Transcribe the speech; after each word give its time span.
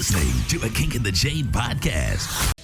listening 0.00 0.32
to 0.48 0.66
a 0.66 0.70
Kink 0.70 0.94
in 0.94 1.02
the 1.02 1.12
Chain 1.12 1.44
podcast. 1.44 2.54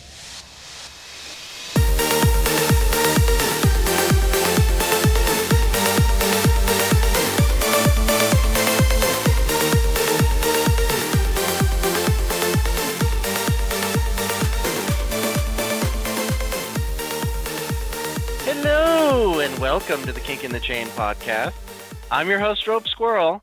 Hello, 18.46 19.41
and 19.41 19.59
welcome 19.59 20.02
to 20.05 20.12
the 20.12 20.20
Kink 20.20 20.42
in 20.42 20.52
the 20.52 20.59
Chain 20.59 20.87
podcast. 20.87 21.52
I'm 22.10 22.30
your 22.30 22.38
host, 22.38 22.66
Rope 22.66 22.88
Squirrel, 22.88 23.42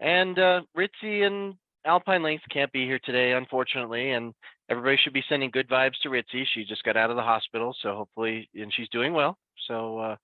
and 0.00 0.36
uh, 0.40 0.62
Ritzy 0.76 1.24
and 1.24 1.54
Alpine 1.84 2.22
Links 2.22 2.44
can't 2.50 2.72
be 2.72 2.84
here 2.84 3.00
today, 3.04 3.32
unfortunately, 3.32 4.10
and 4.10 4.32
everybody 4.68 4.96
should 5.02 5.12
be 5.12 5.24
sending 5.28 5.50
good 5.50 5.68
vibes 5.68 5.98
to 6.02 6.08
Ritzy. 6.08 6.44
She 6.54 6.64
just 6.64 6.84
got 6.84 6.96
out 6.96 7.10
of 7.10 7.16
the 7.16 7.22
hospital, 7.22 7.74
so 7.82 7.94
hopefully, 7.96 8.48
and 8.54 8.72
she's 8.74 8.88
doing 8.90 9.12
well. 9.12 9.36
So 9.66 9.98
uh, 9.98 10.16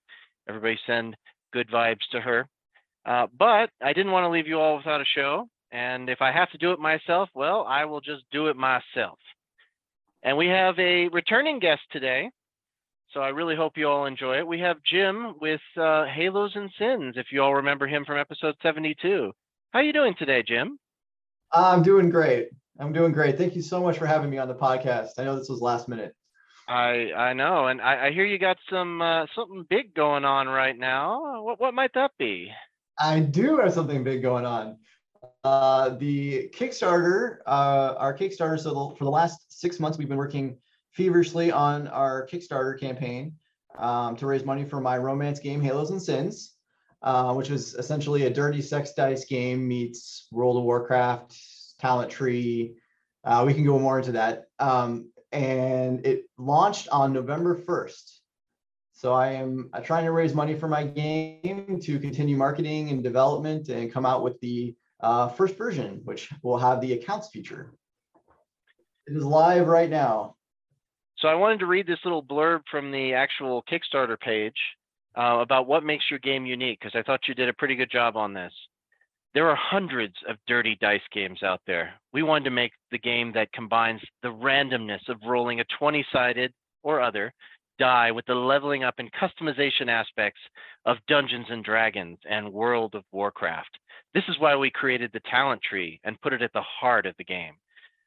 everybody 0.47 0.79
send 0.87 1.15
good 1.51 1.69
vibes 1.69 2.07
to 2.11 2.21
her. 2.21 2.47
Uh, 3.05 3.27
but 3.37 3.69
I 3.81 3.93
didn't 3.93 4.11
want 4.11 4.23
to 4.23 4.29
leave 4.29 4.47
you 4.47 4.59
all 4.59 4.77
without 4.77 5.01
a 5.01 5.05
show, 5.15 5.47
and 5.71 6.09
if 6.09 6.21
I 6.21 6.31
have 6.31 6.49
to 6.51 6.57
do 6.57 6.71
it 6.71 6.79
myself, 6.79 7.29
well, 7.33 7.65
I 7.67 7.85
will 7.85 8.01
just 8.01 8.23
do 8.31 8.47
it 8.47 8.55
myself. 8.55 9.19
And 10.23 10.37
we 10.37 10.47
have 10.47 10.77
a 10.79 11.07
returning 11.09 11.59
guest 11.59 11.81
today. 11.91 12.29
So 13.13 13.21
I 13.21 13.29
really 13.29 13.55
hope 13.55 13.75
you 13.75 13.87
all 13.87 14.05
enjoy 14.05 14.37
it. 14.37 14.45
We 14.45 14.59
have 14.59 14.77
Jim 14.85 15.33
with 15.41 15.61
uh, 15.77 16.05
Halos 16.05 16.51
and 16.55 16.69
Sins, 16.77 17.15
if 17.17 17.27
you 17.31 17.41
all 17.41 17.55
remember 17.55 17.87
him 17.87 18.05
from 18.05 18.19
episode 18.19 18.55
72. 18.61 19.31
How 19.71 19.79
are 19.79 19.83
you 19.83 19.93
doing 19.93 20.13
today, 20.19 20.43
Jim? 20.45 20.77
I'm 21.51 21.81
doing 21.83 22.09
great. 22.09 22.49
I'm 22.79 22.93
doing 22.93 23.11
great. 23.11 23.37
Thank 23.37 23.55
you 23.55 23.61
so 23.61 23.81
much 23.81 23.97
for 23.97 24.05
having 24.05 24.29
me 24.29 24.37
on 24.37 24.47
the 24.47 24.55
podcast. 24.55 25.09
I 25.17 25.23
know 25.23 25.37
this 25.37 25.49
was 25.49 25.61
last 25.61 25.89
minute. 25.89 26.15
I 26.67 27.11
I 27.15 27.33
know, 27.33 27.67
and 27.67 27.81
I, 27.81 28.07
I 28.07 28.11
hear 28.11 28.25
you 28.25 28.37
got 28.37 28.57
some 28.69 29.01
uh, 29.01 29.25
something 29.35 29.65
big 29.69 29.95
going 29.95 30.23
on 30.23 30.47
right 30.47 30.77
now. 30.77 31.43
What 31.43 31.59
what 31.59 31.73
might 31.73 31.93
that 31.95 32.11
be? 32.19 32.51
I 32.99 33.21
do 33.21 33.57
have 33.57 33.73
something 33.73 34.03
big 34.03 34.21
going 34.21 34.45
on. 34.45 34.77
Uh, 35.43 35.89
the 35.97 36.49
Kickstarter, 36.53 37.39
uh, 37.47 37.95
our 37.97 38.15
Kickstarter. 38.15 38.59
So 38.59 38.69
the, 38.69 38.95
for 38.97 39.03
the 39.05 39.09
last 39.09 39.59
six 39.59 39.79
months, 39.79 39.97
we've 39.97 40.09
been 40.09 40.17
working 40.17 40.57
feverishly 40.91 41.51
on 41.51 41.87
our 41.87 42.27
Kickstarter 42.27 42.79
campaign 42.79 43.33
um, 43.77 44.15
to 44.17 44.27
raise 44.27 44.45
money 44.45 44.65
for 44.65 44.79
my 44.79 44.97
romance 44.97 45.39
game, 45.39 45.61
Halos 45.61 45.89
and 45.89 46.01
Sins, 46.01 46.55
uh, 47.01 47.33
which 47.33 47.49
was 47.49 47.75
essentially 47.75 48.25
a 48.25 48.29
dirty 48.29 48.61
sex 48.61 48.93
dice 48.93 49.25
game 49.25 49.67
meets 49.67 50.27
World 50.31 50.57
of 50.57 50.63
Warcraft, 50.63 51.35
Talent 51.79 52.11
Tree. 52.11 52.75
Uh, 53.23 53.43
we 53.45 53.53
can 53.53 53.65
go 53.65 53.79
more 53.79 53.99
into 53.99 54.13
that. 54.13 54.45
Um, 54.59 55.11
and 55.31 56.05
it 56.05 56.25
launched 56.37 56.89
on 56.89 57.13
November 57.13 57.55
1st. 57.55 58.19
So 58.93 59.13
I 59.13 59.31
am 59.31 59.69
trying 59.83 60.03
to 60.05 60.11
raise 60.11 60.33
money 60.33 60.55
for 60.55 60.67
my 60.67 60.83
game 60.83 61.79
to 61.83 61.99
continue 61.99 62.35
marketing 62.35 62.89
and 62.89 63.01
development 63.01 63.69
and 63.69 63.93
come 63.93 64.05
out 64.05 64.23
with 64.23 64.39
the 64.41 64.75
uh, 64.99 65.29
first 65.29 65.55
version, 65.55 66.01
which 66.03 66.29
will 66.43 66.57
have 66.57 66.81
the 66.81 66.93
accounts 66.93 67.29
feature. 67.29 67.73
It 69.07 69.15
is 69.15 69.23
live 69.23 69.67
right 69.67 69.89
now. 69.89 70.35
So 71.19 71.27
I 71.27 71.35
wanted 71.35 71.59
to 71.59 71.65
read 71.65 71.87
this 71.87 71.99
little 72.03 72.23
blurb 72.23 72.61
from 72.69 72.91
the 72.91 73.13
actual 73.13 73.63
Kickstarter 73.71 74.19
page 74.19 74.55
uh, 75.17 75.39
about 75.41 75.67
what 75.67 75.83
makes 75.83 76.05
your 76.09 76.19
game 76.19 76.45
unique, 76.45 76.79
because 76.79 76.97
I 76.97 77.03
thought 77.03 77.27
you 77.27 77.33
did 77.33 77.49
a 77.49 77.53
pretty 77.53 77.75
good 77.75 77.91
job 77.91 78.15
on 78.15 78.33
this. 78.33 78.53
There 79.33 79.49
are 79.49 79.55
hundreds 79.55 80.15
of 80.27 80.37
dirty 80.47 80.77
dice 80.81 81.01
games 81.13 81.43
out 81.43 81.61
there. 81.67 81.93
We 82.13 82.23
wanted 82.23 82.45
to 82.45 82.51
make 82.51 82.71
the 82.91 82.97
game 82.97 83.31
that 83.33 83.51
combines 83.53 84.01
the 84.23 84.29
randomness 84.29 85.07
of 85.07 85.17
rolling 85.25 85.59
a 85.59 85.65
20 85.77 86.05
sided 86.11 86.51
or 86.83 87.01
other 87.01 87.33
die 87.79 88.11
with 88.11 88.25
the 88.25 88.35
leveling 88.35 88.83
up 88.83 88.95
and 88.97 89.09
customization 89.13 89.87
aspects 89.87 90.41
of 90.85 90.97
Dungeons 91.07 91.45
and 91.49 91.63
Dragons 91.63 92.17
and 92.29 92.51
World 92.51 92.93
of 92.93 93.03
Warcraft. 93.11 93.79
This 94.13 94.25
is 94.27 94.37
why 94.37 94.55
we 94.55 94.69
created 94.69 95.11
the 95.13 95.21
talent 95.21 95.61
tree 95.61 95.99
and 96.03 96.19
put 96.21 96.33
it 96.33 96.41
at 96.41 96.53
the 96.53 96.61
heart 96.61 97.05
of 97.05 97.15
the 97.17 97.23
game. 97.23 97.53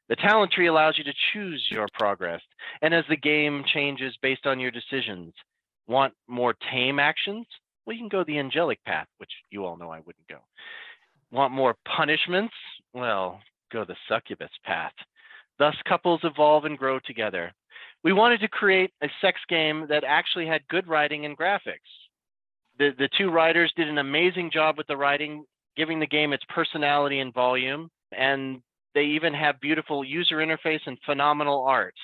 The 0.09 0.15
talent 0.17 0.51
tree 0.51 0.67
allows 0.67 0.97
you 0.97 1.03
to 1.05 1.13
choose 1.33 1.65
your 1.71 1.87
progress, 1.93 2.41
and 2.81 2.93
as 2.93 3.05
the 3.09 3.17
game 3.17 3.63
changes 3.73 4.15
based 4.21 4.45
on 4.45 4.59
your 4.59 4.71
decisions, 4.71 5.33
want 5.87 6.13
more 6.27 6.55
tame 6.71 6.99
actions? 6.99 7.45
Well, 7.85 7.95
you 7.95 8.01
can 8.01 8.09
go 8.09 8.23
the 8.23 8.39
angelic 8.39 8.83
path, 8.85 9.07
which 9.17 9.31
you 9.49 9.65
all 9.65 9.77
know 9.77 9.89
I 9.89 9.99
wouldn't 9.99 10.27
go. 10.29 10.37
Want 11.31 11.53
more 11.53 11.75
punishments? 11.85 12.53
Well, 12.93 13.39
go 13.71 13.83
the 13.85 13.95
succubus 14.07 14.51
path. 14.63 14.93
Thus, 15.59 15.75
couples 15.87 16.21
evolve 16.23 16.65
and 16.65 16.77
grow 16.77 16.99
together. 16.99 17.51
We 18.03 18.13
wanted 18.13 18.39
to 18.41 18.47
create 18.47 18.91
a 19.01 19.07
sex 19.21 19.39
game 19.49 19.85
that 19.89 20.03
actually 20.03 20.47
had 20.47 20.67
good 20.67 20.87
writing 20.87 21.25
and 21.25 21.37
graphics. 21.37 21.79
The, 22.79 22.91
the 22.97 23.09
two 23.17 23.29
writers 23.29 23.71
did 23.75 23.87
an 23.87 23.97
amazing 23.99 24.51
job 24.51 24.77
with 24.77 24.87
the 24.87 24.97
writing, 24.97 25.45
giving 25.77 25.99
the 25.99 26.07
game 26.07 26.33
its 26.33 26.43
personality 26.49 27.19
and 27.19 27.33
volume, 27.33 27.89
and 28.11 28.61
they 28.93 29.03
even 29.03 29.33
have 29.33 29.59
beautiful 29.59 30.03
user 30.03 30.37
interface 30.37 30.81
and 30.85 30.97
phenomenal 31.05 31.63
art. 31.63 31.95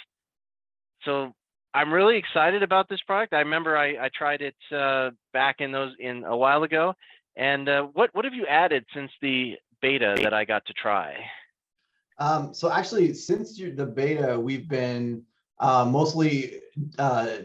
So 1.03 1.33
I'm 1.73 1.93
really 1.93 2.17
excited 2.17 2.63
about 2.63 2.89
this 2.89 3.01
product. 3.01 3.33
I 3.33 3.39
remember 3.39 3.77
I, 3.77 4.05
I 4.05 4.09
tried 4.17 4.41
it 4.41 4.55
uh, 4.75 5.11
back 5.33 5.57
in 5.59 5.71
those 5.71 5.93
in 5.99 6.23
a 6.23 6.35
while 6.35 6.63
ago. 6.63 6.95
And 7.35 7.69
uh, 7.69 7.83
what 7.93 8.09
what 8.13 8.25
have 8.25 8.33
you 8.33 8.45
added 8.47 8.85
since 8.93 9.11
the 9.21 9.55
beta 9.81 10.17
that 10.23 10.33
I 10.33 10.45
got 10.45 10.65
to 10.65 10.73
try? 10.73 11.15
Um, 12.17 12.53
so 12.53 12.71
actually, 12.71 13.13
since 13.13 13.57
the 13.57 13.85
beta, 13.85 14.37
we've 14.37 14.67
been 14.67 15.23
uh, 15.59 15.85
mostly 15.85 16.55
uh, 16.97 17.37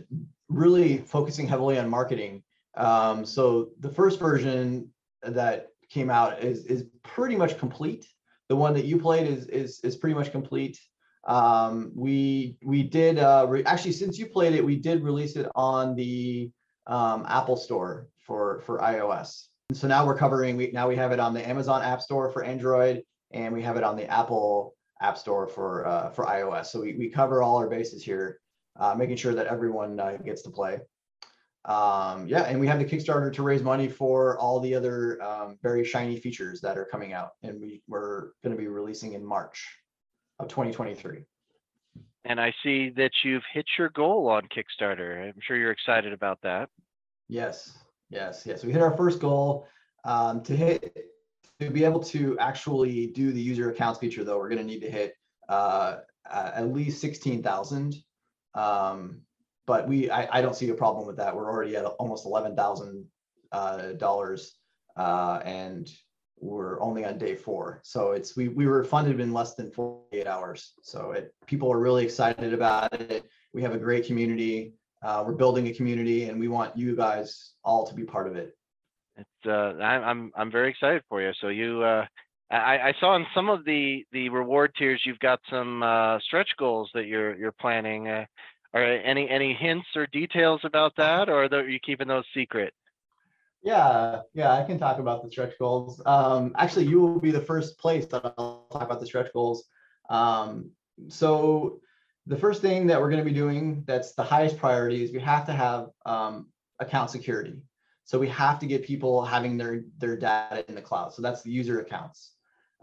really 0.49 0.99
focusing 0.99 1.47
heavily 1.47 1.79
on 1.79 1.89
marketing. 1.89 2.43
Um, 2.77 3.25
so 3.25 3.71
the 3.81 3.89
first 3.89 4.19
version 4.19 4.91
that 5.23 5.69
came 5.91 6.11
out 6.11 6.43
is 6.43 6.65
is 6.67 6.87
pretty 7.03 7.37
much 7.37 7.59
complete. 7.59 8.07
The 8.49 8.57
one 8.57 8.75
that 8.75 8.85
you 8.85 8.99
played 8.99 9.29
is 9.29 9.47
is 9.47 9.81
is 9.81 9.97
pretty 9.97 10.15
much 10.15 10.33
complete. 10.33 10.81
Um, 11.27 11.93
we 11.95 12.57
we 12.63 12.83
did 12.83 13.19
uh, 13.19 13.47
re- 13.49 13.65
actually 13.65 13.93
since 13.93 14.19
you 14.19 14.27
played 14.27 14.55
it, 14.55 14.65
we 14.65 14.77
did 14.77 15.03
release 15.03 15.37
it 15.37 15.49
on 15.55 15.95
the 15.95 16.51
um, 16.87 17.25
Apple 17.29 17.57
Store 17.57 18.09
for 18.19 18.61
for 18.61 18.79
iOS. 18.81 19.47
And 19.71 19.79
so 19.79 19.89
now 19.89 20.07
we're 20.07 20.19
covering. 20.19 20.57
We 20.57 20.71
now 20.73 20.89
we 20.89 20.97
have 20.97 21.13
it 21.13 21.21
on 21.21 21.33
the 21.33 21.47
Amazon 21.47 21.83
App 21.83 22.03
Store 22.03 22.31
for 22.31 22.45
Android, 22.45 23.03
and 23.33 23.55
we 23.55 23.63
have 23.63 23.77
it 23.77 23.83
on 23.83 23.97
the 23.97 24.07
Apple 24.11 24.75
App 25.01 25.17
Store 25.17 25.49
for 25.49 25.87
uh, 25.87 26.11
for 26.11 26.27
iOS. 26.27 26.67
So 26.67 26.83
we 26.83 26.95
we 26.95 27.09
cover 27.09 27.43
all 27.43 27.57
our 27.57 27.69
bases 27.69 28.03
here, 28.05 28.39
uh, 28.79 28.95
making 28.95 29.17
sure 29.17 29.35
that 29.35 29.47
everyone 29.47 29.99
uh, 29.99 30.19
gets 30.25 30.43
to 30.43 30.51
play. 30.51 30.81
Um, 31.65 32.29
yeah, 32.29 32.43
and 32.43 32.61
we 32.61 32.67
have 32.67 32.79
the 32.79 32.85
Kickstarter 32.85 33.33
to 33.33 33.43
raise 33.43 33.63
money 33.63 33.89
for 33.89 34.39
all 34.39 34.61
the 34.61 34.75
other 34.75 35.23
um, 35.23 35.59
very 35.63 35.83
shiny 35.83 36.21
features 36.21 36.61
that 36.61 36.77
are 36.77 36.85
coming 36.85 37.15
out, 37.15 37.31
and 37.43 37.59
we 37.59 37.83
we're 37.89 38.33
going 38.43 38.55
to 38.55 38.61
be 38.61 38.69
releasing 38.69 39.15
in 39.15 39.25
March 39.25 39.67
of 40.39 40.49
2023. 40.49 41.25
And 42.27 42.41
I 42.41 42.55
see 42.63 42.91
that 42.91 43.11
you've 43.23 43.43
hit 43.53 43.67
your 43.79 43.91
goal 43.91 44.29
on 44.29 44.43
Kickstarter. 44.45 45.29
I'm 45.29 45.41
sure 45.41 45.57
you're 45.57 45.71
excited 45.71 46.13
about 46.13 46.41
that. 46.43 46.71
Yes, 47.29 47.79
yes, 48.09 48.45
yes. 48.47 48.65
We 48.65 48.73
hit 48.73 48.83
our 48.83 48.97
first 48.97 49.21
goal. 49.21 49.67
Um, 50.05 50.43
to 50.43 50.57
hit 50.57 50.97
to 51.61 51.71
be 51.71 51.85
able 51.85 52.01
to 52.01 52.39
actually 52.39 53.09
do 53.09 53.33
the 53.33 53.41
user 53.41 53.71
accounts 53.71 53.99
feature, 53.99 54.25
though, 54.25 54.39
we're 54.39 54.49
going 54.49 54.61
to 54.61 54.65
need 54.67 54.81
to 54.81 54.91
hit 54.91 55.15
uh, 55.49 55.97
at 56.31 56.73
least 56.73 57.01
16,000. 57.01 57.95
Um, 58.55 59.21
but 59.67 59.89
we, 59.89 60.11
I, 60.11 60.39
I, 60.39 60.43
don't 60.43 60.55
see 60.55 60.69
a 60.69 60.75
problem 60.75 61.07
with 61.07 61.17
that. 61.17 61.35
We're 61.35 61.51
already 61.51 61.77
at 61.77 61.85
almost 61.85 62.27
eleven 62.27 62.55
thousand 62.55 63.07
uh, 63.51 63.93
dollars, 63.93 64.57
uh, 64.97 65.41
and 65.45 65.89
we're 66.45 66.81
only 66.81 67.05
on 67.05 67.17
day 67.19 67.35
four. 67.35 67.81
So 67.83 68.13
it's 68.13 68.37
we 68.37 68.49
we 68.49 68.67
were 68.67 68.85
funded 68.85 69.19
in 69.21 69.33
less 69.33 69.55
than 69.55 69.71
48 69.71 70.27
hours. 70.27 70.73
So 70.83 71.13
it 71.13 71.35
people 71.47 71.73
are 71.73 71.79
really 71.79 72.05
excited 72.05 72.53
about 72.53 72.93
it. 73.01 73.25
We 73.53 73.63
have 73.63 73.75
a 73.75 73.79
great 73.79 74.07
community. 74.07 74.75
Uh, 75.03 75.25
we're 75.27 75.33
building 75.33 75.67
a 75.69 75.73
community, 75.73 76.29
and 76.29 76.39
we 76.39 76.49
want 76.49 76.77
you 76.77 76.95
guys 76.97 77.53
all 77.65 77.87
to 77.87 77.95
be 77.95 78.05
part 78.05 78.27
of 78.27 78.37
it. 78.37 78.57
It's 79.17 79.47
uh, 79.47 79.83
I'm 79.83 80.33
I'm 80.37 80.51
very 80.51 80.71
excited 80.71 81.03
for 81.09 81.23
you. 81.23 81.33
So 81.41 81.49
you. 81.49 81.83
Uh... 81.83 82.07
I, 82.51 82.79
I, 82.89 82.93
saw 83.01 83.17
in 83.17 83.27
some 83.35 83.49
of 83.49 83.65
the 83.65 84.05
the 84.13 84.29
reward 84.29 84.73
tiers 84.79 85.01
you've 85.05 85.19
got 85.19 85.41
some 85.51 85.83
uh, 85.83 86.21
stretch 86.21 86.51
goals 86.59 86.91
that 86.95 87.07
you're 87.07 87.35
you're 87.35 87.53
planning. 87.53 88.07
Uh, 88.07 88.27
are 88.75 88.85
any 88.85 89.29
any 89.29 89.55
hints 89.55 89.87
or 89.97 90.07
details 90.09 90.61
about 90.63 90.93
that, 90.99 91.29
or 91.29 91.45
are 91.45 91.69
you 91.69 91.81
keeping 91.81 92.07
those 92.07 92.27
secret? 92.35 92.75
Yeah, 93.65 94.21
yeah, 94.35 94.53
I 94.53 94.63
can 94.63 94.79
talk 94.79 94.99
about 94.99 95.25
the 95.25 95.31
stretch 95.31 95.59
goals. 95.59 96.01
Um, 96.05 96.53
actually, 96.59 96.85
you 96.85 97.01
will 97.01 97.19
be 97.19 97.31
the 97.31 97.41
first 97.41 97.79
place 97.79 98.05
that 98.07 98.35
I'll 98.37 98.67
talk 98.71 98.83
about 98.83 99.01
the 99.01 99.07
stretch 99.07 99.33
goals. 99.33 99.65
Um, 100.11 100.71
so 101.09 101.81
the 102.27 102.37
first 102.37 102.61
thing 102.61 102.87
that 102.89 103.01
we're 103.01 103.09
going 103.09 103.25
to 103.25 103.29
be 103.29 103.35
doing 103.35 103.83
that's 103.87 104.13
the 104.13 104.23
highest 104.23 104.59
priority 104.59 105.03
is 105.03 105.13
we 105.13 105.21
have 105.21 105.47
to 105.47 105.53
have 105.53 105.89
um, 106.05 106.49
account 106.79 107.11
security. 107.11 107.63
So 108.05 108.19
we 108.19 108.29
have 108.29 108.59
to 108.59 108.67
get 108.67 108.85
people 108.85 109.25
having 109.25 109.57
their 109.57 109.85
their 109.97 110.15
data 110.15 110.63
in 110.69 110.75
the 110.75 110.83
cloud. 110.83 111.15
So 111.15 111.23
that's 111.23 111.43
the 111.43 111.51
user 111.51 111.81
accounts. 111.81 112.33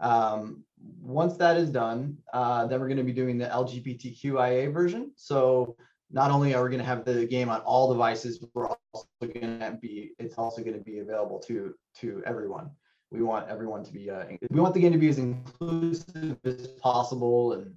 Um, 0.00 0.64
once 1.00 1.36
that 1.36 1.56
is 1.58 1.70
done, 1.70 2.18
uh, 2.32 2.66
then 2.66 2.80
we're 2.80 2.88
going 2.88 2.96
to 2.98 3.04
be 3.04 3.12
doing 3.12 3.38
the 3.38 3.46
LGBTQIA 3.46 4.72
version. 4.72 5.12
So 5.14 5.76
not 6.12 6.30
only 6.30 6.54
are 6.54 6.62
we 6.62 6.68
going 6.68 6.78
to 6.78 6.84
have 6.84 7.04
the 7.04 7.26
game 7.26 7.48
on 7.48 7.60
all 7.62 7.90
devices, 7.90 8.44
we're 8.54 8.68
also 8.68 9.06
going 9.20 9.58
to 9.58 9.78
be 9.80 10.12
it's 10.18 10.36
also 10.36 10.62
going 10.62 10.76
to 10.76 10.84
be 10.84 10.98
available 10.98 11.38
to 11.40 11.74
to 12.00 12.22
everyone. 12.26 12.70
We 13.10 13.22
want 13.22 13.48
everyone 13.48 13.84
to 13.84 13.92
be 13.92 14.10
uh, 14.10 14.24
we 14.50 14.60
want 14.60 14.74
the 14.74 14.80
game 14.80 14.92
to 14.92 14.98
be 14.98 15.08
as 15.08 15.18
inclusive 15.18 16.36
as 16.44 16.66
possible 16.80 17.54
and 17.54 17.74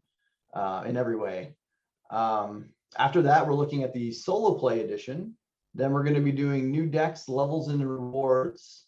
uh, 0.54 0.84
in 0.86 0.98
every 0.98 1.16
way. 1.16 1.56
Um, 2.12 2.70
after 2.98 3.22
that, 3.24 3.46
we're 3.46 3.56
looking 3.56 3.84
at 3.84 3.94
the 3.94 4.12
solo 4.12 4.58
play 4.58 4.82
edition. 4.82 5.36
Then 5.74 5.92
we're 5.92 6.04
going 6.04 6.16
to 6.16 6.22
be 6.22 6.32
doing 6.32 6.72
new 6.72 6.86
decks, 6.86 7.28
levels, 7.28 7.68
and 7.70 7.90
rewards. 7.90 8.86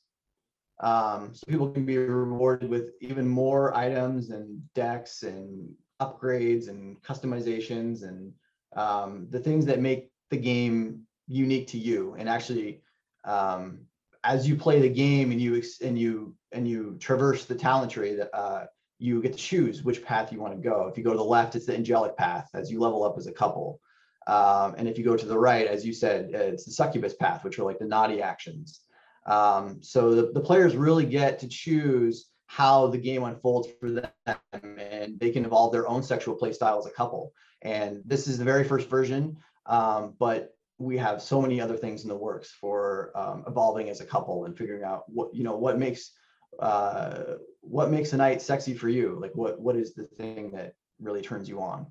Um, 0.79 1.31
so 1.33 1.43
people 1.47 1.69
can 1.69 1.85
be 1.85 1.97
rewarded 1.97 2.69
with 2.69 2.91
even 3.01 3.27
more 3.27 3.75
items 3.75 4.29
and 4.29 4.61
decks 4.73 5.23
and 5.23 5.73
upgrades 5.99 6.69
and 6.69 7.01
customizations 7.01 8.03
and 8.03 8.31
um, 8.77 9.27
the 9.29 9.39
things 9.39 9.65
that 9.65 9.81
make 9.81 10.09
the 10.29 10.37
game 10.37 11.01
unique 11.27 11.67
to 11.67 11.77
you. 11.77 12.15
And 12.17 12.29
actually, 12.29 12.81
um, 13.25 13.79
as 14.23 14.47
you 14.47 14.55
play 14.55 14.79
the 14.79 14.89
game 14.89 15.31
and 15.31 15.41
you 15.41 15.61
and 15.83 15.99
you 15.99 16.35
and 16.51 16.67
you 16.67 16.95
traverse 16.99 17.45
the 17.45 17.55
talent 17.55 17.91
tree, 17.91 18.15
that 18.15 18.29
uh, 18.33 18.65
you 18.99 19.21
get 19.21 19.33
to 19.33 19.37
choose 19.37 19.83
which 19.83 20.03
path 20.03 20.31
you 20.31 20.39
want 20.39 20.55
to 20.55 20.61
go. 20.61 20.87
If 20.87 20.97
you 20.97 21.03
go 21.03 21.11
to 21.11 21.17
the 21.17 21.23
left, 21.23 21.55
it's 21.55 21.65
the 21.65 21.75
angelic 21.75 22.15
path 22.15 22.49
as 22.53 22.71
you 22.71 22.79
level 22.79 23.03
up 23.03 23.17
as 23.17 23.27
a 23.27 23.31
couple. 23.31 23.81
Um, 24.27 24.75
and 24.77 24.87
if 24.87 24.97
you 24.97 25.05
go 25.05 25.15
to 25.15 25.25
the 25.25 25.37
right, 25.37 25.67
as 25.67 25.85
you 25.85 25.93
said, 25.93 26.31
it's 26.33 26.65
the 26.65 26.71
succubus 26.71 27.13
path, 27.13 27.43
which 27.43 27.59
are 27.59 27.63
like 27.63 27.79
the 27.79 27.85
naughty 27.85 28.21
actions. 28.21 28.81
Um, 29.25 29.81
so 29.81 30.13
the, 30.13 30.31
the 30.33 30.41
players 30.41 30.75
really 30.75 31.05
get 31.05 31.39
to 31.39 31.47
choose 31.47 32.29
how 32.47 32.87
the 32.87 32.97
game 32.97 33.23
unfolds 33.23 33.67
for 33.79 33.91
them 33.91 34.09
and 34.53 35.19
they 35.19 35.31
can 35.31 35.45
evolve 35.45 35.71
their 35.71 35.87
own 35.87 36.01
sexual 36.01 36.35
play 36.35 36.53
style 36.53 36.79
as 36.79 36.85
a 36.85 36.91
couple. 36.91 37.33
And 37.67 38.01
this 38.05 38.27
is 38.27 38.37
the 38.37 38.45
very 38.45 38.63
first 38.63 38.87
version, 38.89 39.37
um, 39.65 40.15
but 40.17 40.39
we 40.77 40.97
have 40.97 41.21
so 41.21 41.41
many 41.41 41.59
other 41.59 41.75
things 41.75 42.03
in 42.03 42.09
the 42.09 42.15
works 42.15 42.49
for 42.61 43.11
um, 43.21 43.43
evolving 43.47 43.89
as 43.89 43.99
a 43.99 44.05
couple 44.05 44.45
and 44.45 44.57
figuring 44.57 44.83
out 44.83 45.03
what, 45.07 45.35
you 45.35 45.43
know, 45.43 45.57
what 45.57 45.77
makes, 45.77 46.11
uh, 46.59 47.35
what 47.61 47.91
makes 47.91 48.13
a 48.13 48.17
night 48.17 48.41
sexy 48.41 48.73
for 48.73 48.87
you? 48.87 49.17
Like 49.23 49.35
what, 49.35 49.59
what 49.59 49.75
is 49.75 49.93
the 49.95 50.05
thing 50.19 50.51
that 50.51 50.75
really 51.07 51.21
turns 51.21 51.49
you 51.49 51.59
on? 51.61 51.87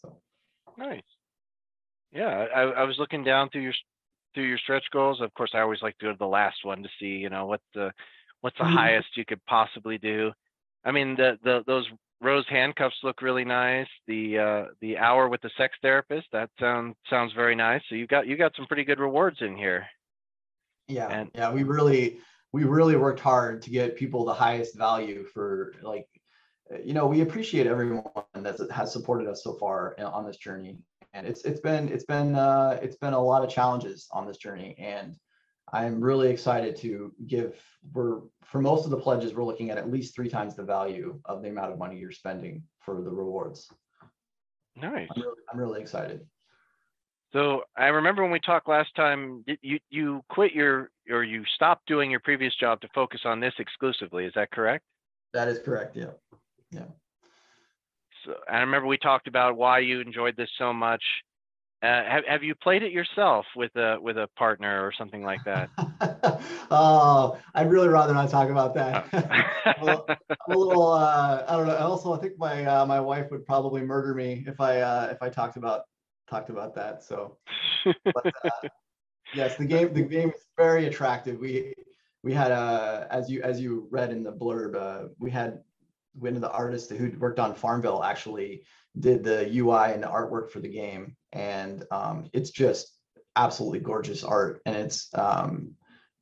So. 0.00 0.16
Nice. 0.78 1.02
Yeah, 2.12 2.46
I, 2.54 2.62
I 2.62 2.84
was 2.84 2.96
looking 2.98 3.24
down 3.24 3.50
through 3.50 3.62
your 3.62 3.74
through 4.32 4.48
your 4.52 4.58
stretch 4.58 4.86
goals. 4.92 5.20
Of 5.20 5.34
course, 5.34 5.52
I 5.54 5.60
always 5.60 5.82
like 5.82 5.98
to 5.98 6.06
go 6.06 6.12
to 6.12 6.18
the 6.18 6.26
last 6.26 6.64
one 6.64 6.82
to 6.82 6.88
see, 6.98 7.16
you 7.24 7.30
know, 7.30 7.46
what 7.46 7.60
the 7.74 7.92
what's 8.40 8.58
the 8.58 8.64
Mhm. 8.64 8.76
highest 8.80 9.16
you 9.16 9.24
could 9.24 9.44
possibly 9.46 9.98
do. 9.98 10.32
I 10.84 10.92
mean, 10.92 11.16
the 11.16 11.38
the 11.42 11.64
those 11.66 11.86
rose 12.20 12.46
handcuffs 12.48 12.96
look 13.02 13.22
really 13.22 13.44
nice. 13.44 13.88
The 14.06 14.38
uh 14.38 14.64
the 14.80 14.96
hour 14.98 15.28
with 15.28 15.42
the 15.42 15.50
sex 15.56 15.76
therapist 15.82 16.26
that 16.32 16.50
sounds 16.58 16.96
sounds 17.10 17.32
very 17.34 17.54
nice. 17.54 17.82
So 17.88 17.94
you 17.94 18.06
got 18.06 18.26
you 18.26 18.36
got 18.36 18.54
some 18.56 18.66
pretty 18.66 18.84
good 18.84 19.00
rewards 19.00 19.38
in 19.40 19.56
here. 19.56 19.86
Yeah, 20.88 21.08
And- 21.08 21.30
yeah, 21.34 21.52
we 21.52 21.62
really, 21.62 22.18
we 22.52 22.64
really 22.64 22.96
worked 22.96 23.20
hard 23.20 23.62
to 23.62 23.70
get 23.70 23.96
people 23.96 24.24
the 24.24 24.34
highest 24.34 24.76
value 24.76 25.24
for 25.24 25.72
like, 25.82 26.06
uh, 26.72 26.78
you 26.84 26.92
know, 26.92 27.06
we 27.06 27.22
appreciate 27.22 27.66
everyone 27.66 28.04
that 28.34 28.58
has 28.70 28.92
supported 28.92 29.26
us 29.26 29.42
so 29.42 29.54
far 29.54 29.98
on 29.98 30.26
this 30.26 30.36
journey. 30.36 30.78
And 31.14 31.26
it's 31.26 31.44
it's 31.44 31.60
been 31.60 31.88
it's 31.88 32.04
been 32.04 32.34
uh, 32.34 32.78
it's 32.82 32.96
been 32.96 33.12
a 33.14 33.20
lot 33.20 33.44
of 33.44 33.50
challenges 33.50 34.08
on 34.10 34.26
this 34.26 34.36
journey, 34.36 34.74
and 34.78 35.16
I'm 35.72 36.00
really 36.00 36.28
excited 36.28 36.76
to 36.76 37.12
give. 37.26 37.60
We're 37.92 38.20
for 38.44 38.60
most 38.60 38.84
of 38.84 38.90
the 38.90 38.96
pledges, 38.96 39.34
we're 39.34 39.44
looking 39.44 39.70
at 39.70 39.78
at 39.78 39.90
least 39.90 40.14
three 40.14 40.28
times 40.28 40.54
the 40.54 40.62
value 40.62 41.20
of 41.24 41.42
the 41.42 41.48
amount 41.48 41.72
of 41.72 41.78
money 41.78 41.96
you're 41.98 42.12
spending 42.12 42.62
for 42.80 43.02
the 43.02 43.10
rewards. 43.10 43.68
Nice. 44.76 45.08
I'm 45.14 45.22
really, 45.22 45.36
I'm 45.52 45.58
really 45.58 45.80
excited. 45.80 46.26
So 47.32 47.62
I 47.76 47.86
remember 47.86 48.22
when 48.22 48.30
we 48.30 48.40
talked 48.40 48.68
last 48.68 48.94
time, 48.94 49.44
you 49.60 49.80
you 49.90 50.22
quit 50.28 50.52
your 50.52 50.90
or 51.10 51.24
you 51.24 51.44
stopped 51.54 51.86
doing 51.86 52.10
your 52.10 52.20
previous 52.20 52.54
job 52.54 52.80
to 52.82 52.88
focus 52.94 53.22
on 53.24 53.40
this 53.40 53.54
exclusively. 53.58 54.24
Is 54.24 54.32
that 54.36 54.50
correct? 54.52 54.84
That 55.32 55.48
is 55.48 55.58
correct. 55.58 55.96
Yeah. 55.96 56.12
Yeah. 56.70 56.86
So 58.24 58.34
I 58.48 58.60
remember 58.60 58.86
we 58.86 58.98
talked 58.98 59.26
about 59.26 59.56
why 59.56 59.80
you 59.80 60.00
enjoyed 60.00 60.36
this 60.36 60.50
so 60.58 60.72
much. 60.72 61.02
Uh, 61.84 62.02
have 62.08 62.24
have 62.26 62.42
you 62.42 62.54
played 62.54 62.82
it 62.82 62.92
yourself 62.92 63.44
with 63.54 63.76
a 63.76 63.98
with 64.00 64.16
a 64.16 64.26
partner 64.38 64.86
or 64.86 64.90
something 64.96 65.22
like 65.22 65.44
that? 65.44 65.68
oh, 66.70 67.38
I'd 67.54 67.70
really 67.70 67.88
rather 67.88 68.14
not 68.14 68.30
talk 68.30 68.48
about 68.48 68.74
that. 68.74 69.04
Well, 69.82 70.06
Uh, 70.08 70.14
I'm 70.48 70.54
a 70.54 70.58
little, 70.58 70.92
uh, 70.92 71.44
I 71.46 71.56
don't 71.56 71.66
know. 71.66 71.76
Also, 71.76 72.14
I 72.14 72.18
think 72.18 72.38
my 72.38 72.64
uh, 72.64 72.86
my 72.86 73.00
wife 73.00 73.30
would 73.30 73.44
probably 73.44 73.82
murder 73.82 74.14
me 74.14 74.44
if 74.46 74.60
I 74.60 74.80
uh, 74.80 75.08
if 75.10 75.22
I 75.22 75.28
talked 75.28 75.58
about 75.58 75.82
talked 76.28 76.48
about 76.48 76.74
that. 76.74 77.02
So, 77.02 77.36
but, 77.84 78.26
uh, 78.26 78.68
yes, 79.34 79.56
the 79.56 79.66
game 79.66 79.92
the 79.92 80.02
game 80.02 80.30
is 80.30 80.46
very 80.56 80.86
attractive. 80.86 81.38
We 81.38 81.74
we 82.22 82.32
had 82.32 82.50
uh, 82.50 83.08
as 83.10 83.30
you 83.30 83.42
as 83.42 83.60
you 83.60 83.88
read 83.90 84.10
in 84.10 84.22
the 84.22 84.32
blurb, 84.32 84.74
uh, 84.74 85.08
we 85.18 85.30
had 85.30 85.60
one 86.14 86.34
of 86.34 86.40
the 86.40 86.50
artists 86.50 86.90
who 86.90 87.10
worked 87.18 87.38
on 87.38 87.54
Farmville 87.54 88.02
actually 88.02 88.62
did 88.98 89.24
the 89.24 89.48
UI 89.56 89.92
and 89.92 90.02
the 90.02 90.08
artwork 90.08 90.50
for 90.50 90.60
the 90.60 90.68
game, 90.68 91.16
and 91.32 91.84
um, 91.90 92.30
it's 92.32 92.50
just 92.50 92.92
absolutely 93.36 93.80
gorgeous 93.80 94.24
art, 94.24 94.60
and 94.66 94.76
it's 94.76 95.08
um, 95.14 95.72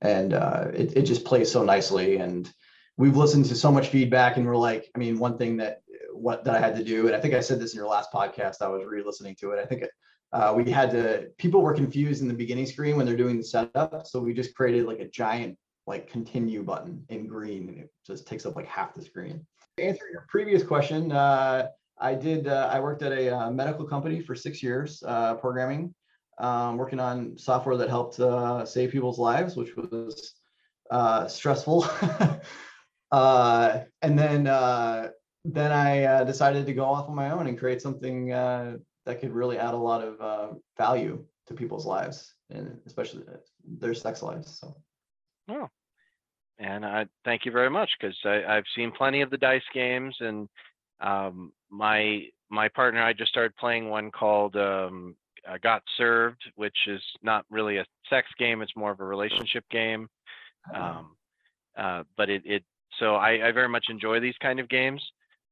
and 0.00 0.32
uh, 0.32 0.69
it 0.74 0.96
it 0.96 1.02
just 1.02 1.24
plays 1.24 1.50
so 1.50 1.64
nicely. 1.64 2.16
And 2.16 2.50
we've 2.96 3.16
listened 3.16 3.46
to 3.46 3.54
so 3.54 3.72
much 3.72 3.88
feedback 3.88 4.36
and 4.36 4.46
we're 4.46 4.54
like 4.54 4.86
i 4.94 4.98
mean 4.98 5.19
one 5.19 5.38
thing 5.38 5.56
that 5.56 5.80
what 6.12 6.44
that 6.44 6.54
i 6.54 6.58
had 6.58 6.76
to 6.76 6.84
do 6.84 7.06
and 7.06 7.16
i 7.16 7.19
think 7.19 7.32
i 7.32 7.40
said 7.40 7.58
this 7.58 7.72
in 7.72 7.78
your 7.78 7.88
last 7.88 8.12
podcast 8.12 8.60
i 8.60 8.69
was 8.69 8.84
re-listening 8.84 9.34
to 9.34 9.50
it. 9.52 9.58
I 9.58 9.64
think 9.64 9.84
uh, 10.32 10.54
we 10.56 10.70
had 10.70 10.90
to 10.90 11.28
people 11.36 11.60
were 11.60 11.74
confused 11.74 12.22
in 12.22 12.28
the 12.28 12.34
beginning 12.34 12.66
screen 12.66 12.96
when 12.96 13.04
they're 13.04 13.16
doing 13.16 13.36
the 13.36 13.44
setup. 13.44 14.06
So 14.06 14.20
we 14.20 14.32
just 14.32 14.54
created 14.54 14.86
like 14.86 15.00
a 15.00 15.08
giant 15.08 15.58
like 15.86 16.10
continue 16.10 16.62
button 16.62 17.04
in 17.08 17.26
green 17.26 17.69
and 17.69 17.78
it 17.80 17.90
just 18.06 18.26
takes 18.26 18.46
up 18.46 18.56
like 18.56 18.66
half 18.66 18.94
the 18.94 19.02
screen. 19.02 19.44
To 19.76 19.84
answer 19.84 20.04
your 20.10 20.24
previous 20.28 20.62
question 20.62 21.12
uh, 21.12 21.69
i 22.02 22.14
did 22.14 22.46
uh, 22.49 22.69
i 22.72 22.78
worked 22.81 23.02
at 23.02 23.12
a 23.12 23.34
uh, 23.34 23.50
medical 23.50 23.87
company 23.87 24.20
for 24.20 24.34
six 24.34 24.62
years 24.62 25.02
uh, 25.06 25.34
programming 25.37 25.94
um, 26.38 26.76
working 26.76 27.00
on 27.00 27.37
software 27.38 27.76
that 27.76 27.88
helped 27.88 28.19
uh, 28.20 28.64
save 28.64 28.90
people's 28.90 29.19
lives 29.19 29.56
which 29.56 29.76
was 29.76 30.34
uh, 30.90 31.26
stressful 31.26 31.87
uh, 33.12 33.81
and 34.02 34.19
then 34.19 34.44
then 35.44 35.72
I 35.72 36.22
decided 36.22 36.66
to 36.66 36.72
go 36.72 36.84
off 36.84 37.08
on 37.08 37.16
my 37.16 37.31
own 37.32 37.49
and 37.49 37.58
create 37.58 37.82
something 37.82 38.28
that 38.28 39.20
could 39.20 39.32
really 39.32 39.58
add 39.58 39.74
a 39.74 39.76
lot 39.76 40.03
of 40.05 40.58
value 40.79 41.24
to 41.48 41.55
people's 41.55 41.84
lives 41.84 42.34
and 42.50 42.79
especially 42.86 43.24
their 43.79 43.94
sex 43.94 44.22
lives. 44.22 44.60
So 44.60 44.76
and 46.58 46.86
I 46.86 47.06
thank 47.24 47.44
you 47.44 47.50
very 47.50 47.70
much 47.70 47.91
because 47.98 48.17
I've 48.24 48.65
seen 48.76 48.93
plenty 48.93 49.20
of 49.20 49.31
the 49.31 49.38
dice 49.38 49.62
games 49.74 50.17
and 50.20 50.48
um, 51.02 51.52
my 51.70 52.22
my 52.50 52.68
partner 52.68 53.00
and 53.00 53.08
I 53.08 53.12
just 53.12 53.30
started 53.30 53.56
playing 53.56 53.88
one 53.88 54.10
called 54.10 54.56
um, 54.56 55.16
uh, 55.48 55.58
Got 55.62 55.82
Served, 55.96 56.42
which 56.54 56.76
is 56.86 57.00
not 57.22 57.44
really 57.50 57.78
a 57.78 57.86
sex 58.08 58.28
game; 58.38 58.62
it's 58.62 58.76
more 58.76 58.90
of 58.92 59.00
a 59.00 59.04
relationship 59.04 59.64
game. 59.70 60.08
Um, 60.74 61.16
uh, 61.76 62.04
but 62.16 62.30
it 62.30 62.42
it 62.44 62.64
so 62.98 63.14
I, 63.16 63.48
I 63.48 63.52
very 63.52 63.68
much 63.68 63.86
enjoy 63.88 64.20
these 64.20 64.36
kind 64.40 64.60
of 64.60 64.68
games. 64.68 65.02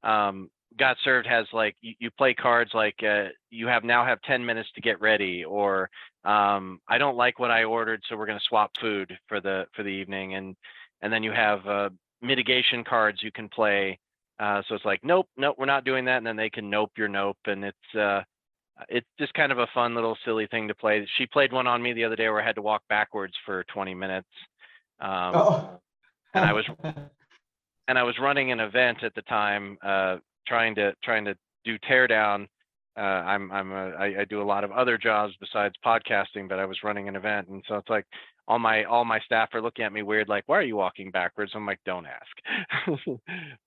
Um, 0.05 0.51
Got 0.79 0.97
Served 1.03 1.27
has 1.27 1.47
like 1.53 1.77
you, 1.81 1.95
you 1.99 2.11
play 2.13 2.35
cards 2.35 2.71
like 2.75 2.97
uh, 3.03 3.29
you 3.51 3.67
have 3.67 3.83
now 3.83 4.05
have 4.05 4.21
10 4.23 4.45
minutes 4.45 4.69
to 4.75 4.81
get 4.81 5.01
ready, 5.01 5.45
or 5.45 5.91
um, 6.25 6.81
I 6.89 6.99
don't 6.99 7.17
like 7.17 7.39
what 7.39 7.51
I 7.51 7.65
ordered, 7.65 8.03
so 8.09 8.17
we're 8.17 8.27
going 8.27 8.39
to 8.39 8.45
swap 8.49 8.71
food 8.81 9.13
for 9.27 9.41
the 9.41 9.67
for 9.75 9.83
the 9.83 9.89
evening, 9.89 10.35
and 10.35 10.55
and 11.03 11.13
then 11.13 11.23
you 11.23 11.33
have 11.33 11.67
uh, 11.67 11.91
mitigation 12.23 12.85
cards 12.85 13.23
you 13.23 13.33
can 13.33 13.49
play. 13.49 13.99
Uh, 14.41 14.63
so 14.67 14.75
it's 14.75 14.85
like 14.87 15.01
nope, 15.05 15.29
nope, 15.37 15.55
we're 15.59 15.67
not 15.67 15.85
doing 15.85 16.07
that, 16.07 16.17
and 16.17 16.27
then 16.27 16.37
they 16.37 16.49
can 16.49 16.71
nope 16.71 16.91
your 16.97 17.09
nope, 17.09 17.37
and 17.47 17.63
it's 17.63 17.95
uh, 17.95 18.23
it's 18.89 19.07
just 19.19 19.35
kind 19.35 19.53
of 19.53 19.59
a 19.59 19.67
fun 19.75 19.95
little 19.95 20.17
silly 20.25 20.47
thing 20.47 20.67
to 20.69 20.75
play. 20.75 21.07
She 21.19 21.27
played 21.27 21.53
one 21.53 21.67
on 21.67 21.83
me 21.83 21.93
the 21.93 22.05
other 22.05 22.17
day 22.17 22.29
where 22.29 22.41
I 22.41 22.47
had 22.47 22.55
to 22.55 22.63
walk 22.63 22.83
backwards 22.89 23.35
for 23.45 23.65
20 23.65 23.95
minutes. 23.95 24.29
Um, 25.01 25.33
oh. 25.35 25.81
and 26.35 26.45
I 26.45 26.53
was 26.55 26.65
and 27.89 27.99
I 27.99 28.03
was 28.03 28.19
running 28.19 28.51
an 28.53 28.61
event 28.61 29.03
at 29.03 29.15
the 29.15 29.23
time, 29.23 29.77
uh, 29.85 30.17
trying 30.47 30.75
to 30.77 30.95
trying 31.05 31.25
to 31.27 31.35
do 31.65 31.79
teardown. 31.81 32.47
Uh, 32.97 33.01
I'm 33.01 33.51
I'm 33.53 33.73
a, 33.73 33.91
I, 33.91 34.21
I 34.21 34.25
do 34.29 34.43
a 34.43 34.45
lot 34.45 34.65
of 34.65 34.73
other 34.73 34.99
jobs 34.99 35.35
besides 35.41 35.75
podcasting, 35.85 36.49
but 36.49 36.59
I 36.59 36.65
was 36.65 36.83
running 36.83 37.09
an 37.09 37.17
event, 37.17 37.49
and 37.49 37.63
so 37.69 37.77
it's 37.77 37.89
like 37.89 38.07
all 38.49 38.59
my 38.59 38.85
all 38.85 39.05
my 39.05 39.21
staff 39.21 39.51
are 39.55 39.63
looking 39.63 39.85
at 39.85 39.93
me 39.93 40.03
weird, 40.03 40.29
like, 40.29 40.45
"Why 40.47 40.59
are 40.59 40.63
you 40.63 40.77
walking 40.77 41.11
backwards?" 41.11 41.53
I'm 41.55 41.67
like, 41.67 41.81
"Don't 41.87 42.07
ask." 42.07 42.99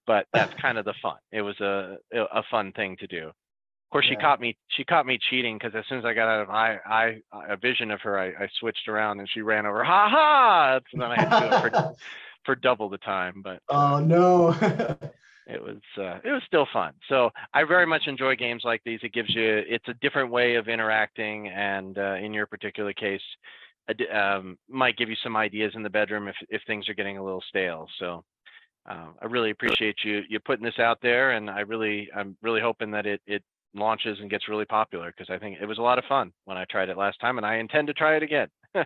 but 0.08 0.28
that's 0.34 0.54
kind 0.62 0.78
of 0.78 0.86
the 0.86 0.94
fun. 1.02 1.18
It 1.32 1.42
was 1.42 1.60
a 1.62 1.98
a 2.12 2.44
fun 2.52 2.74
thing 2.74 2.98
to 2.98 3.08
do. 3.08 3.28
Of 3.28 3.96
course, 3.96 4.06
she 4.10 4.16
caught 4.16 4.42
me. 4.42 4.58
She 4.70 4.84
caught 4.84 5.06
me 5.06 5.20
cheating 5.30 5.58
because 5.58 5.74
as 5.76 5.86
soon 5.88 6.00
as 6.00 6.06
I 6.06 6.14
got 6.14 6.28
out 6.28 6.42
of 6.42 6.50
eye, 6.50 6.80
eye 6.86 7.56
vision 7.62 7.92
of 7.92 8.02
her, 8.02 8.20
I, 8.20 8.44
I 8.44 8.50
switched 8.60 8.88
around 8.88 9.20
and 9.20 9.30
she 9.30 9.42
ran 9.42 9.66
over. 9.66 9.84
Ha 9.84 10.10
ha! 10.10 10.80
And 10.92 11.02
then 11.02 11.12
I 11.12 11.22
had 11.22 11.30
to 11.30 11.40
do 11.40 11.56
it 11.56 11.72
for 11.72 11.96
for 12.46 12.56
double 12.56 12.90
the 12.90 12.98
time. 12.98 13.42
But 13.44 13.62
oh 13.70 14.00
no. 14.00 14.56
It 15.48 15.62
was 15.62 15.78
uh, 15.98 16.20
it 16.24 16.32
was 16.32 16.42
still 16.48 16.68
fun. 16.72 16.94
So 17.10 17.30
I 17.54 17.64
very 17.64 17.86
much 17.86 18.08
enjoy 18.08 18.36
games 18.36 18.64
like 18.66 18.82
these. 18.86 19.00
It 19.04 19.14
gives 19.14 19.34
you 19.34 19.64
it's 19.68 19.88
a 19.88 19.94
different 19.96 20.32
way 20.32 20.56
of 20.56 20.68
interacting, 20.68 21.48
and 21.50 21.98
uh, 21.98 22.16
in 22.16 22.34
your 22.34 22.46
particular 22.46 22.94
case, 22.94 23.22
um, 24.14 24.58
might 24.70 24.98
give 24.98 25.10
you 25.10 25.16
some 25.24 25.36
ideas 25.36 25.74
in 25.76 25.84
the 25.84 25.90
bedroom 25.90 26.28
if 26.28 26.36
if 26.50 26.62
things 26.66 26.88
are 26.90 26.94
getting 26.94 27.18
a 27.18 27.24
little 27.24 27.44
stale. 27.50 27.88
So 28.00 28.24
uh, 28.90 29.08
I 29.22 29.26
really 29.26 29.52
appreciate 29.52 29.98
you 30.04 30.22
you 30.30 30.40
putting 30.40 30.66
this 30.66 30.80
out 30.80 31.00
there, 31.02 31.32
and 31.32 31.50
I 31.50 31.62
really 31.62 32.10
I'm 32.16 32.38
really 32.42 32.62
hoping 32.62 32.92
that 32.92 33.06
it 33.06 33.22
it 33.28 33.44
launches 33.76 34.20
and 34.20 34.30
gets 34.30 34.48
really 34.48 34.66
popular 34.66 35.12
because 35.16 35.34
I 35.34 35.40
think 35.40 35.58
it 35.62 35.66
was 35.66 35.80
a 35.80 35.82
lot 35.82 35.98
of 35.98 36.06
fun 36.06 36.32
when 36.46 36.58
I 36.58 36.66
tried 36.66 36.90
it 36.90 36.98
last 36.98 37.20
time, 37.20 37.38
and 37.38 37.46
I 37.46 37.56
intend 37.56 37.88
to 37.88 37.94
try 37.94 38.16
it 38.16 38.24
again. 38.24 38.48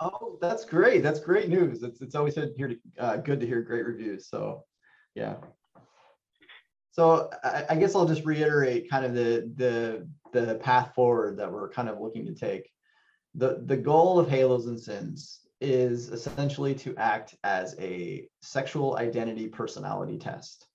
Oh, 0.00 0.38
that's 0.40 0.64
great. 0.64 1.02
That's 1.02 1.20
great 1.20 1.50
news. 1.50 1.82
It's 1.82 2.00
it's 2.00 2.14
always 2.14 2.34
good 2.34 2.52
to 2.52 2.56
hear 2.56 2.74
uh, 2.98 3.18
good 3.18 3.38
to 3.40 3.46
hear 3.46 3.60
great 3.60 3.84
reviews. 3.84 4.28
So, 4.28 4.64
yeah. 5.14 5.36
So 7.00 7.30
I, 7.42 7.64
I 7.70 7.76
guess 7.76 7.94
I'll 7.94 8.04
just 8.04 8.26
reiterate 8.26 8.90
kind 8.90 9.06
of 9.06 9.14
the 9.14 9.50
the 9.56 10.06
the 10.38 10.56
path 10.56 10.94
forward 10.94 11.38
that 11.38 11.50
we're 11.50 11.70
kind 11.70 11.88
of 11.88 11.98
looking 11.98 12.26
to 12.26 12.34
take. 12.34 12.70
The 13.34 13.62
the 13.64 13.78
goal 13.78 14.18
of 14.18 14.28
Halos 14.28 14.66
and 14.66 14.78
Sins 14.78 15.40
is 15.62 16.10
essentially 16.10 16.74
to 16.74 16.94
act 16.98 17.36
as 17.42 17.74
a 17.80 18.28
sexual 18.42 18.98
identity 18.98 19.48
personality 19.48 20.18
test. 20.18 20.66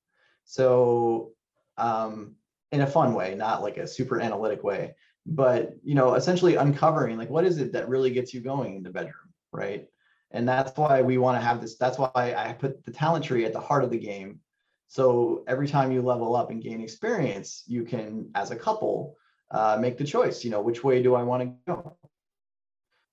So 0.45 1.33
um, 1.77 2.33
in 2.71 2.81
a 2.81 2.87
fun 2.87 3.13
way, 3.13 3.35
not 3.35 3.61
like 3.61 3.77
a 3.77 3.87
super 3.87 4.19
analytic 4.19 4.63
way, 4.63 4.95
but 5.27 5.75
you 5.83 5.93
know, 5.93 6.15
essentially 6.15 6.55
uncovering 6.55 7.19
like 7.19 7.29
what 7.29 7.45
is 7.45 7.59
it 7.59 7.71
that 7.73 7.87
really 7.87 8.09
gets 8.09 8.33
you 8.33 8.41
going 8.41 8.77
in 8.77 8.81
the 8.81 8.89
bedroom, 8.89 9.29
right? 9.51 9.85
And 10.31 10.49
that's 10.49 10.75
why 10.75 11.03
we 11.03 11.19
want 11.19 11.39
to 11.39 11.45
have 11.45 11.61
this. 11.61 11.77
That's 11.77 11.99
why 11.99 12.09
I 12.15 12.53
put 12.53 12.83
the 12.83 12.91
talent 12.91 13.25
tree 13.25 13.45
at 13.45 13.53
the 13.53 13.59
heart 13.59 13.83
of 13.83 13.91
the 13.91 13.99
game. 13.99 14.39
So 14.87 15.43
every 15.47 15.67
time 15.67 15.91
you 15.91 16.01
level 16.01 16.35
up 16.35 16.51
and 16.51 16.61
gain 16.61 16.81
experience, 16.81 17.63
you 17.67 17.83
can, 17.83 18.29
as 18.35 18.51
a 18.51 18.55
couple, 18.55 19.15
uh, 19.51 19.77
make 19.79 19.97
the 19.97 20.03
choice. 20.03 20.43
You 20.43 20.51
know, 20.51 20.61
which 20.61 20.83
way 20.83 21.01
do 21.01 21.15
I 21.15 21.23
want 21.23 21.43
to 21.43 21.73
go 21.73 21.97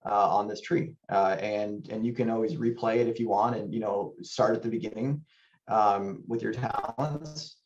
uh, 0.04 0.36
on 0.36 0.48
this 0.48 0.60
tree? 0.60 0.94
Uh, 1.10 1.36
and 1.40 1.88
and 1.88 2.06
you 2.06 2.12
can 2.12 2.30
always 2.30 2.56
replay 2.56 2.96
it 2.98 3.08
if 3.08 3.18
you 3.18 3.28
want, 3.28 3.56
and 3.56 3.72
you 3.72 3.80
know, 3.80 4.14
start 4.22 4.54
at 4.54 4.62
the 4.62 4.68
beginning 4.68 5.24
um, 5.68 6.22
with 6.26 6.42
your 6.42 6.52
talents 6.52 7.56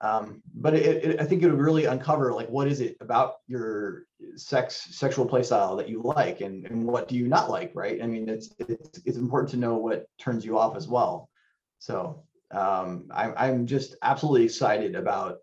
um, 0.00 0.42
but 0.54 0.74
it, 0.74 1.04
it, 1.04 1.20
I 1.20 1.24
think 1.24 1.42
it 1.42 1.50
would 1.50 1.58
really 1.58 1.86
uncover 1.86 2.32
like 2.32 2.48
what 2.48 2.68
is 2.68 2.80
it 2.80 2.96
about 3.00 3.36
your 3.46 4.04
sex 4.36 4.88
sexual 4.90 5.24
play 5.24 5.42
style 5.42 5.76
that 5.76 5.88
you 5.88 6.02
like 6.02 6.42
and, 6.42 6.66
and 6.66 6.86
what 6.86 7.08
do 7.08 7.16
you 7.16 7.28
not 7.28 7.50
like, 7.50 7.72
right? 7.74 8.02
I 8.02 8.06
mean, 8.06 8.28
it's 8.28 8.50
it's 8.58 9.00
it's 9.04 9.16
important 9.16 9.50
to 9.52 9.56
know 9.56 9.76
what 9.76 10.06
turns 10.18 10.44
you 10.44 10.58
off 10.58 10.76
as 10.76 10.86
well. 10.86 11.30
So 11.78 12.24
um, 12.52 13.08
I'm 13.12 13.34
I'm 13.36 13.66
just 13.66 13.96
absolutely 14.02 14.44
excited 14.44 14.94
about 14.94 15.38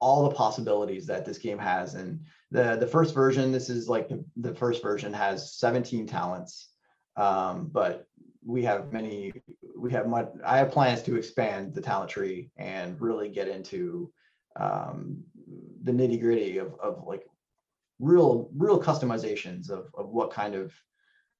all 0.00 0.28
the 0.28 0.34
possibilities 0.34 1.06
that 1.06 1.24
this 1.24 1.38
game 1.38 1.58
has. 1.58 1.94
And 1.94 2.20
the 2.50 2.76
the 2.76 2.86
first 2.86 3.14
version, 3.14 3.52
this 3.52 3.68
is 3.68 3.88
like 3.88 4.08
the, 4.08 4.24
the 4.36 4.54
first 4.54 4.82
version 4.82 5.12
has 5.12 5.54
17 5.54 6.06
talents, 6.06 6.70
um, 7.16 7.68
but 7.72 8.06
we 8.44 8.62
have 8.62 8.92
many 8.92 9.32
we 9.76 9.90
have 9.90 10.06
much 10.06 10.28
i 10.44 10.56
have 10.56 10.70
plans 10.70 11.02
to 11.02 11.16
expand 11.16 11.74
the 11.74 11.80
talent 11.80 12.08
tree 12.08 12.48
and 12.56 12.98
really 13.00 13.28
get 13.28 13.48
into 13.48 14.10
um, 14.58 15.22
the 15.82 15.92
nitty 15.92 16.18
gritty 16.20 16.58
of, 16.58 16.74
of 16.80 17.04
like 17.04 17.26
real 17.98 18.48
real 18.56 18.80
customizations 18.80 19.68
of, 19.68 19.88
of 19.94 20.08
what 20.10 20.30
kind 20.30 20.54
of 20.54 20.72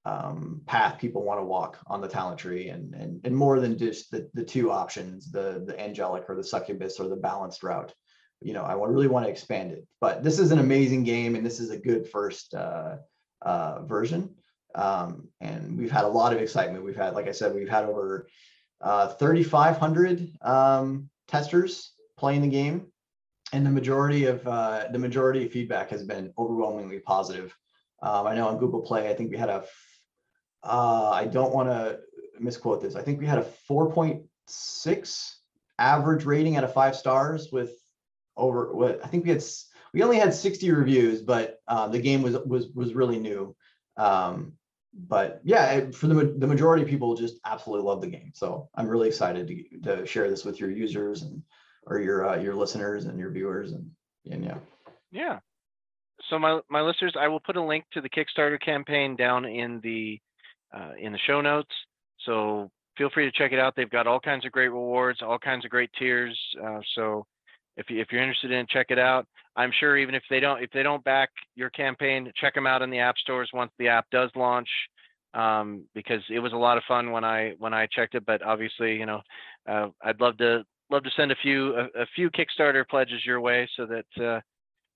um, 0.07 0.61
path 0.67 0.99
people 0.99 1.23
want 1.25 1.41
to 1.41 1.45
walk 1.45 1.79
on 1.87 2.01
the 2.01 2.09
talent 2.09 2.39
tree 2.39 2.69
and 2.69 2.95
and, 2.95 3.21
and 3.25 3.35
more 3.35 3.61
than 3.61 3.77
just 3.77 4.11
the, 4.11 4.29
the 4.35 4.45
two 4.45 4.71
options 4.71 5.31
the 5.31 5.65
the 5.67 5.79
angelic 5.81 6.25
or 6.29 6.37
the 6.37 6.45
succubus 6.45 7.01
or 7.01 7.09
the 7.09 7.17
balanced 7.17 7.63
route 7.63 7.93
you 8.41 8.53
know 8.53 8.63
i 8.63 8.73
really 8.73 9.09
want 9.09 9.25
to 9.25 9.31
expand 9.31 9.73
it 9.73 9.87
but 10.01 10.23
this 10.23 10.39
is 10.39 10.51
an 10.53 10.59
amazing 10.59 11.03
game 11.03 11.35
and 11.35 11.45
this 11.45 11.61
is 11.61 11.71
a 11.71 11.79
good 11.79 12.09
first 12.09 12.55
uh, 12.55 12.97
uh, 13.43 13.83
version 13.85 14.35
um, 14.77 15.29
and 15.41 15.79
we've 15.79 15.91
had 15.91 16.05
a 16.05 16.09
lot 16.09 16.33
of 16.33 16.41
excitement. 16.41 16.85
We've 16.85 16.97
had, 16.97 17.15
like 17.15 17.29
I 17.29 17.33
said, 17.33 17.55
we've 17.55 17.69
had 17.69 17.85
over 17.85 18.29
uh, 18.83 19.09
3,500 19.09 20.33
um, 20.43 21.09
testers 21.27 21.93
playing 22.19 22.43
the 22.43 22.49
game, 22.49 22.87
and 23.53 23.65
the 23.65 23.71
majority 23.71 24.27
of 24.27 24.47
uh, 24.47 24.85
the 24.93 24.99
majority 24.99 25.47
of 25.47 25.53
feedback 25.53 25.91
has 25.91 26.03
been 26.03 26.33
overwhelmingly 26.39 26.99
positive. 27.01 27.57
Um, 28.03 28.27
I 28.27 28.35
know 28.35 28.49
on 28.49 28.59
Google 28.59 28.83
Play, 28.83 29.09
I 29.09 29.15
think 29.15 29.31
we 29.31 29.39
had 29.39 29.49
a. 29.49 29.65
Uh, 30.63 31.11
I 31.11 31.27
don't 31.27 31.55
want 31.55 31.69
to 31.69 32.01
misquote 32.39 32.83
this. 32.83 32.97
I 32.97 33.03
think 33.03 33.21
we 33.21 33.27
had 33.27 33.39
a 33.39 33.47
4.6 33.71 35.35
average 35.79 36.25
rating 36.25 36.57
out 36.57 36.65
of 36.65 36.73
five 36.73 36.97
stars 36.97 37.51
with 37.53 37.73
over 38.37 38.75
what 38.75 39.01
I 39.05 39.09
think 39.09 39.25
we 39.25 39.31
had. 39.31 39.43
We 39.93 40.03
only 40.03 40.19
had 40.19 40.35
60 40.35 40.71
reviews, 40.73 41.23
but 41.23 41.61
uh, 41.69 41.89
the 41.89 41.99
game 41.99 42.23
was 42.23 42.37
was 42.39 42.69
was 42.75 42.95
really 42.95 43.19
new. 43.19 43.55
Um, 43.97 44.53
but 44.93 45.41
yeah, 45.45 45.91
for 45.91 46.07
the 46.07 46.35
the 46.39 46.47
majority 46.47 46.83
of 46.83 46.89
people 46.89 47.15
just 47.15 47.39
absolutely 47.45 47.87
love 47.87 48.01
the 48.01 48.09
game. 48.09 48.33
So 48.35 48.69
I'm 48.75 48.89
really 48.89 49.09
excited 49.09 49.47
to, 49.47 49.79
to 49.83 50.07
share 50.07 50.29
this 50.29 50.45
with 50.45 50.59
your 50.61 50.71
users 50.71 51.23
and 51.23 51.43
or 51.87 52.01
your 52.01 52.29
uh, 52.29 52.39
your 52.39 52.55
listeners 52.55 53.05
and 53.07 53.19
your 53.19 53.31
viewers 53.31 53.73
and 53.73 53.91
and 54.31 54.45
yeah. 54.45 54.59
Yeah. 55.11 55.39
So 56.29 56.39
my 56.39 56.61
my 56.69 56.81
listeners, 56.81 57.15
I 57.19 57.29
will 57.29 57.41
put 57.41 57.57
a 57.57 57.63
link 57.63 57.85
to 57.93 58.01
the 58.01 58.09
Kickstarter 58.09 58.61
campaign 58.61 59.17
down 59.17 59.45
in 59.45 59.81
the 59.81 60.21
uh, 60.77 60.93
in 61.01 61.13
the 61.13 61.19
show 61.27 61.41
notes. 61.41 61.73
So 62.25 62.71
feel 62.97 63.11
free 63.11 63.25
to 63.25 63.33
check 63.33 63.53
it 63.53 63.59
out. 63.59 63.75
They've 63.77 63.91
got 63.91 64.07
all 64.07 64.21
kinds 64.21 64.45
of 64.45 64.53
great 64.53 64.69
rewards, 64.69 65.21
all 65.23 65.39
kinds 65.39 65.65
of 65.65 65.71
great 65.71 65.91
tiers. 65.99 66.39
Uh, 66.63 66.81
so 66.95 67.27
if 67.77 67.91
you, 67.91 68.01
if 68.01 68.09
you're 68.11 68.23
interested 68.23 68.51
in, 68.51 68.67
check 68.67 68.87
it 68.91 68.99
out. 68.99 69.27
I'm 69.57 69.73
sure 69.81 69.97
even 69.97 70.15
if 70.15 70.23
they 70.29 70.41
don't 70.41 70.63
if 70.63 70.71
they 70.71 70.83
don't 70.83 71.05
back 71.05 71.31
your 71.55 71.71
campaign, 71.71 72.31
check 72.37 72.55
them 72.55 72.67
out 72.67 72.83
in 72.83 72.91
the 72.91 72.99
app 72.99 73.17
stores 73.19 73.51
once 73.55 73.73
the 73.79 73.89
app 73.89 74.07
does 74.11 74.31
launch, 74.37 74.69
um, 75.35 75.85
because 75.95 76.21
it 76.31 76.41
was 76.41 76.53
a 76.53 76.57
lot 76.57 76.77
of 76.77 76.85
fun 76.87 77.11
when 77.11 77.25
I 77.25 77.55
when 77.59 77.73
I 77.73 77.87
checked 77.87 78.15
it. 78.15 78.27
But 78.27 78.43
obviously, 78.43 78.97
you 78.97 79.07
know, 79.07 79.21
uh, 79.67 79.89
I'd 80.03 80.21
love 80.21 80.37
to 80.39 80.65
love 80.91 81.05
to 81.05 81.11
send 81.17 81.33
a 81.33 81.37
few 81.43 81.75
a, 81.75 81.85
a 82.03 82.07
few 82.15 82.31
Kickstarter 82.31 82.87
pledges 82.87 83.25
your 83.25 83.41
way 83.41 83.69
so 83.77 83.87
that 83.87 84.23
uh, 84.23 84.41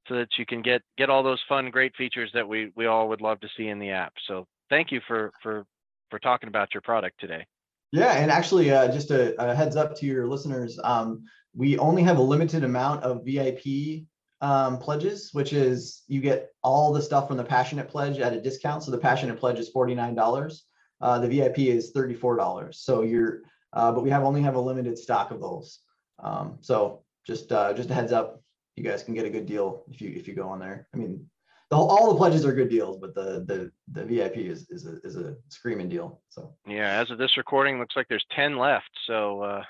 so 0.08 0.14
that 0.16 0.28
you 0.38 0.44
can 0.44 0.60
get 0.60 0.82
get 0.98 1.08
all 1.08 1.22
those 1.22 1.42
fun 1.48 1.70
great 1.70 1.94
features 1.96 2.30
that 2.34 2.46
we 2.46 2.70
we 2.76 2.86
all 2.86 3.08
would 3.08 3.22
love 3.22 3.40
to 3.40 3.48
see 3.56 3.68
in 3.68 3.78
the 3.78 3.90
app. 3.90 4.12
So 4.26 4.46
thank 4.70 4.90
you 4.90 5.00
for 5.06 5.32
for 5.42 5.66
for 6.08 6.18
talking 6.18 6.48
about 6.48 6.72
your 6.72 6.80
product 6.80 7.20
today. 7.20 7.44
Yeah, 7.92 8.12
and 8.12 8.30
actually, 8.30 8.70
uh, 8.70 8.90
just 8.92 9.10
a, 9.10 9.34
a, 9.42 9.54
heads 9.54 9.74
up 9.74 9.96
to 9.96 10.06
your 10.06 10.28
listeners, 10.28 10.78
um, 10.84 11.24
we 11.54 11.76
only 11.78 12.02
have 12.02 12.18
a 12.18 12.22
limited 12.22 12.62
amount 12.62 13.02
of 13.02 13.24
VIP 13.24 14.04
um, 14.40 14.78
pledges, 14.78 15.30
which 15.32 15.52
is 15.52 16.04
you 16.06 16.20
get 16.20 16.50
all 16.62 16.92
the 16.92 17.02
stuff 17.02 17.26
from 17.26 17.36
the 17.36 17.44
Passionate 17.44 17.88
Pledge 17.88 18.18
at 18.18 18.32
a 18.32 18.40
discount. 18.40 18.84
So 18.84 18.92
the 18.92 18.98
Passionate 18.98 19.38
Pledge 19.38 19.58
is 19.58 19.68
forty 19.68 19.94
nine 19.94 20.14
dollars. 20.14 20.64
Uh, 21.00 21.18
the 21.18 21.28
VIP 21.28 21.58
is 21.60 21.90
thirty 21.90 22.14
four 22.14 22.36
dollars. 22.36 22.80
So 22.80 23.02
you're, 23.02 23.42
uh, 23.72 23.90
but 23.92 24.04
we 24.04 24.10
have 24.10 24.22
only 24.22 24.42
have 24.42 24.54
a 24.54 24.60
limited 24.60 24.96
stock 24.96 25.32
of 25.32 25.40
those. 25.40 25.80
Um, 26.22 26.58
so 26.60 27.02
just 27.26 27.50
uh, 27.50 27.72
just 27.72 27.90
a 27.90 27.94
heads 27.94 28.12
up, 28.12 28.40
you 28.76 28.84
guys 28.84 29.02
can 29.02 29.14
get 29.14 29.26
a 29.26 29.30
good 29.30 29.46
deal 29.46 29.84
if 29.90 30.00
you 30.00 30.10
if 30.10 30.28
you 30.28 30.34
go 30.34 30.48
on 30.48 30.60
there. 30.60 30.86
I 30.94 30.96
mean, 30.96 31.26
the 31.70 31.76
whole, 31.76 31.88
all 31.88 32.10
the 32.10 32.16
pledges 32.16 32.44
are 32.44 32.52
good 32.52 32.68
deals, 32.68 32.98
but 32.98 33.14
the 33.14 33.44
the 33.46 33.72
the 33.92 34.04
VIP 34.04 34.38
is 34.38 34.68
is 34.70 34.86
a 34.86 34.98
is 35.06 35.16
a 35.16 35.36
screaming 35.48 35.88
deal. 35.88 36.20
So 36.28 36.54
yeah, 36.66 37.00
as 37.00 37.10
of 37.10 37.18
this 37.18 37.36
recording, 37.36 37.78
looks 37.78 37.96
like 37.96 38.06
there's 38.08 38.26
ten 38.34 38.58
left. 38.58 38.90
So 39.06 39.42
uh, 39.42 39.62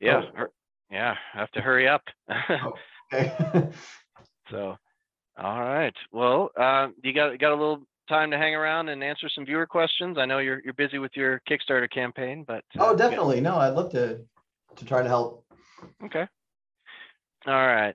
yeah, 0.00 0.22
oh. 0.38 0.46
Yeah, 0.90 1.14
I 1.34 1.38
have 1.38 1.50
to 1.52 1.60
hurry 1.60 1.88
up. 1.88 2.02
Oh, 2.28 2.72
okay. 3.12 3.68
so, 4.50 4.76
all 5.36 5.60
right. 5.60 5.94
Well, 6.12 6.50
uh, 6.56 6.88
you 7.02 7.12
got 7.12 7.38
got 7.38 7.52
a 7.52 7.56
little 7.56 7.82
time 8.08 8.30
to 8.30 8.38
hang 8.38 8.54
around 8.54 8.88
and 8.88 9.02
answer 9.02 9.28
some 9.28 9.44
viewer 9.44 9.66
questions. 9.66 10.16
I 10.18 10.26
know 10.26 10.38
you're 10.38 10.60
you're 10.62 10.74
busy 10.74 10.98
with 10.98 11.12
your 11.14 11.42
Kickstarter 11.48 11.90
campaign, 11.90 12.44
but 12.46 12.64
uh, 12.78 12.86
oh, 12.86 12.96
definitely. 12.96 13.40
No, 13.40 13.56
I'd 13.56 13.74
love 13.74 13.90
to 13.92 14.20
to 14.76 14.84
try 14.84 15.02
to 15.02 15.08
help. 15.08 15.44
Okay. 16.04 16.26
All 17.46 17.66
right. 17.66 17.94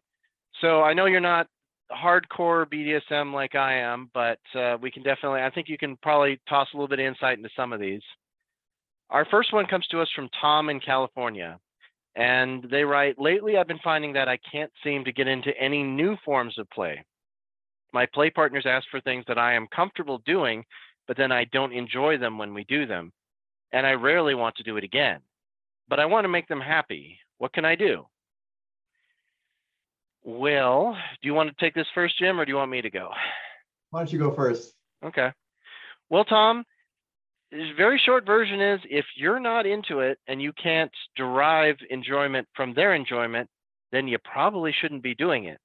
So 0.59 0.81
I 0.81 0.93
know 0.93 1.05
you're 1.05 1.19
not 1.19 1.47
hardcore 1.91 2.65
BDSM 2.65 3.33
like 3.33 3.55
I 3.55 3.75
am, 3.79 4.09
but 4.13 4.39
uh, 4.55 4.77
we 4.81 4.91
can 4.91 5.03
definitely. 5.03 5.41
I 5.41 5.49
think 5.49 5.69
you 5.69 5.77
can 5.77 5.97
probably 5.97 6.39
toss 6.47 6.67
a 6.73 6.77
little 6.77 6.87
bit 6.87 6.99
of 6.99 7.05
insight 7.05 7.37
into 7.37 7.49
some 7.55 7.73
of 7.73 7.79
these. 7.79 8.01
Our 9.09 9.25
first 9.25 9.51
one 9.51 9.65
comes 9.65 9.85
to 9.87 10.01
us 10.01 10.09
from 10.15 10.29
Tom 10.39 10.69
in 10.69 10.79
California. 10.79 11.59
And 12.15 12.65
they 12.69 12.83
write, 12.83 13.19
lately 13.19 13.57
I've 13.57 13.67
been 13.67 13.79
finding 13.83 14.13
that 14.13 14.27
I 14.27 14.37
can't 14.51 14.71
seem 14.83 15.05
to 15.05 15.13
get 15.13 15.27
into 15.27 15.57
any 15.57 15.83
new 15.83 16.17
forms 16.25 16.57
of 16.57 16.69
play. 16.69 17.03
My 17.93 18.05
play 18.05 18.29
partners 18.29 18.65
ask 18.65 18.85
for 18.89 19.01
things 19.01 19.25
that 19.27 19.37
I 19.37 19.53
am 19.53 19.67
comfortable 19.67 20.21
doing, 20.25 20.63
but 21.07 21.17
then 21.17 21.31
I 21.31 21.45
don't 21.45 21.73
enjoy 21.73 22.17
them 22.17 22.37
when 22.37 22.53
we 22.53 22.63
do 22.65 22.85
them. 22.85 23.11
And 23.73 23.85
I 23.85 23.91
rarely 23.91 24.35
want 24.35 24.55
to 24.55 24.63
do 24.63 24.77
it 24.77 24.83
again. 24.83 25.19
But 25.87 25.99
I 25.99 26.05
want 26.05 26.25
to 26.25 26.29
make 26.29 26.47
them 26.47 26.61
happy. 26.61 27.17
What 27.37 27.53
can 27.53 27.65
I 27.65 27.75
do? 27.75 28.05
Well, 30.23 30.95
do 31.21 31.27
you 31.27 31.33
want 31.33 31.49
to 31.49 31.63
take 31.63 31.73
this 31.73 31.87
first, 31.95 32.17
Jim, 32.19 32.39
or 32.39 32.45
do 32.45 32.51
you 32.51 32.55
want 32.55 32.71
me 32.71 32.81
to 32.81 32.89
go? 32.89 33.09
Why 33.89 34.01
don't 34.01 34.13
you 34.13 34.19
go 34.19 34.31
first? 34.31 34.73
Okay. 35.03 35.31
Well, 36.09 36.25
Tom, 36.25 36.63
the 37.51 37.71
very 37.75 37.99
short 38.05 38.25
version 38.25 38.61
is 38.61 38.79
if 38.89 39.05
you're 39.15 39.39
not 39.39 39.65
into 39.65 39.99
it 39.99 40.19
and 40.27 40.41
you 40.41 40.53
can't 40.53 40.91
derive 41.15 41.75
enjoyment 41.89 42.47
from 42.55 42.73
their 42.73 42.93
enjoyment, 42.93 43.49
then 43.91 44.07
you 44.07 44.17
probably 44.23 44.73
shouldn't 44.79 45.03
be 45.03 45.15
doing 45.15 45.45
it. 45.45 45.59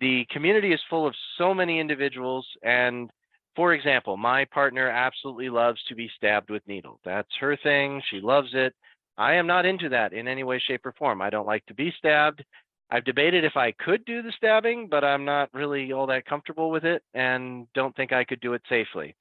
The 0.00 0.26
community 0.30 0.72
is 0.72 0.80
full 0.90 1.06
of 1.06 1.14
so 1.38 1.54
many 1.54 1.80
individuals. 1.80 2.46
And 2.62 3.08
for 3.54 3.72
example, 3.72 4.16
my 4.16 4.44
partner 4.46 4.88
absolutely 4.88 5.48
loves 5.48 5.82
to 5.84 5.94
be 5.94 6.10
stabbed 6.16 6.50
with 6.50 6.66
needles. 6.66 7.00
That's 7.04 7.34
her 7.40 7.56
thing. 7.56 8.02
She 8.10 8.20
loves 8.20 8.50
it. 8.52 8.74
I 9.16 9.34
am 9.34 9.46
not 9.46 9.64
into 9.64 9.88
that 9.88 10.12
in 10.12 10.28
any 10.28 10.44
way, 10.44 10.58
shape, 10.58 10.84
or 10.84 10.92
form. 10.92 11.22
I 11.22 11.30
don't 11.30 11.46
like 11.46 11.64
to 11.66 11.74
be 11.74 11.94
stabbed. 11.96 12.44
I've 12.90 13.04
debated 13.04 13.44
if 13.44 13.56
I 13.56 13.72
could 13.72 14.04
do 14.04 14.22
the 14.22 14.32
stabbing, 14.36 14.88
but 14.88 15.02
I'm 15.02 15.24
not 15.24 15.50
really 15.52 15.92
all 15.92 16.06
that 16.06 16.26
comfortable 16.26 16.70
with 16.70 16.84
it 16.84 17.02
and 17.14 17.66
don't 17.74 17.94
think 17.96 18.12
I 18.12 18.24
could 18.24 18.40
do 18.40 18.52
it 18.54 18.62
safely. 18.68 19.16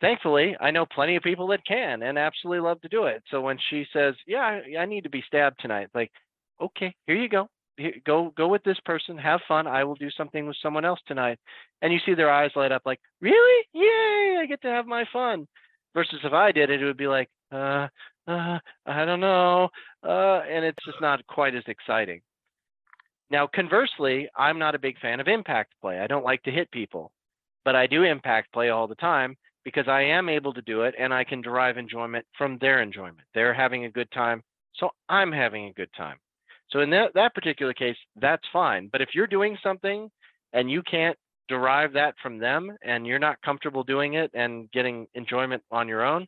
Thankfully, 0.00 0.56
I 0.60 0.70
know 0.70 0.86
plenty 0.86 1.16
of 1.16 1.24
people 1.24 1.48
that 1.48 1.66
can 1.66 2.02
and 2.02 2.16
absolutely 2.16 2.60
love 2.60 2.80
to 2.82 2.88
do 2.88 3.04
it. 3.04 3.22
So 3.30 3.40
when 3.40 3.58
she 3.68 3.84
says, 3.92 4.14
"Yeah, 4.26 4.60
I, 4.78 4.84
need 4.84 5.02
to 5.02 5.10
be 5.10 5.24
stabbed 5.26 5.58
tonight," 5.60 5.88
like, 5.92 6.12
okay, 6.60 6.94
here 7.06 7.16
you 7.16 7.28
go. 7.28 7.48
Here, 7.76 7.94
go 8.06 8.32
go 8.36 8.46
with 8.46 8.62
this 8.62 8.78
person. 8.84 9.18
Have 9.18 9.40
fun. 9.48 9.66
I 9.66 9.82
will 9.82 9.96
do 9.96 10.10
something 10.10 10.46
with 10.46 10.56
someone 10.62 10.84
else 10.84 11.00
tonight. 11.06 11.38
And 11.82 11.92
you 11.92 11.98
see 12.06 12.14
their 12.14 12.30
eyes 12.30 12.52
light 12.54 12.70
up, 12.70 12.82
like, 12.86 13.00
really? 13.20 13.66
Yay! 13.72 14.38
I 14.40 14.46
get 14.46 14.62
to 14.62 14.68
have 14.68 14.86
my 14.86 15.04
fun. 15.12 15.48
Versus 15.94 16.20
if 16.22 16.32
I 16.32 16.52
did 16.52 16.70
it, 16.70 16.80
it 16.80 16.84
would 16.84 16.96
be 16.96 17.08
like, 17.08 17.28
uh, 17.50 17.88
uh, 18.28 18.58
I 18.86 19.04
don't 19.04 19.20
know, 19.20 19.68
uh, 20.04 20.40
and 20.48 20.64
it's 20.64 20.84
just 20.84 21.00
not 21.00 21.26
quite 21.26 21.54
as 21.56 21.64
exciting. 21.66 22.20
Now, 23.30 23.46
conversely, 23.46 24.28
I'm 24.36 24.58
not 24.58 24.74
a 24.74 24.78
big 24.78 24.98
fan 25.00 25.20
of 25.20 25.28
impact 25.28 25.74
play. 25.80 26.00
I 26.00 26.06
don't 26.06 26.24
like 26.24 26.42
to 26.44 26.50
hit 26.50 26.70
people, 26.70 27.12
but 27.64 27.76
I 27.76 27.86
do 27.86 28.04
impact 28.04 28.52
play 28.52 28.70
all 28.70 28.86
the 28.86 28.94
time 28.94 29.36
because 29.64 29.86
I 29.86 30.00
am 30.02 30.28
able 30.28 30.54
to 30.54 30.62
do 30.62 30.82
it 30.82 30.94
and 30.98 31.12
I 31.12 31.24
can 31.24 31.42
derive 31.42 31.76
enjoyment 31.76 32.24
from 32.36 32.56
their 32.58 32.80
enjoyment. 32.80 33.20
They're 33.34 33.52
having 33.52 33.84
a 33.84 33.90
good 33.90 34.10
time, 34.12 34.42
so 34.74 34.90
I'm 35.08 35.30
having 35.30 35.66
a 35.66 35.72
good 35.72 35.90
time. 35.94 36.16
So 36.70 36.80
in 36.80 36.90
that, 36.90 37.12
that 37.14 37.34
particular 37.34 37.74
case, 37.74 37.96
that's 38.16 38.44
fine. 38.52 38.88
But 38.90 39.02
if 39.02 39.10
you're 39.14 39.26
doing 39.26 39.58
something 39.62 40.10
and 40.52 40.70
you 40.70 40.82
can't 40.82 41.16
derive 41.48 41.92
that 41.94 42.14
from 42.22 42.38
them 42.38 42.76
and 42.82 43.06
you're 43.06 43.18
not 43.18 43.40
comfortable 43.42 43.82
doing 43.82 44.14
it 44.14 44.30
and 44.34 44.70
getting 44.70 45.06
enjoyment 45.14 45.62
on 45.70 45.88
your 45.88 46.04
own, 46.04 46.26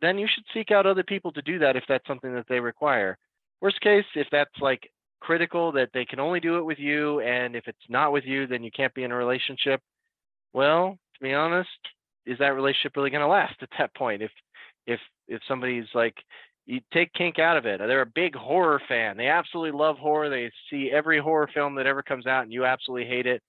then 0.00 0.18
you 0.18 0.28
should 0.32 0.44
seek 0.52 0.70
out 0.70 0.86
other 0.86 1.02
people 1.02 1.32
to 1.32 1.42
do 1.42 1.58
that 1.58 1.76
if 1.76 1.84
that's 1.88 2.06
something 2.06 2.34
that 2.34 2.46
they 2.48 2.60
require. 2.60 3.18
Worst 3.60 3.80
case, 3.80 4.04
if 4.14 4.26
that's 4.30 4.50
like 4.60 4.90
critical 5.26 5.72
that 5.72 5.90
they 5.92 6.04
can 6.04 6.20
only 6.20 6.38
do 6.38 6.56
it 6.56 6.64
with 6.64 6.78
you 6.78 7.18
and 7.20 7.56
if 7.56 7.66
it's 7.66 7.78
not 7.88 8.12
with 8.12 8.24
you 8.24 8.46
then 8.46 8.62
you 8.62 8.70
can't 8.70 8.94
be 8.94 9.02
in 9.02 9.10
a 9.10 9.16
relationship. 9.16 9.80
Well 10.52 10.96
to 11.14 11.20
be 11.20 11.34
honest 11.34 11.68
is 12.26 12.38
that 12.38 12.54
relationship 12.54 12.96
really 12.96 13.10
going 13.10 13.22
to 13.22 13.26
last 13.26 13.54
at 13.60 13.68
that 13.76 13.92
point? 13.96 14.22
If 14.22 14.30
if 14.86 15.00
if 15.26 15.40
somebody's 15.48 15.88
like 15.94 16.14
you 16.64 16.80
take 16.94 17.12
kink 17.12 17.40
out 17.40 17.56
of 17.56 17.66
it 17.66 17.78
they're 17.78 18.02
a 18.02 18.06
big 18.06 18.36
horror 18.36 18.80
fan. 18.88 19.16
They 19.16 19.26
absolutely 19.26 19.76
love 19.76 19.98
horror. 19.98 20.30
They 20.30 20.52
see 20.70 20.92
every 20.92 21.18
horror 21.18 21.50
film 21.52 21.74
that 21.74 21.86
ever 21.86 22.04
comes 22.04 22.28
out 22.28 22.44
and 22.44 22.52
you 22.52 22.64
absolutely 22.64 23.08
hate 23.08 23.26
it 23.26 23.42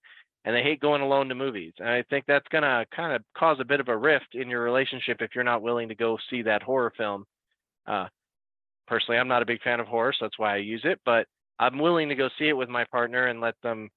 and 0.45 0.55
they 0.55 0.63
hate 0.63 0.79
going 0.79 1.03
alone 1.03 1.29
to 1.29 1.35
movies. 1.35 1.73
And 1.77 1.89
i 1.89 2.01
think 2.09 2.25
that's 2.27 2.47
going 2.47 2.63
to 2.63 2.87
kind 2.95 3.13
of 3.13 3.21
cause 3.37 3.57
a 3.59 3.65
bit 3.65 3.81
of 3.81 3.87
a 3.87 3.95
rift 3.95 4.33
in 4.33 4.49
your 4.49 4.63
relationship 4.63 5.17
if 5.21 5.35
you're 5.35 5.43
not 5.43 5.61
willing 5.61 5.89
to 5.89 5.95
go 5.95 6.17
see 6.31 6.41
that 6.41 6.63
horror 6.63 6.91
film. 6.97 7.25
Uh, 7.85 8.07
personally 8.87 9.19
i'm 9.19 9.27
not 9.27 9.41
a 9.41 9.45
big 9.45 9.61
fan 9.61 9.79
of 9.79 9.87
horror 9.87 10.13
so 10.13 10.25
that's 10.25 10.39
why 10.39 10.53
i 10.53 10.57
use 10.57 10.81
it 10.83 10.99
but 11.05 11.27
I'm 11.59 11.79
willing 11.79 12.09
to 12.09 12.15
go 12.15 12.29
see 12.37 12.49
it 12.49 12.57
with 12.57 12.69
my 12.69 12.85
partner 12.85 13.27
and 13.27 13.41
let 13.41 13.55
them 13.63 13.89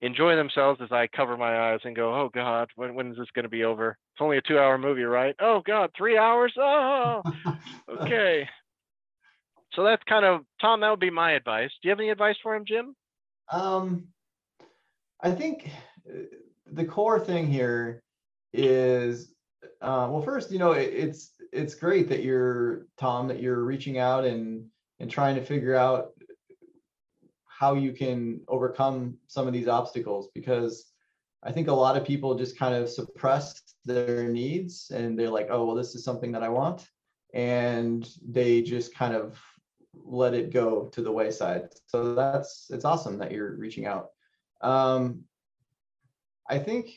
enjoy 0.00 0.36
themselves 0.36 0.80
as 0.82 0.92
I 0.92 1.08
cover 1.08 1.36
my 1.36 1.72
eyes 1.72 1.80
and 1.84 1.96
go, 1.96 2.14
oh 2.14 2.30
God, 2.32 2.68
when, 2.76 2.94
when 2.94 3.10
is 3.10 3.18
this 3.18 3.30
going 3.34 3.44
to 3.44 3.48
be 3.48 3.64
over? 3.64 3.90
It's 3.90 4.20
only 4.20 4.38
a 4.38 4.42
two 4.42 4.58
hour 4.58 4.78
movie, 4.78 5.02
right? 5.02 5.34
Oh 5.40 5.62
God, 5.66 5.90
three 5.96 6.16
hours? 6.16 6.52
Oh, 6.56 7.22
okay. 8.00 8.48
so 9.72 9.82
that's 9.84 10.02
kind 10.08 10.24
of, 10.24 10.42
Tom, 10.60 10.80
that 10.80 10.90
would 10.90 11.00
be 11.00 11.10
my 11.10 11.32
advice. 11.32 11.70
Do 11.82 11.88
you 11.88 11.90
have 11.90 12.00
any 12.00 12.10
advice 12.10 12.36
for 12.42 12.54
him, 12.54 12.64
Jim? 12.66 12.94
Um, 13.50 14.08
I 15.20 15.32
think 15.32 15.68
uh, 16.08 16.22
the 16.70 16.84
core 16.84 17.18
thing 17.18 17.48
here 17.50 18.02
is, 18.52 19.32
uh, 19.80 20.08
well, 20.10 20.22
first, 20.22 20.52
you 20.52 20.58
know, 20.58 20.72
it, 20.72 20.92
it's, 20.92 21.32
it's 21.52 21.74
great 21.74 22.08
that 22.08 22.22
you're 22.22 22.86
Tom, 22.98 23.26
that 23.28 23.40
you're 23.40 23.64
reaching 23.64 23.98
out 23.98 24.24
and, 24.24 24.66
and 25.00 25.10
trying 25.10 25.34
to 25.34 25.44
figure 25.44 25.74
out 25.74 26.12
how 27.58 27.74
you 27.74 27.92
can 27.92 28.40
overcome 28.46 29.16
some 29.26 29.48
of 29.48 29.52
these 29.52 29.66
obstacles 29.66 30.28
because 30.32 30.92
I 31.42 31.50
think 31.50 31.66
a 31.66 31.72
lot 31.72 31.96
of 31.96 32.04
people 32.04 32.36
just 32.36 32.56
kind 32.56 32.72
of 32.74 32.88
suppress 32.88 33.60
their 33.84 34.28
needs 34.28 34.92
and 34.94 35.18
they're 35.18 35.30
like, 35.30 35.48
oh, 35.50 35.64
well, 35.64 35.74
this 35.74 35.96
is 35.96 36.04
something 36.04 36.30
that 36.32 36.44
I 36.44 36.48
want. 36.48 36.86
And 37.34 38.08
they 38.24 38.62
just 38.62 38.94
kind 38.94 39.14
of 39.14 39.40
let 39.92 40.34
it 40.34 40.52
go 40.52 40.86
to 40.92 41.02
the 41.02 41.10
wayside. 41.10 41.70
So 41.86 42.14
that's, 42.14 42.66
it's 42.70 42.84
awesome 42.84 43.18
that 43.18 43.32
you're 43.32 43.56
reaching 43.56 43.86
out. 43.86 44.10
Um, 44.60 45.24
I 46.48 46.58
think 46.60 46.90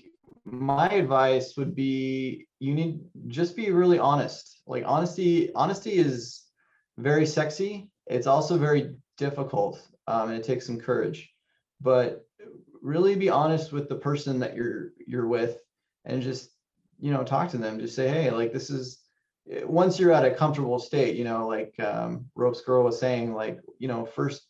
my 0.46 0.90
advice 0.90 1.58
would 1.58 1.76
be 1.76 2.48
you 2.60 2.74
need 2.76 3.00
just 3.28 3.56
be 3.56 3.72
really 3.72 4.00
honest. 4.00 4.62
Like 4.68 4.84
honesty, 4.86 5.52
honesty 5.56 5.94
is 5.94 6.44
very 6.98 7.26
sexy. 7.26 7.90
It's 8.06 8.28
also 8.28 8.58
very 8.58 8.96
difficult 9.18 9.82
um, 10.12 10.30
and 10.30 10.38
it 10.38 10.44
takes 10.44 10.66
some 10.66 10.80
courage. 10.80 11.32
But 11.80 12.26
really 12.82 13.16
be 13.16 13.30
honest 13.30 13.72
with 13.72 13.88
the 13.90 13.96
person 13.96 14.40
that 14.40 14.56
you're 14.56 14.92
you're 15.06 15.28
with, 15.28 15.60
and 16.06 16.22
just 16.22 16.52
you 17.00 17.12
know 17.12 17.24
talk 17.24 17.50
to 17.52 17.58
them. 17.58 17.80
Just 17.80 17.96
say, 17.96 18.08
hey, 18.08 18.32
like 18.32 18.54
this 18.54 18.70
is 18.70 19.00
once 19.64 20.00
you're 20.00 20.12
at 20.12 20.26
a 20.26 20.32
comfortable 20.32 20.80
state, 20.80 21.16
you 21.16 21.24
know, 21.24 21.48
like 21.48 21.74
um, 21.80 22.26
Rope 22.36 22.56
Squirrel 22.56 22.84
was 22.84 23.00
saying, 23.00 23.34
like 23.34 23.60
you 23.80 23.88
know, 23.88 24.06
first 24.06 24.44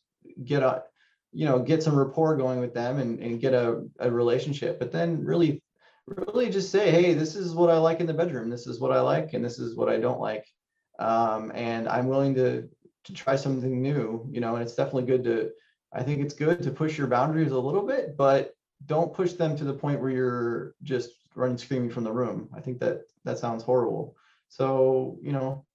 get 0.44 0.64
a 0.64 0.84
you 1.32 1.46
know 1.46 1.60
get 1.60 1.84
some 1.84 1.96
rapport 1.96 2.36
going 2.36 2.60
with 2.60 2.74
them 2.74 3.00
and, 3.00 3.20
and 3.20 3.40
get 3.40 3.54
a, 3.54 3.84
a 4.00 4.12
relationship 4.12 4.80
but 4.80 4.92
then 4.92 5.24
really 5.24 5.64
really 6.06 6.50
just 6.50 6.72
say 6.72 6.92
hey 6.92 7.14
this 7.14 7.36
is 7.36 7.54
what 7.54 7.70
i 7.70 7.78
like 7.78 8.00
in 8.00 8.06
the 8.06 8.14
bedroom 8.14 8.50
this 8.50 8.68
is 8.68 8.80
what 8.80 8.92
i 8.92 9.00
like 9.00 9.34
and 9.34 9.44
this 9.44 9.60
is 9.60 9.76
what 9.76 9.90
i 9.90 9.98
don't 9.98 10.20
like 10.20 10.46
um, 11.00 11.52
and 11.56 11.88
i'm 11.88 12.08
willing 12.08 12.36
to 12.36 12.68
to 13.06 13.14
try 13.14 13.36
something 13.36 13.82
new, 13.82 14.28
you 14.32 14.40
know, 14.40 14.56
and 14.56 14.64
it's 14.64 14.76
definitely 14.76 15.04
good 15.04 15.24
to, 15.24 15.52
I 15.94 16.04
think 16.04 16.22
it's 16.22 16.34
good 16.34 16.62
to 16.64 16.72
push 16.72 16.98
your 16.98 17.08
boundaries 17.08 17.52
a 17.52 17.60
little 17.60 17.86
bit, 17.86 18.16
but 18.18 18.54
don't 18.86 19.14
push 19.14 19.34
them 19.34 19.56
to 19.58 19.64
the 19.64 19.74
point 19.74 20.02
where 20.02 20.10
you're 20.10 20.76
just 20.84 21.12
running 21.36 21.58
screaming 21.58 21.90
from 21.90 22.04
the 22.04 22.12
room. 22.12 22.50
I 22.56 22.62
think 22.62 22.80
that 22.80 23.02
that 23.26 23.40
sounds 23.40 23.64
horrible. 23.64 24.16
So, 24.50 25.18
you 25.22 25.32
know, 25.32 25.66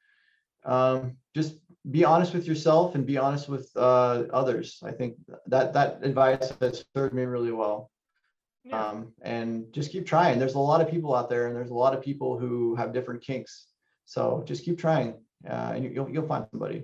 um, 0.64 1.16
just 1.34 1.56
be 1.90 2.04
honest 2.04 2.34
with 2.34 2.46
yourself 2.46 2.94
and 2.94 3.06
be 3.06 3.16
honest 3.16 3.48
with 3.48 3.70
uh, 3.76 4.24
others. 4.32 4.80
I 4.82 4.90
think 4.90 5.16
that 5.46 5.72
that 5.74 6.00
advice 6.02 6.52
has 6.60 6.84
served 6.94 7.14
me 7.14 7.22
really 7.22 7.52
well. 7.52 7.90
Yeah. 8.64 8.84
Um, 8.84 9.12
and 9.22 9.72
just 9.72 9.92
keep 9.92 10.06
trying. 10.06 10.40
There's 10.40 10.54
a 10.54 10.58
lot 10.58 10.80
of 10.80 10.90
people 10.90 11.14
out 11.14 11.30
there, 11.30 11.46
and 11.46 11.54
there's 11.54 11.70
a 11.70 11.74
lot 11.74 11.94
of 11.94 12.02
people 12.02 12.36
who 12.36 12.74
have 12.74 12.92
different 12.92 13.22
kinks. 13.22 13.66
So 14.06 14.42
just 14.44 14.64
keep 14.64 14.76
trying, 14.76 15.14
uh, 15.48 15.72
and 15.74 15.84
you'll 15.84 16.10
you'll 16.10 16.26
find 16.26 16.46
somebody. 16.50 16.82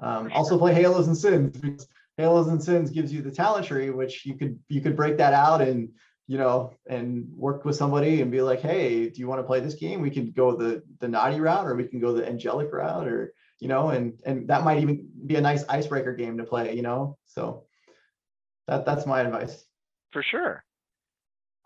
Um. 0.00 0.30
Also 0.32 0.58
play 0.58 0.74
Halos 0.74 1.06
and 1.06 1.16
Sins 1.16 1.56
because 1.56 1.86
Halos 2.16 2.48
and 2.48 2.62
Sins 2.62 2.90
gives 2.90 3.12
you 3.12 3.22
the 3.22 3.30
talent 3.30 3.66
tree, 3.66 3.90
which 3.90 4.26
you 4.26 4.34
could 4.34 4.58
you 4.68 4.80
could 4.80 4.96
break 4.96 5.16
that 5.18 5.34
out 5.34 5.60
and 5.60 5.90
you 6.26 6.38
know 6.38 6.72
and 6.88 7.28
work 7.34 7.64
with 7.64 7.76
somebody 7.76 8.20
and 8.20 8.30
be 8.30 8.42
like, 8.42 8.60
hey, 8.60 9.08
do 9.08 9.20
you 9.20 9.28
want 9.28 9.40
to 9.40 9.46
play 9.46 9.60
this 9.60 9.74
game? 9.74 10.00
We 10.00 10.10
can 10.10 10.30
go 10.30 10.56
the 10.56 10.82
the 10.98 11.08
naughty 11.08 11.40
route 11.40 11.66
or 11.66 11.74
we 11.74 11.84
can 11.84 12.00
go 12.00 12.12
the 12.12 12.26
angelic 12.26 12.72
route 12.72 13.06
or 13.06 13.32
you 13.58 13.68
know 13.68 13.88
and 13.88 14.20
and 14.24 14.48
that 14.48 14.64
might 14.64 14.80
even 14.82 15.08
be 15.26 15.36
a 15.36 15.40
nice 15.40 15.64
icebreaker 15.68 16.14
game 16.14 16.38
to 16.38 16.44
play. 16.44 16.74
You 16.74 16.82
know, 16.82 17.18
so 17.26 17.64
that 18.68 18.86
that's 18.86 19.06
my 19.06 19.20
advice. 19.20 19.64
For 20.12 20.22
sure. 20.22 20.64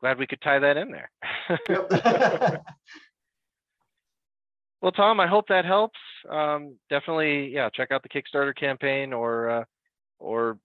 Glad 0.00 0.18
we 0.18 0.26
could 0.26 0.40
tie 0.40 0.58
that 0.58 0.76
in 0.76 0.90
there. 0.90 1.10
Well, 4.84 4.92
Tom, 4.92 5.18
I 5.18 5.26
hope 5.26 5.48
that 5.48 5.64
helps. 5.64 5.98
Um, 6.28 6.74
definitely, 6.90 7.48
yeah, 7.48 7.70
check 7.70 7.90
out 7.90 8.02
the 8.02 8.08
Kickstarter 8.10 8.54
campaign 8.54 9.14
or 9.14 9.48
uh, 9.48 9.64
or 10.18 10.58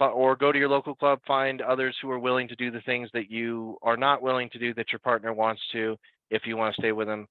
or 0.00 0.36
go 0.36 0.50
to 0.50 0.58
your 0.58 0.70
local 0.70 0.94
club, 0.94 1.20
find 1.26 1.60
others 1.60 1.94
who 2.00 2.10
are 2.10 2.18
willing 2.18 2.48
to 2.48 2.56
do 2.56 2.70
the 2.70 2.80
things 2.86 3.10
that 3.12 3.30
you 3.30 3.76
are 3.82 3.98
not 3.98 4.22
willing 4.22 4.48
to 4.52 4.58
do 4.58 4.72
that 4.72 4.90
your 4.90 5.00
partner 5.00 5.34
wants 5.34 5.60
to. 5.72 5.98
If 6.30 6.46
you 6.46 6.56
want 6.56 6.74
to 6.74 6.80
stay 6.80 6.92
with 6.92 7.08
them, 7.08 7.26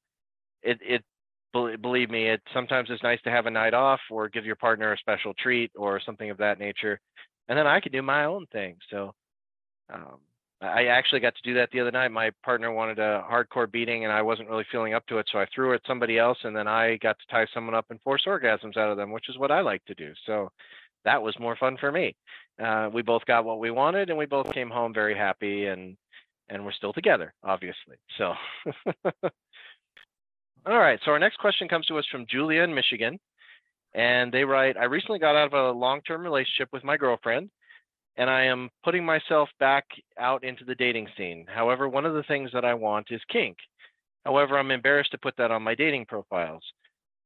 it 0.62 0.78
it 0.84 1.04
believe 1.52 2.12
me, 2.12 2.30
it 2.30 2.42
sometimes 2.54 2.90
it's 2.92 3.02
nice 3.02 3.22
to 3.24 3.32
have 3.32 3.48
a 3.48 3.52
night 3.52 3.74
off 3.74 4.00
or 4.12 4.30
give 4.30 4.46
your 4.46 4.58
partner 4.58 4.94
a 4.94 4.98
special 5.00 5.34
treat 5.40 5.72
or 5.76 6.00
something 6.06 6.30
of 6.30 6.38
that 6.38 6.60
nature, 6.60 7.00
and 7.48 7.58
then 7.58 7.66
I 7.66 7.80
can 7.80 7.92
do 7.92 8.04
my 8.04 8.26
own 8.26 8.46
thing. 8.52 8.78
So. 8.92 9.12
Um, 9.92 10.20
I 10.60 10.86
actually 10.86 11.20
got 11.20 11.36
to 11.36 11.42
do 11.44 11.54
that 11.56 11.70
the 11.72 11.80
other 11.80 11.92
night. 11.92 12.12
My 12.12 12.32
partner 12.44 12.72
wanted 12.72 12.98
a 12.98 13.24
hardcore 13.30 13.72
beating, 13.72 14.06
and 14.06 14.14
I 14.14 14.24
wasn't 14.24 14.50
really 14.50 14.66
feeling 14.72 14.96
up 14.96 15.06
to 15.08 15.20
it, 15.20 15.28
so 15.32 15.38
I 15.40 15.46
threw 15.54 15.72
it 15.72 15.76
at 15.76 15.82
somebody 15.88 16.18
else, 16.18 16.38
and 16.44 16.56
then 16.56 16.68
I 16.68 16.98
got 16.98 17.18
to 17.20 17.28
tie 17.30 17.46
someone 17.54 17.76
up 17.76 17.86
and 17.90 18.02
force 18.02 18.24
orgasms 18.26 18.76
out 18.76 18.90
of 18.90 18.98
them, 18.98 19.12
which 19.12 19.30
is 19.30 19.38
what 19.38 19.52
I 19.52 19.62
like 19.62 19.86
to 19.86 19.94
do. 19.94 20.14
So 20.26 20.52
that 21.06 21.22
was 21.22 21.38
more 21.40 21.56
fun 21.56 21.78
for 21.80 21.92
me. 21.92 22.16
Uh, 22.64 22.90
we 22.92 23.04
both 23.04 23.24
got 23.26 23.46
what 23.46 23.60
we 23.60 23.70
wanted, 23.70 24.10
and 24.10 24.18
we 24.18 24.26
both 24.26 24.52
came 24.52 24.70
home 24.70 24.94
very 24.94 25.16
happy, 25.16 25.66
and 25.66 25.96
and 26.50 26.64
we're 26.64 26.72
still 26.72 26.94
together, 26.94 27.34
obviously. 27.44 27.98
So. 28.18 28.34
All 30.66 30.80
right. 30.80 31.00
So 31.06 31.12
our 31.12 31.20
next 31.20 31.38
question 31.38 31.68
comes 31.68 31.86
to 31.86 31.98
us 31.98 32.06
from 32.12 32.26
Julia 32.30 32.64
in 32.64 32.74
Michigan. 32.74 33.20
And 33.94 34.32
they 34.32 34.44
write 34.44 34.78
I 34.78 34.84
recently 34.86 35.20
got 35.20 35.36
out 35.36 35.48
of 35.48 35.54
a 35.54 35.72
long 35.72 36.02
term 36.02 36.22
relationship 36.22 36.70
with 36.72 36.84
my 36.84 36.98
girlfriend, 36.98 37.50
and 38.18 38.30
I 38.30 38.44
am 38.44 38.70
putting 38.84 39.06
myself 39.06 39.50
back 39.60 39.86
out 40.20 40.44
into 40.44 40.66
the 40.66 40.76
dating 40.76 41.08
scene. 41.16 41.46
However, 41.48 41.88
one 41.88 42.06
of 42.06 42.16
the 42.16 42.24
things 42.24 42.50
that 42.54 42.66
I 42.66 42.74
want 42.74 43.08
is 43.12 43.22
kink. 43.32 43.58
However, 44.26 44.58
I'm 44.58 44.72
embarrassed 44.72 45.12
to 45.12 45.18
put 45.18 45.36
that 45.38 45.52
on 45.52 45.64
my 45.64 45.76
dating 45.76 46.06
profiles. 46.08 46.64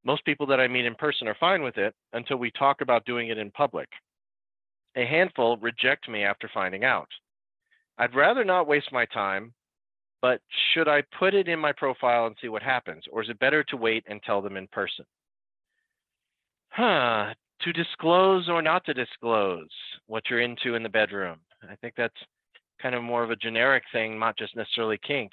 Most 0.03 0.25
people 0.25 0.45
that 0.47 0.59
I 0.59 0.67
meet 0.67 0.85
in 0.85 0.95
person 0.95 1.27
are 1.27 1.37
fine 1.39 1.63
with 1.63 1.77
it 1.77 1.95
until 2.13 2.37
we 2.37 2.51
talk 2.51 2.81
about 2.81 3.05
doing 3.05 3.29
it 3.29 3.37
in 3.37 3.51
public. 3.51 3.87
A 4.95 5.05
handful 5.05 5.57
reject 5.57 6.09
me 6.09 6.23
after 6.23 6.49
finding 6.53 6.83
out. 6.83 7.07
I'd 7.97 8.15
rather 8.15 8.43
not 8.43 8.67
waste 8.67 8.91
my 8.91 9.05
time, 9.05 9.53
but 10.21 10.41
should 10.73 10.87
I 10.87 11.03
put 11.17 11.33
it 11.33 11.47
in 11.47 11.59
my 11.59 11.71
profile 11.71 12.27
and 12.27 12.35
see 12.41 12.49
what 12.49 12.63
happens? 12.63 13.03
Or 13.11 13.21
is 13.23 13.29
it 13.29 13.39
better 13.39 13.63
to 13.65 13.77
wait 13.77 14.03
and 14.07 14.21
tell 14.23 14.41
them 14.41 14.57
in 14.57 14.67
person? 14.67 15.05
Huh, 16.73 17.33
to 17.63 17.73
disclose 17.73 18.49
or 18.49 18.61
not 18.61 18.85
to 18.85 18.93
disclose 18.93 19.69
what 20.07 20.23
you're 20.29 20.41
into 20.41 20.75
in 20.75 20.83
the 20.83 20.89
bedroom. 20.89 21.39
I 21.69 21.75
think 21.75 21.93
that's 21.95 22.15
kind 22.81 22.95
of 22.95 23.03
more 23.03 23.23
of 23.23 23.31
a 23.31 23.35
generic 23.35 23.83
thing, 23.91 24.19
not 24.19 24.37
just 24.37 24.55
necessarily 24.55 24.99
kink. 25.05 25.31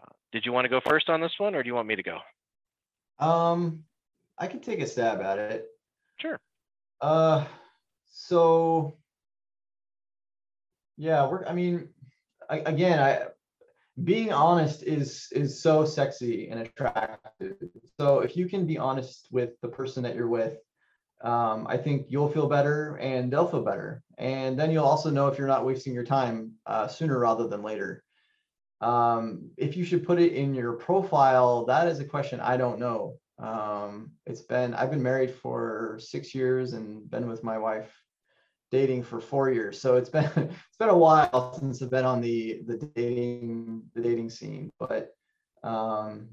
Uh, 0.00 0.12
did 0.32 0.46
you 0.46 0.52
want 0.52 0.64
to 0.64 0.68
go 0.68 0.80
first 0.88 1.08
on 1.08 1.20
this 1.20 1.32
one, 1.38 1.54
or 1.54 1.62
do 1.62 1.68
you 1.68 1.74
want 1.74 1.88
me 1.88 1.96
to 1.96 2.02
go? 2.02 2.18
Um, 3.18 3.84
I 4.38 4.46
can 4.46 4.60
take 4.60 4.80
a 4.80 4.86
stab 4.86 5.20
at 5.20 5.38
it. 5.38 5.66
Sure. 6.20 6.38
Uh, 7.00 7.44
so 8.10 8.96
yeah, 10.96 11.26
we're. 11.28 11.44
I 11.46 11.52
mean, 11.52 11.88
I, 12.48 12.58
again, 12.58 12.98
I 13.00 13.26
being 14.04 14.32
honest 14.32 14.82
is 14.82 15.28
is 15.32 15.60
so 15.60 15.84
sexy 15.84 16.48
and 16.48 16.60
attractive. 16.60 17.56
So 17.98 18.20
if 18.20 18.36
you 18.36 18.48
can 18.48 18.66
be 18.66 18.78
honest 18.78 19.28
with 19.30 19.60
the 19.60 19.68
person 19.68 20.02
that 20.04 20.14
you're 20.14 20.28
with, 20.28 20.58
um, 21.20 21.66
I 21.68 21.76
think 21.76 22.06
you'll 22.08 22.28
feel 22.28 22.48
better 22.48 22.96
and 22.96 23.32
they'll 23.32 23.48
feel 23.48 23.62
better. 23.62 24.02
And 24.18 24.58
then 24.58 24.70
you'll 24.70 24.84
also 24.84 25.10
know 25.10 25.28
if 25.28 25.38
you're 25.38 25.48
not 25.48 25.64
wasting 25.64 25.94
your 25.94 26.04
time 26.04 26.52
uh, 26.66 26.86
sooner 26.86 27.18
rather 27.18 27.48
than 27.48 27.62
later. 27.62 28.04
Um, 28.80 29.50
if 29.56 29.76
you 29.76 29.84
should 29.84 30.06
put 30.06 30.20
it 30.20 30.32
in 30.32 30.54
your 30.54 30.74
profile, 30.74 31.64
that 31.66 31.88
is 31.88 31.98
a 31.98 32.04
question 32.04 32.40
I 32.40 32.56
don't 32.56 32.78
know. 32.78 33.18
Um, 33.38 34.12
it's 34.26 34.42
been, 34.42 34.74
I've 34.74 34.90
been 34.90 35.02
married 35.02 35.32
for 35.32 35.98
six 36.00 36.34
years 36.34 36.72
and 36.72 37.08
been 37.10 37.28
with 37.28 37.42
my 37.42 37.58
wife 37.58 37.92
dating 38.70 39.02
for 39.02 39.20
four 39.20 39.50
years. 39.50 39.80
So 39.80 39.96
it's 39.96 40.10
been, 40.10 40.30
it's 40.36 40.78
been 40.78 40.88
a 40.88 40.96
while 40.96 41.54
since 41.58 41.82
I've 41.82 41.90
been 41.90 42.04
on 42.04 42.20
the, 42.20 42.62
the 42.66 42.76
dating, 42.94 43.82
the 43.94 44.02
dating 44.02 44.30
scene, 44.30 44.70
but 44.78 45.14
um, 45.64 46.28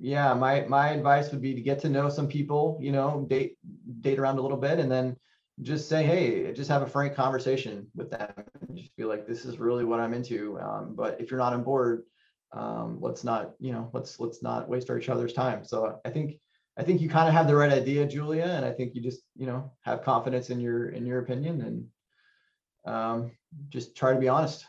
yeah, 0.00 0.34
my, 0.34 0.62
my 0.68 0.90
advice 0.90 1.30
would 1.30 1.42
be 1.42 1.54
to 1.54 1.60
get 1.60 1.78
to 1.80 1.88
know 1.88 2.08
some 2.08 2.28
people, 2.28 2.78
you 2.80 2.92
know, 2.92 3.26
date, 3.28 3.56
date 4.00 4.18
around 4.18 4.38
a 4.38 4.42
little 4.42 4.56
bit 4.56 4.78
and 4.78 4.90
then 4.90 5.16
just 5.62 5.88
say, 5.88 6.04
hey, 6.04 6.52
just 6.52 6.68
have 6.68 6.82
a 6.82 6.86
frank 6.86 7.14
conversation 7.14 7.86
with 7.94 8.10
them. 8.10 8.32
Just 8.74 8.96
be 8.96 9.04
like, 9.04 9.26
this 9.26 9.44
is 9.44 9.58
really 9.58 9.84
what 9.84 10.00
I'm 10.00 10.14
into. 10.14 10.58
Um, 10.60 10.94
but 10.96 11.20
if 11.20 11.30
you're 11.30 11.38
not 11.38 11.52
on 11.52 11.62
board, 11.62 12.02
um, 12.52 12.98
let's 13.00 13.24
not, 13.24 13.52
you 13.60 13.72
know, 13.72 13.90
let's 13.92 14.20
let's 14.20 14.42
not 14.42 14.68
waste 14.68 14.90
our 14.90 14.98
each 14.98 15.08
other's 15.08 15.32
time. 15.32 15.64
So 15.64 16.00
I 16.04 16.10
think 16.10 16.38
I 16.76 16.82
think 16.82 17.00
you 17.00 17.08
kind 17.08 17.28
of 17.28 17.34
have 17.34 17.46
the 17.46 17.56
right 17.56 17.72
idea, 17.72 18.06
Julia, 18.06 18.44
and 18.44 18.64
I 18.64 18.72
think 18.72 18.94
you 18.94 19.00
just, 19.00 19.22
you 19.36 19.46
know, 19.46 19.72
have 19.82 20.02
confidence 20.02 20.50
in 20.50 20.60
your 20.60 20.88
in 20.88 21.06
your 21.06 21.20
opinion 21.20 21.60
and 21.62 22.94
um, 22.94 23.30
just 23.70 23.96
try 23.96 24.12
to 24.12 24.20
be 24.20 24.28
honest. 24.28 24.66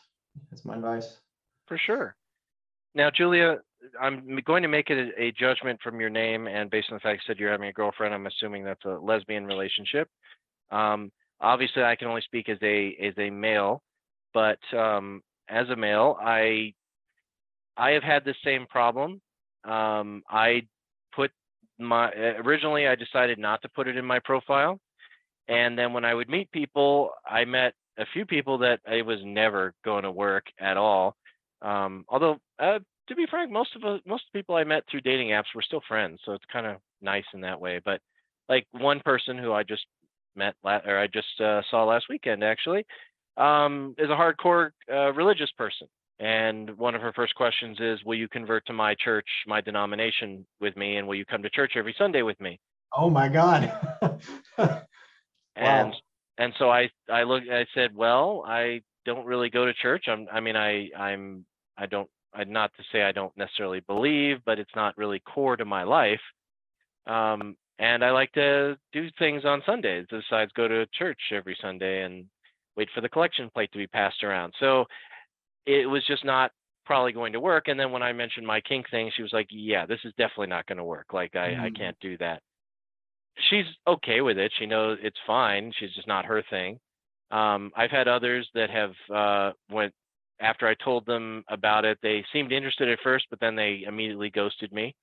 That's 0.50 0.66
my 0.66 0.76
advice. 0.76 1.18
For 1.68 1.78
sure. 1.78 2.16
Now, 2.94 3.10
Julia, 3.10 3.60
I'm 4.00 4.40
going 4.46 4.64
to 4.64 4.70
make 4.70 4.90
it 4.90 5.14
a, 5.18 5.24
a 5.24 5.32
judgment 5.32 5.80
from 5.82 6.00
your 6.00 6.10
name 6.10 6.48
and 6.48 6.70
based 6.70 6.88
on 6.92 6.96
the 6.96 7.00
fact 7.00 7.22
you 7.22 7.34
said 7.34 7.40
you're 7.40 7.52
having 7.52 7.70
a 7.70 7.74
girlfriend, 7.74 8.14
I'm 8.14 8.28
assuming 8.28 8.64
that's 8.64 8.86
a 8.86 8.90
lesbian 8.90 9.46
relationship. 9.46 10.10
Um, 10.72 11.12
obviously, 11.42 11.84
I 11.84 11.96
can 11.96 12.08
only 12.08 12.22
speak 12.22 12.50
as 12.50 12.58
a 12.62 12.96
as 13.02 13.14
a 13.18 13.30
male, 13.30 13.82
but 14.34 14.60
um, 14.78 15.22
as 15.50 15.70
a 15.70 15.76
male, 15.76 16.18
I 16.22 16.74
I 17.78 17.92
have 17.92 18.04
had 18.04 18.26
the 18.26 18.36
same 18.44 18.66
problem. 18.68 19.22
Um, 19.64 20.24
I 20.30 20.68
put 21.16 21.32
my 21.80 22.10
originally 22.12 22.88
I 22.88 22.96
decided 22.96 23.40
not 23.40 23.62
to 23.62 23.70
put 23.70 23.88
it 23.88 23.98
in 23.98 24.06
my 24.06 24.20
profile, 24.20 24.80
and 25.48 25.78
then 25.78 25.94
when 25.94 26.06
I 26.06 26.14
would 26.14 26.30
meet 26.30 26.52
people, 26.52 27.12
I 27.30 27.46
met 27.46 27.74
a 27.98 28.06
few 28.14 28.26
people 28.26 28.58
that 28.60 28.80
it 28.92 29.06
was 29.06 29.20
never 29.24 29.74
going 29.84 30.04
to 30.04 30.12
work 30.12 30.46
at 30.60 30.78
all. 30.78 31.16
Um, 31.62 32.06
although 32.10 32.38
uh, 32.60 32.80
to 33.08 33.16
be 33.16 33.26
frank, 33.30 33.52
most 33.52 33.76
of 33.76 33.82
the 33.82 34.00
most 34.06 34.24
people 34.34 34.56
I 34.56 34.64
met 34.64 34.84
through 34.90 35.02
dating 35.02 35.30
apps 35.30 35.54
were 35.54 35.62
still 35.62 35.82
friends, 35.88 36.20
so 36.26 36.34
it's 36.34 36.46
kind 36.52 36.66
of 36.66 36.78
nice 37.02 37.26
in 37.34 37.42
that 37.42 37.60
way. 37.60 37.80
But 37.84 38.02
like 38.50 38.66
one 38.72 39.00
person 39.02 39.38
who 39.38 39.54
I 39.54 39.64
just 39.64 39.86
met 40.36 40.56
la- 40.64 40.82
or 40.86 40.98
I 41.00 41.08
just 41.08 41.40
uh, 41.40 41.62
saw 41.70 41.84
last 41.84 42.06
weekend 42.10 42.44
actually 42.44 42.86
um, 43.38 43.96
is 43.98 44.10
a 44.10 44.14
hardcore 44.14 44.72
uh, 44.92 45.14
religious 45.14 45.52
person, 45.58 45.88
and 46.20 46.76
one 46.78 46.96
of 46.96 47.02
her 47.02 47.14
first 47.14 47.36
questions 47.36 47.78
is, 47.80 48.04
"Will 48.06 48.16
you 48.18 48.28
convert 48.28 48.66
to 48.68 48.74
my 48.74 48.96
church, 48.96 49.28
my 49.48 49.62
denomination, 49.62 50.46
with 50.60 50.76
me, 50.76 50.98
and 50.98 51.08
will 51.08 51.16
you 51.16 51.26
come 51.26 51.44
to 51.44 51.50
church 51.50 51.74
every 51.76 51.96
Sunday 51.98 52.22
with 52.22 52.40
me?" 52.40 52.60
Oh 52.98 53.10
my 53.10 53.28
God. 53.28 53.72
and 55.56 55.90
Wow. 55.90 55.94
and 56.38 56.54
so 56.58 56.70
I 56.70 56.90
I 57.12 57.24
looked 57.24 57.50
I 57.50 57.66
said, 57.74 57.96
well, 57.96 58.44
I 58.46 58.82
don't 59.06 59.26
really 59.26 59.50
go 59.50 59.66
to 59.66 59.74
church. 59.74 60.06
I'm 60.08 60.28
I 60.32 60.40
mean 60.40 60.56
I 60.56 60.90
I'm 60.98 61.46
I 61.78 61.86
don't 61.86 62.10
not 62.44 62.72
to 62.78 62.84
say 62.92 63.04
I 63.04 63.12
don't 63.12 63.36
necessarily 63.38 63.80
believe, 63.82 64.38
but 64.46 64.60
it's 64.60 64.76
not 64.76 64.98
really 64.98 65.20
core 65.20 65.56
to 65.58 65.66
my 65.66 65.84
life. 65.84 66.22
Um, 67.08 67.56
and 67.80 68.04
I 68.04 68.12
like 68.12 68.32
to 68.34 68.78
do 68.94 69.10
things 69.20 69.46
on 69.46 69.62
Sundays 69.66 70.06
besides 70.10 70.52
go 70.54 70.68
to 70.68 70.86
church 70.88 71.20
every 71.32 71.58
Sunday 71.62 72.04
and 72.04 72.26
wait 72.78 72.90
for 72.94 73.02
the 73.02 73.10
collection 73.10 73.50
plate 73.54 73.72
to 73.74 73.78
be 73.78 73.88
passed 73.88 74.24
around. 74.24 74.54
So 74.60 74.86
it 75.66 75.88
was 75.90 76.06
just 76.06 76.26
not 76.26 76.52
probably 76.86 77.12
going 77.12 77.34
to 77.34 77.40
work. 77.40 77.68
And 77.68 77.80
then 77.80 77.92
when 77.92 78.04
I 78.04 78.14
mentioned 78.14 78.46
my 78.48 78.62
kink 78.62 78.90
thing, 78.90 79.12
she 79.16 79.24
was 79.24 79.34
like, 79.34 79.48
"Yeah, 79.50 79.86
this 79.86 80.00
is 80.06 80.14
definitely 80.18 80.48
not 80.48 80.66
going 80.68 80.78
to 80.78 80.84
work. 80.84 81.14
Like 81.14 81.36
I 81.36 81.56
I 81.66 81.70
Mm. 81.70 81.78
can't 81.78 82.00
do 82.00 82.18
that." 82.20 82.42
she's 83.50 83.66
okay 83.88 84.22
with 84.22 84.38
it. 84.38 84.52
She 84.58 84.66
knows 84.66 84.98
it's 85.02 85.20
fine. 85.28 85.72
She's 85.80 85.94
just 85.94 86.08
not 86.08 86.26
her 86.26 86.44
thing. 86.50 86.80
Um, 87.32 87.72
I've 87.76 87.92
had 87.92 88.08
others 88.08 88.50
that 88.54 88.70
have 88.70 88.94
uh, 89.14 89.52
went 89.70 89.94
after 90.40 90.68
I 90.68 90.76
told 90.76 91.06
them 91.06 91.44
about 91.50 91.86
it. 91.86 91.98
They 92.02 92.24
seemed 92.34 92.52
interested 92.52 92.90
at 92.90 93.00
first, 93.04 93.26
but 93.30 93.40
then 93.40 93.56
they 93.56 93.84
immediately 93.88 94.30
ghosted 94.30 94.72
me. 94.72 94.96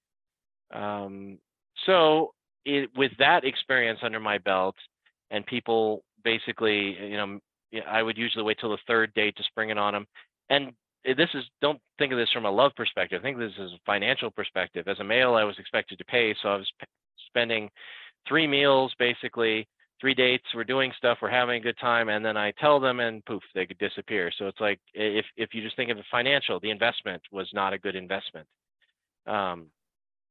Um, 0.72 1.38
so 1.86 2.32
it, 2.64 2.90
with 2.96 3.12
that 3.18 3.44
experience 3.44 4.00
under 4.02 4.20
my 4.20 4.38
belt, 4.38 4.76
and 5.30 5.44
people 5.46 6.04
basically, 6.24 6.96
you 7.00 7.16
know, 7.16 7.38
I 7.88 8.02
would 8.02 8.18
usually 8.18 8.44
wait 8.44 8.58
till 8.60 8.70
the 8.70 8.78
third 8.86 9.12
date 9.14 9.36
to 9.36 9.42
spring 9.44 9.70
it 9.70 9.78
on 9.78 9.94
them. 9.94 10.06
And 10.50 10.72
this 11.04 11.30
is 11.34 11.44
don't 11.60 11.80
think 11.98 12.12
of 12.12 12.18
this 12.18 12.30
from 12.30 12.44
a 12.44 12.50
love 12.50 12.72
perspective. 12.76 13.22
Think 13.22 13.36
of 13.36 13.40
this 13.40 13.58
as 13.58 13.70
a 13.72 13.80
financial 13.86 14.30
perspective. 14.30 14.86
As 14.86 15.00
a 15.00 15.04
male, 15.04 15.34
I 15.34 15.44
was 15.44 15.58
expected 15.58 15.98
to 15.98 16.04
pay, 16.04 16.34
so 16.42 16.50
I 16.50 16.56
was 16.56 16.70
spending 17.26 17.70
three 18.28 18.46
meals 18.46 18.92
basically 18.98 19.66
three 20.02 20.14
dates 20.14 20.44
we're 20.54 20.64
doing 20.64 20.92
stuff 20.98 21.18
we're 21.22 21.30
having 21.30 21.56
a 21.56 21.64
good 21.64 21.78
time 21.78 22.08
and 22.10 22.24
then 22.24 22.36
i 22.36 22.52
tell 22.58 22.80
them 22.80 22.98
and 23.00 23.24
poof 23.24 23.42
they 23.54 23.64
could 23.64 23.78
disappear. 23.78 24.30
So 24.36 24.48
it's 24.48 24.60
like 24.60 24.80
if 24.92 25.24
if 25.36 25.54
you 25.54 25.62
just 25.62 25.76
think 25.76 25.90
of 25.90 25.96
the 25.96 26.02
financial 26.10 26.60
the 26.60 26.70
investment 26.70 27.22
was 27.30 27.48
not 27.54 27.72
a 27.72 27.78
good 27.78 27.94
investment 27.94 28.46
um 29.26 29.66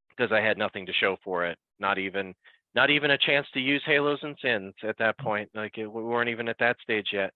because 0.09 0.31
i 0.31 0.41
had 0.41 0.57
nothing 0.57 0.85
to 0.85 0.93
show 0.93 1.15
for 1.23 1.45
it 1.45 1.57
not 1.79 1.97
even 1.97 2.35
not 2.75 2.89
even 2.89 3.11
a 3.11 3.17
chance 3.17 3.47
to 3.53 3.59
use 3.61 3.81
halos 3.85 4.19
and 4.21 4.37
sins 4.41 4.73
at 4.83 4.97
that 4.97 5.17
point 5.17 5.49
like 5.55 5.77
it, 5.77 5.87
we 5.87 6.03
weren't 6.03 6.29
even 6.29 6.47
at 6.47 6.59
that 6.59 6.75
stage 6.83 7.07
yet. 7.13 7.31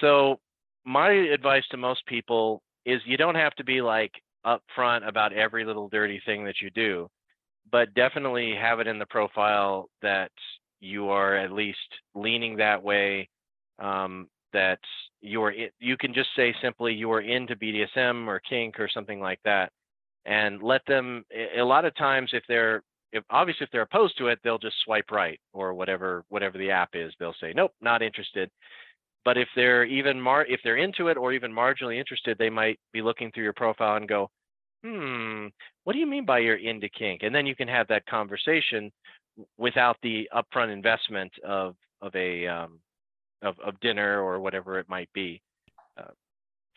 So 0.00 0.38
my 0.84 1.10
advice 1.10 1.64
to 1.70 1.76
most 1.76 2.06
people 2.06 2.62
is 2.86 3.00
you 3.04 3.16
don't 3.16 3.34
have 3.34 3.54
to 3.56 3.64
be 3.64 3.82
like 3.82 4.12
upfront 4.46 5.06
about 5.06 5.32
every 5.32 5.64
little 5.64 5.88
dirty 5.88 6.22
thing 6.24 6.44
that 6.44 6.60
you 6.62 6.70
do 6.70 7.08
but 7.70 7.92
definitely 7.94 8.54
have 8.54 8.80
it 8.80 8.86
in 8.86 8.98
the 8.98 9.06
profile 9.06 9.88
that 10.00 10.30
you 10.80 11.08
are 11.10 11.36
at 11.36 11.52
least 11.52 11.78
leaning 12.14 12.56
that 12.56 12.82
way. 12.82 13.28
Um, 13.78 14.28
that 14.52 14.80
you're 15.20 15.52
i- 15.52 15.70
you 15.78 15.96
can 15.96 16.14
just 16.14 16.30
say 16.34 16.54
simply 16.62 16.94
you 16.94 17.10
are 17.12 17.20
into 17.20 17.56
BDSM 17.56 18.28
or 18.28 18.40
kink 18.40 18.80
or 18.80 18.88
something 18.88 19.20
like 19.20 19.40
that, 19.44 19.72
and 20.26 20.62
let 20.62 20.84
them. 20.86 21.24
a- 21.32 21.62
lot 21.62 21.84
of 21.84 21.94
times, 21.96 22.30
if 22.32 22.44
they're 22.48 22.82
if 23.12 23.24
obviously 23.30 23.64
if 23.64 23.70
they're 23.70 23.82
opposed 23.82 24.16
to 24.18 24.28
it, 24.28 24.38
they'll 24.42 24.58
just 24.58 24.78
swipe 24.84 25.10
right 25.10 25.40
or 25.52 25.74
whatever 25.74 26.24
whatever 26.28 26.58
the 26.58 26.70
app 26.70 26.90
is. 26.94 27.14
They'll 27.18 27.34
say 27.40 27.52
nope, 27.54 27.72
not 27.80 28.02
interested. 28.02 28.50
But 29.24 29.36
if 29.38 29.48
they're 29.54 29.84
even 29.84 30.20
mar 30.20 30.44
if 30.46 30.60
they're 30.64 30.76
into 30.76 31.08
it 31.08 31.16
or 31.16 31.32
even 31.32 31.52
marginally 31.52 31.98
interested, 31.98 32.38
they 32.38 32.50
might 32.50 32.78
be 32.92 33.02
looking 33.02 33.30
through 33.32 33.44
your 33.44 33.52
profile 33.52 33.96
and 33.96 34.08
go, 34.08 34.30
hmm, 34.84 35.48
what 35.84 35.92
do 35.94 35.98
you 35.98 36.06
mean 36.06 36.24
by 36.24 36.38
you're 36.38 36.56
into 36.56 36.88
kink? 36.88 37.22
And 37.22 37.34
then 37.34 37.46
you 37.46 37.56
can 37.56 37.68
have 37.68 37.88
that 37.88 38.06
conversation 38.06 38.92
without 39.56 39.96
the 40.02 40.28
upfront 40.34 40.72
investment 40.72 41.32
of 41.44 41.74
of 42.00 42.14
a 42.14 42.46
um, 42.46 42.80
of 43.42 43.58
of 43.60 43.78
dinner 43.80 44.22
or 44.22 44.40
whatever 44.40 44.78
it 44.78 44.88
might 44.88 45.12
be. 45.12 45.40
Uh, 45.98 46.12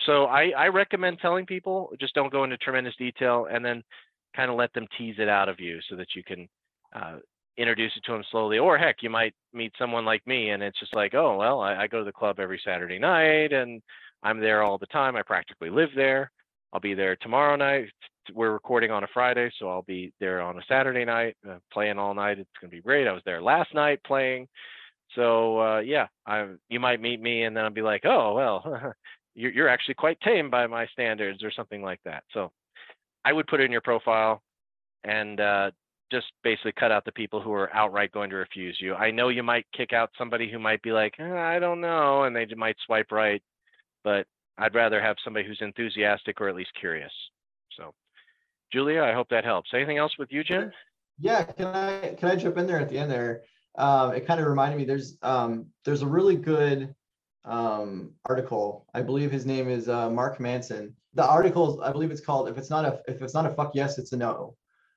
so 0.06 0.26
I, 0.26 0.52
I 0.58 0.68
recommend 0.68 1.20
telling 1.20 1.46
people 1.46 1.94
just 2.00 2.16
don't 2.16 2.32
go 2.32 2.44
into 2.44 2.58
tremendous 2.58 2.96
detail, 2.96 3.48
and 3.52 3.64
then 3.64 3.84
kind 4.36 4.50
of 4.50 4.58
let 4.58 4.74
them 4.74 4.88
tease 4.98 5.16
it 5.20 5.30
out 5.30 5.50
of 5.50 5.60
you 5.60 5.80
so 5.90 5.96
that 5.96 6.16
you 6.16 6.24
can 6.24 6.48
uh, 6.96 7.18
introduce 7.58 7.92
it 7.96 8.04
to 8.06 8.14
them 8.14 8.24
slowly. 8.32 8.58
Or 8.58 8.78
heck, 8.78 8.98
you 9.02 9.10
might 9.10 9.34
meet 9.54 9.74
someone 9.78 10.06
like 10.06 10.26
me 10.26 10.52
and 10.52 10.64
it's 10.64 10.80
just 10.80 10.96
like, 10.96 11.14
oh, 11.14 11.38
well, 11.38 11.60
I, 11.62 11.76
I 11.84 11.88
go 11.88 12.00
to 12.00 12.06
the 12.06 12.12
club 12.12 12.40
every 12.40 12.62
Saturday 12.64 13.00
night 13.00 13.54
and 13.54 13.82
I'm 14.24 14.40
there 14.40 14.64
all 14.64 14.78
the 14.78 14.86
time. 14.88 15.16
I 15.16 15.22
practically 15.22 15.70
live 15.70 15.90
there. 15.96 16.32
I'll 16.74 16.80
be 16.80 16.94
there 16.94 17.16
tomorrow 17.18 17.56
night. 17.56 17.90
We're 18.34 18.52
recording 18.52 18.92
on 18.92 19.04
a 19.04 19.08
Friday, 19.14 19.52
so 19.60 19.70
I'll 19.70 19.82
be 19.82 20.14
there 20.20 20.42
on 20.42 20.58
a 20.58 20.62
Saturday 20.68 21.06
night, 21.06 21.36
uh, 21.50 21.58
playing 21.72 21.98
all 21.98 22.14
night. 22.14 22.40
It's 22.40 22.50
going 22.60 22.70
to 22.70 22.78
be 22.78 22.82
great. 22.82 23.08
I 23.08 23.14
was 23.14 23.24
there 23.26 23.42
last 23.42 23.74
night 23.74 24.00
playing. 24.06 24.48
So 25.16 25.60
uh, 25.60 25.80
yeah, 25.80 26.08
I 26.26 26.48
you 26.70 26.80
might 26.80 27.02
meet 27.02 27.22
me 27.22 27.44
and 27.44 27.56
then 27.56 27.66
I'll 27.66 27.72
be 27.72 27.82
like, 27.82 28.06
oh 28.06 28.34
well, 28.34 28.94
you're 29.36 29.52
you're 29.52 29.70
actually 29.70 29.96
quite 29.96 30.20
tame 30.22 30.50
by 30.50 30.68
my 30.68 30.86
standards 30.88 31.44
or 31.44 31.52
something 31.52 31.82
like 31.82 32.00
that. 32.06 32.24
So 32.34 32.52
I 33.26 33.34
would 33.34 33.48
put 33.48 33.60
it 33.60 33.66
in 33.66 33.72
your 33.72 33.82
profile 33.82 34.42
and 35.04 35.40
uh, 35.40 35.72
just 36.12 36.28
basically 36.44 36.74
cut 36.74 36.92
out 36.92 37.06
the 37.06 37.12
people 37.12 37.42
who 37.42 37.54
are 37.54 37.74
outright 37.74 38.12
going 38.12 38.30
to 38.30 38.36
refuse 38.36 38.78
you. 38.80 38.94
I 38.96 39.12
know 39.12 39.30
you 39.30 39.44
might 39.44 39.66
kick 39.76 39.94
out 39.94 40.12
somebody 40.18 40.52
who 40.52 40.60
might 40.60 40.82
be 40.82 40.92
like, 40.92 41.16
eh, 41.20 41.38
I 41.38 41.60
don't 41.60 41.82
know, 41.82 42.24
and 42.24 42.36
they 42.36 42.46
might 42.56 42.76
swipe 42.86 43.12
right, 43.12 43.42
but 44.04 44.28
I'd 44.58 44.76
rather 44.76 45.02
have 45.02 45.16
somebody 45.24 45.48
who's 45.48 45.62
enthusiastic 45.62 46.42
or 46.42 46.50
at 46.50 46.56
least 46.56 46.72
curious. 46.80 47.12
So, 47.78 47.94
Julia, 48.72 49.04
I 49.04 49.14
hope 49.14 49.30
that 49.30 49.44
helps. 49.44 49.72
Anything 49.74 49.98
else 49.98 50.18
with 50.18 50.32
you, 50.32 50.44
Jim? 50.44 50.72
Yeah, 51.20 51.44
can 51.44 51.68
I 51.68 52.16
can 52.16 52.30
I 52.30 52.36
jump 52.36 52.58
in 52.58 52.68
there 52.68 52.80
at 52.80 52.90
the 52.90 52.98
end 52.98 53.12
there? 53.12 53.44
Um, 53.78 54.14
it 54.14 54.26
kind 54.26 54.40
of 54.40 54.48
reminded 54.48 54.78
me. 54.78 54.86
There's 54.86 55.18
um, 55.22 55.68
there's 55.86 56.02
a 56.02 56.08
really 56.08 56.36
good 56.36 56.96
um, 57.46 58.12
article. 58.26 58.88
I 58.94 59.02
believe 59.02 59.32
his 59.32 59.46
name 59.46 59.70
is 59.70 59.90
uh, 59.90 60.10
Mark 60.10 60.40
Manson. 60.40 60.96
The 61.14 61.26
article, 61.26 61.82
I 61.84 61.92
believe 61.92 62.12
it's 62.12 62.22
called 62.22 62.50
"If 62.50 62.58
it's 62.58 62.70
not 62.70 62.86
a 62.86 63.02
if 63.08 63.22
it's 63.22 63.34
not 63.34 63.46
a 63.46 63.50
fuck 63.52 63.72
yes, 63.76 63.98
it's 63.98 64.14
a 64.14 64.18
no." 64.18 64.56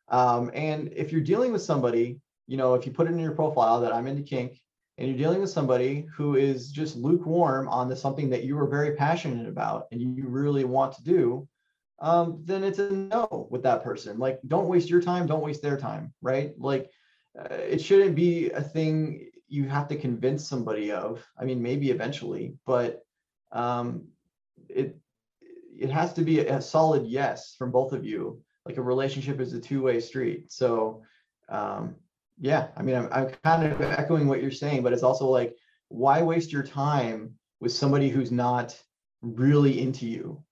Um, 0.08 0.50
and 0.54 0.92
if 0.94 1.12
you're 1.12 1.20
dealing 1.20 1.52
with 1.52 1.62
somebody, 1.62 2.20
you 2.46 2.56
know, 2.56 2.74
if 2.74 2.86
you 2.86 2.92
put 2.92 3.06
it 3.06 3.10
in 3.10 3.18
your 3.18 3.32
profile 3.32 3.80
that 3.80 3.92
I'm 3.92 4.06
into 4.06 4.22
kink, 4.22 4.60
and 4.98 5.08
you're 5.08 5.18
dealing 5.18 5.40
with 5.40 5.50
somebody 5.50 6.06
who 6.14 6.36
is 6.36 6.70
just 6.70 6.96
lukewarm 6.96 7.68
on 7.68 7.88
the 7.88 7.96
something 7.96 8.30
that 8.30 8.44
you 8.44 8.58
are 8.58 8.68
very 8.68 8.94
passionate 8.94 9.48
about 9.48 9.86
and 9.90 10.00
you 10.00 10.28
really 10.28 10.64
want 10.64 10.94
to 10.94 11.02
do, 11.02 11.48
um, 12.04 12.42
then 12.44 12.62
it's 12.62 12.78
a 12.78 12.90
no 12.90 13.48
with 13.50 13.62
that 13.62 13.82
person. 13.82 14.18
Like, 14.18 14.38
don't 14.46 14.68
waste 14.68 14.90
your 14.90 15.00
time, 15.00 15.26
don't 15.26 15.42
waste 15.42 15.62
their 15.62 15.78
time, 15.78 16.12
right? 16.20 16.52
Like, 16.58 16.90
uh, 17.38 17.54
it 17.54 17.80
shouldn't 17.80 18.14
be 18.14 18.50
a 18.50 18.60
thing 18.60 19.30
you 19.48 19.64
have 19.64 19.88
to 19.88 19.96
convince 19.96 20.46
somebody 20.46 20.92
of. 20.92 21.26
I 21.40 21.44
mean, 21.44 21.62
maybe 21.62 21.90
eventually, 21.90 22.56
but 22.66 23.02
um, 23.52 24.08
it 24.68 24.98
it 25.76 25.90
has 25.90 26.12
to 26.12 26.22
be 26.22 26.40
a 26.40 26.60
solid 26.60 27.06
yes 27.06 27.54
from 27.58 27.70
both 27.70 27.94
of 27.94 28.04
you. 28.04 28.38
Like 28.66 28.76
a 28.76 28.82
relationship 28.82 29.40
is 29.40 29.54
a 29.54 29.60
two 29.60 29.80
way 29.82 29.98
street. 29.98 30.52
So 30.52 31.02
um, 31.48 31.96
yeah, 32.38 32.68
I 32.76 32.82
mean, 32.82 32.96
I'm, 32.96 33.08
I'm 33.12 33.30
kind 33.42 33.64
of 33.64 33.80
echoing 33.80 34.28
what 34.28 34.42
you're 34.42 34.50
saying, 34.50 34.82
but 34.82 34.92
it's 34.92 35.02
also 35.02 35.26
like, 35.26 35.56
why 35.88 36.22
waste 36.22 36.52
your 36.52 36.64
time 36.64 37.34
with 37.60 37.72
somebody 37.72 38.10
who's 38.10 38.30
not 38.30 38.78
really 39.22 39.80
into 39.80 40.06
you, 40.06 40.42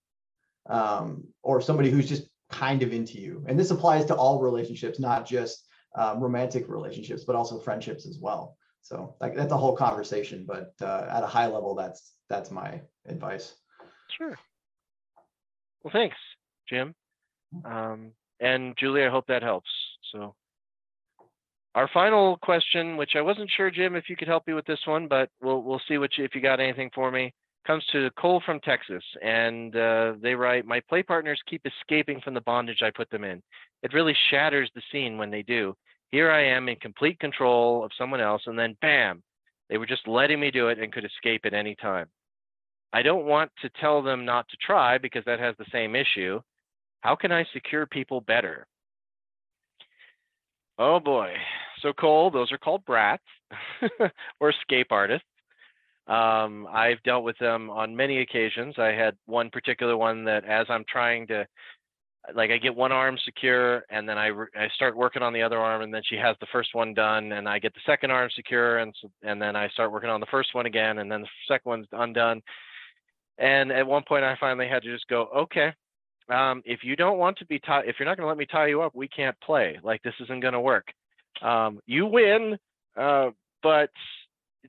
um, 0.66 1.25
or 1.42 1.61
somebody 1.61 1.90
who's 1.90 2.09
just 2.09 2.29
kind 2.51 2.83
of 2.83 2.92
into 2.92 3.18
you? 3.18 3.44
And 3.48 3.59
this 3.59 3.70
applies 3.70 4.05
to 4.07 4.14
all 4.14 4.40
relationships, 4.40 5.01
not 5.01 5.27
just 5.27 5.66
um, 5.96 6.20
romantic 6.20 6.68
relationships, 6.68 7.25
but 7.25 7.37
also 7.37 7.59
friendships 7.59 8.07
as 8.07 8.18
well. 8.20 8.57
So 8.83 9.14
like, 9.20 9.35
that's 9.35 9.53
a 9.53 9.57
whole 9.57 9.77
conversation, 9.77 10.44
but 10.46 10.75
uh, 10.81 11.07
at 11.11 11.22
a 11.22 11.27
high 11.27 11.46
level, 11.46 11.75
that's 11.75 12.14
that's 12.29 12.51
my 12.51 12.81
advice. 13.07 13.55
Sure. 14.16 14.37
Well, 15.83 15.92
thanks, 15.92 16.16
Jim. 16.68 16.94
Um, 17.64 18.12
and 18.40 18.75
Julie, 18.79 19.05
I 19.05 19.11
hope 19.11 19.27
that 19.29 19.42
helps. 19.42 19.68
So 20.12 20.35
our 21.75 21.88
final 21.92 22.38
question, 22.38 22.96
which 22.96 23.12
I 23.16 23.20
wasn't 23.20 23.51
sure, 23.57 23.70
Jim, 23.70 23.94
if 23.96 24.09
you 24.09 24.16
could 24.16 24.29
help 24.29 24.46
me 24.46 24.55
with 24.55 24.66
this 24.66 24.81
one, 24.87 25.09
but 25.09 25.31
we'll 25.40 25.62
we'll 25.62 25.81
see 25.88 25.98
what 25.98 26.11
you, 26.16 26.25
if 26.25 26.35
you 26.35 26.40
got 26.40 26.61
anything 26.61 26.90
for 26.94 27.11
me. 27.11 27.35
Comes 27.66 27.85
to 27.92 28.11
Cole 28.18 28.42
from 28.44 28.59
Texas, 28.61 29.05
and 29.22 29.77
uh, 29.77 30.14
they 30.20 30.35
write, 30.35 30.66
"My 30.66 30.81
play 30.81 31.03
partners 31.03 31.40
keep 31.48 31.62
escaping 31.64 32.20
from 32.20 32.35
the 32.35 32.40
bondage 32.40 32.83
I 32.83 32.90
put 32.90 33.09
them 33.11 33.22
in. 33.22 33.40
It 33.83 33.92
really 33.92 34.16
shatters 34.31 34.70
the 34.75 34.83
scene 34.90 35.16
when 35.16 35.31
they 35.31 35.42
do. 35.42 35.75
Here 36.11 36.31
I 36.31 36.44
am 36.44 36.68
in 36.68 36.77
complete 36.77 37.20
control 37.20 37.85
of 37.85 37.92
someone 37.96 38.20
else, 38.20 38.42
and 38.46 38.59
then 38.59 38.77
bam, 38.81 39.22
they 39.68 39.79
were 39.79 39.87
just 39.87 40.07
letting 40.07 40.40
me 40.40 40.51
do 40.51 40.68
it 40.68 40.79
and 40.79 40.92
could 40.92 41.05
escape 41.05 41.42
at 41.44 41.55
any 41.55 41.75
time. 41.77 42.09
I 42.92 43.03
don't 43.03 43.25
want 43.25 43.51
to 43.62 43.70
tell 43.81 44.03
them 44.03 44.25
not 44.25 44.46
to 44.48 44.57
try 44.59 44.98
because 44.98 45.25
that 45.25 45.40
has 45.40 45.55
the 45.57 45.64
same 45.72 45.96
issue. 45.96 46.40
How 47.01 47.16
can 47.16 47.33
I 47.33 47.46
secure 47.53 47.87
people 47.87 48.20
better? 48.20 48.66
Oh 50.79 51.01
boy. 51.01 51.33
So 51.81 51.92
Cole, 51.92 52.31
those 52.31 52.53
are 52.53 52.59
called 52.59 52.85
brats 52.85 53.22
or 54.40 54.51
escape 54.51 54.88
artists. 54.90 55.27
Um, 56.07 56.67
I've 56.71 57.03
dealt 57.05 57.25
with 57.25 57.38
them 57.38 57.71
on 57.71 57.95
many 57.95 58.21
occasions. 58.21 58.75
I 58.79 58.93
had 58.93 59.17
one 59.27 59.51
particular 59.51 59.97
one 59.97 60.25
that 60.25 60.45
as 60.45 60.67
I'm 60.69 60.85
trying 60.88 61.27
to 61.29 61.47
like 62.35 62.51
I 62.51 62.59
get 62.59 62.75
one 62.75 62.93
arm 62.93 63.17
secure 63.25 63.85
and 63.91 64.09
then 64.09 64.17
I, 64.17 64.29
I 64.29 64.69
start 64.75 64.97
working 64.97 65.23
on 65.23 65.33
the 65.33 65.43
other 65.43 65.59
arm 65.59 65.83
and 65.83 65.93
then 65.93 66.03
she 66.09 66.17
has 66.17 66.37
the 66.41 66.47
first 66.53 66.71
one 66.73 66.95
done 66.95 67.33
and 67.33 67.49
I 67.49 67.59
get 67.59 67.75
the 67.75 67.81
second 67.85 68.11
arm 68.11 68.31
secure 68.35 68.79
and 68.79 68.95
and 69.23 69.43
then 69.43 69.57
I 69.57 69.69
start 69.71 69.93
working 69.93 70.11
on 70.11 70.21
the 70.21 70.27
first 70.27 70.55
one 70.55 70.67
again 70.67 70.99
and 70.99 71.11
then 71.11 71.23
the 71.23 71.29
second 71.49 71.69
one's 71.69 71.87
undone. 71.93 72.41
And 73.38 73.73
at 73.73 73.87
one 73.87 74.05
point 74.07 74.25
I 74.25 74.37
finally 74.38 74.69
had 74.69 74.83
to 74.83 74.93
just 74.93 75.09
go, 75.09 75.29
okay, 75.37 75.73
um, 76.29 76.62
if 76.65 76.81
you 76.85 76.95
don't 76.95 77.19
want 77.19 77.38
to 77.38 77.47
be 77.47 77.59
tied, 77.59 77.88
if 77.88 77.97
you're 77.99 78.07
not 78.09 78.17
going 78.17 78.25
to 78.25 78.29
let 78.29 78.38
me 78.38 78.47
tie 78.47 78.69
you 78.69 78.83
up, 78.83 78.95
we 78.95 79.09
can't 79.09 79.38
play. 79.41 79.79
Like 79.83 80.03
this 80.03 80.15
isn't 80.21 80.41
going 80.41 80.55
to 80.55 80.61
work. 80.61 80.87
Um, 81.43 81.81
you 81.87 82.07
win, 82.07 82.57
uh, 82.97 83.31
but 83.62 83.91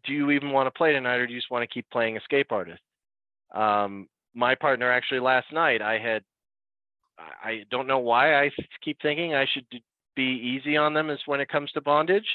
do 0.06 0.14
you 0.14 0.32
even 0.32 0.52
want 0.52 0.68
to 0.68 0.78
play 0.78 0.92
tonight, 0.92 1.18
or 1.18 1.28
do 1.28 1.34
you 1.34 1.40
just 1.40 1.52
want 1.52 1.64
to 1.64 1.74
keep 1.74 1.90
playing 1.92 2.18
escape 2.18 2.52
artist? 2.52 2.82
Um, 3.54 4.08
my 4.34 4.56
partner 4.56 4.92
actually 4.92 5.20
last 5.20 5.52
night, 5.52 5.82
I 5.82 5.98
had, 6.00 6.24
I 7.18 7.64
don't 7.70 7.88
know 7.88 8.00
why 8.00 8.44
I 8.44 8.52
keep 8.84 8.98
thinking 9.02 9.36
I 9.36 9.46
should 9.54 9.66
be 10.16 10.24
easy 10.24 10.78
on 10.78 10.94
them 10.94 11.10
as 11.10 11.20
when 11.26 11.40
it 11.40 11.50
comes 11.50 11.72
to 11.72 11.82
bondage, 11.82 12.28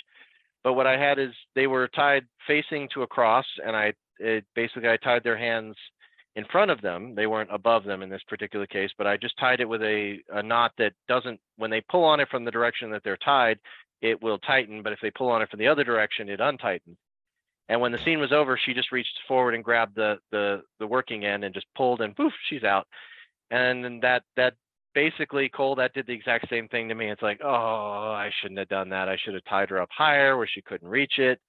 but 0.62 0.74
what 0.74 0.86
I 0.86 0.96
had 0.96 1.18
is 1.18 1.30
they 1.54 1.66
were 1.66 1.88
tied 1.88 2.24
facing 2.46 2.88
to 2.94 3.02
a 3.02 3.06
cross, 3.06 3.46
and 3.64 3.76
I 3.76 3.92
it, 4.18 4.44
basically 4.54 4.88
I 4.88 4.96
tied 4.96 5.24
their 5.24 5.38
hands 5.38 5.76
in 6.36 6.44
front 6.52 6.70
of 6.70 6.80
them. 6.80 7.14
They 7.14 7.26
weren't 7.26 7.52
above 7.52 7.84
them 7.84 8.02
in 8.02 8.08
this 8.08 8.22
particular 8.28 8.66
case, 8.66 8.90
but 8.96 9.06
I 9.06 9.16
just 9.16 9.38
tied 9.38 9.60
it 9.60 9.68
with 9.68 9.82
a, 9.82 10.18
a 10.32 10.42
knot 10.42 10.72
that 10.78 10.92
doesn't, 11.08 11.40
when 11.56 11.70
they 11.70 11.80
pull 11.90 12.04
on 12.04 12.20
it 12.20 12.28
from 12.28 12.44
the 12.44 12.50
direction 12.50 12.90
that 12.90 13.02
they're 13.02 13.16
tied, 13.16 13.58
it 14.02 14.22
will 14.22 14.38
tighten. 14.38 14.82
But 14.82 14.92
if 14.92 15.00
they 15.00 15.10
pull 15.10 15.30
on 15.30 15.42
it 15.42 15.50
from 15.50 15.58
the 15.58 15.68
other 15.68 15.84
direction, 15.84 16.28
it 16.28 16.40
untightens. 16.40 16.96
And 17.68 17.80
when 17.80 17.92
the 17.92 17.98
scene 17.98 18.18
was 18.18 18.32
over, 18.32 18.58
she 18.58 18.72
just 18.72 18.92
reached 18.92 19.18
forward 19.26 19.54
and 19.54 19.62
grabbed 19.62 19.94
the 19.94 20.18
the 20.30 20.62
the 20.78 20.86
working 20.86 21.24
end 21.24 21.44
and 21.44 21.54
just 21.54 21.66
pulled, 21.76 22.00
and 22.00 22.16
poof, 22.16 22.32
she's 22.48 22.64
out. 22.64 22.86
And 23.50 24.02
that 24.02 24.22
that 24.36 24.54
basically 24.94 25.48
Cole 25.48 25.74
that 25.76 25.92
did 25.94 26.06
the 26.06 26.12
exact 26.12 26.48
same 26.48 26.66
thing 26.68 26.88
to 26.88 26.94
me. 26.94 27.10
It's 27.10 27.22
like, 27.22 27.40
oh, 27.42 28.12
I 28.16 28.30
shouldn't 28.40 28.58
have 28.58 28.68
done 28.68 28.88
that. 28.90 29.08
I 29.08 29.16
should 29.16 29.34
have 29.34 29.44
tied 29.44 29.70
her 29.70 29.80
up 29.80 29.90
higher 29.92 30.36
where 30.36 30.48
she 30.52 30.62
couldn't 30.62 30.88
reach 30.88 31.18
it. 31.18 31.40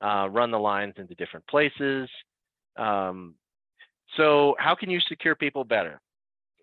Uh, 0.00 0.28
run 0.30 0.50
the 0.50 0.58
lines 0.58 0.94
into 0.98 1.14
different 1.14 1.46
places. 1.46 2.08
Um, 2.76 3.34
so 4.16 4.54
how 4.58 4.74
can 4.74 4.90
you 4.90 5.00
secure 5.08 5.34
people 5.34 5.64
better? 5.64 6.00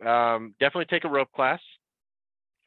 Um, 0.06 0.54
definitely 0.60 0.86
take 0.86 1.04
a 1.04 1.10
rope 1.10 1.32
class. 1.32 1.60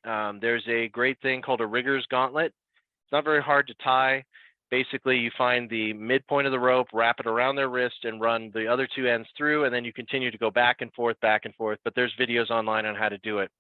Um, 0.05 0.39
there's 0.41 0.67
a 0.69 0.89
great 0.89 1.21
thing 1.21 1.43
called 1.43 1.61
a 1.61 1.67
rigger's 1.67 2.07
gauntlet. 2.11 2.47
It's 2.47 3.13
not 3.13 3.25
very 3.25 3.43
hard 3.43 3.69
to 3.69 3.75
tie. 3.83 4.25
Basically, 4.73 5.19
you 5.19 5.31
find 5.37 5.69
the 5.69 5.93
midpoint 5.93 6.47
of 6.47 6.51
the 6.51 6.59
rope, 6.59 6.89
wrap 6.95 7.21
it 7.21 7.27
around 7.27 7.57
their 7.57 7.69
wrist, 7.69 8.05
and 8.05 8.21
run 8.21 8.51
the 8.55 8.67
other 8.67 8.89
two 8.97 9.07
ends 9.07 9.29
through, 9.37 9.67
and 9.67 9.75
then 9.75 9.85
you 9.85 9.93
continue 9.93 10.31
to 10.31 10.39
go 10.39 10.51
back 10.51 10.79
and 10.81 10.93
forth, 10.95 11.21
back 11.21 11.45
and 11.45 11.55
forth. 11.55 11.79
But 11.85 11.95
there's 11.95 12.13
videos 12.19 12.51
online 12.51 12.87
on 12.87 12.95
how 12.95 13.11
to 13.11 13.19
do 13.19 13.41
it. 13.41 13.51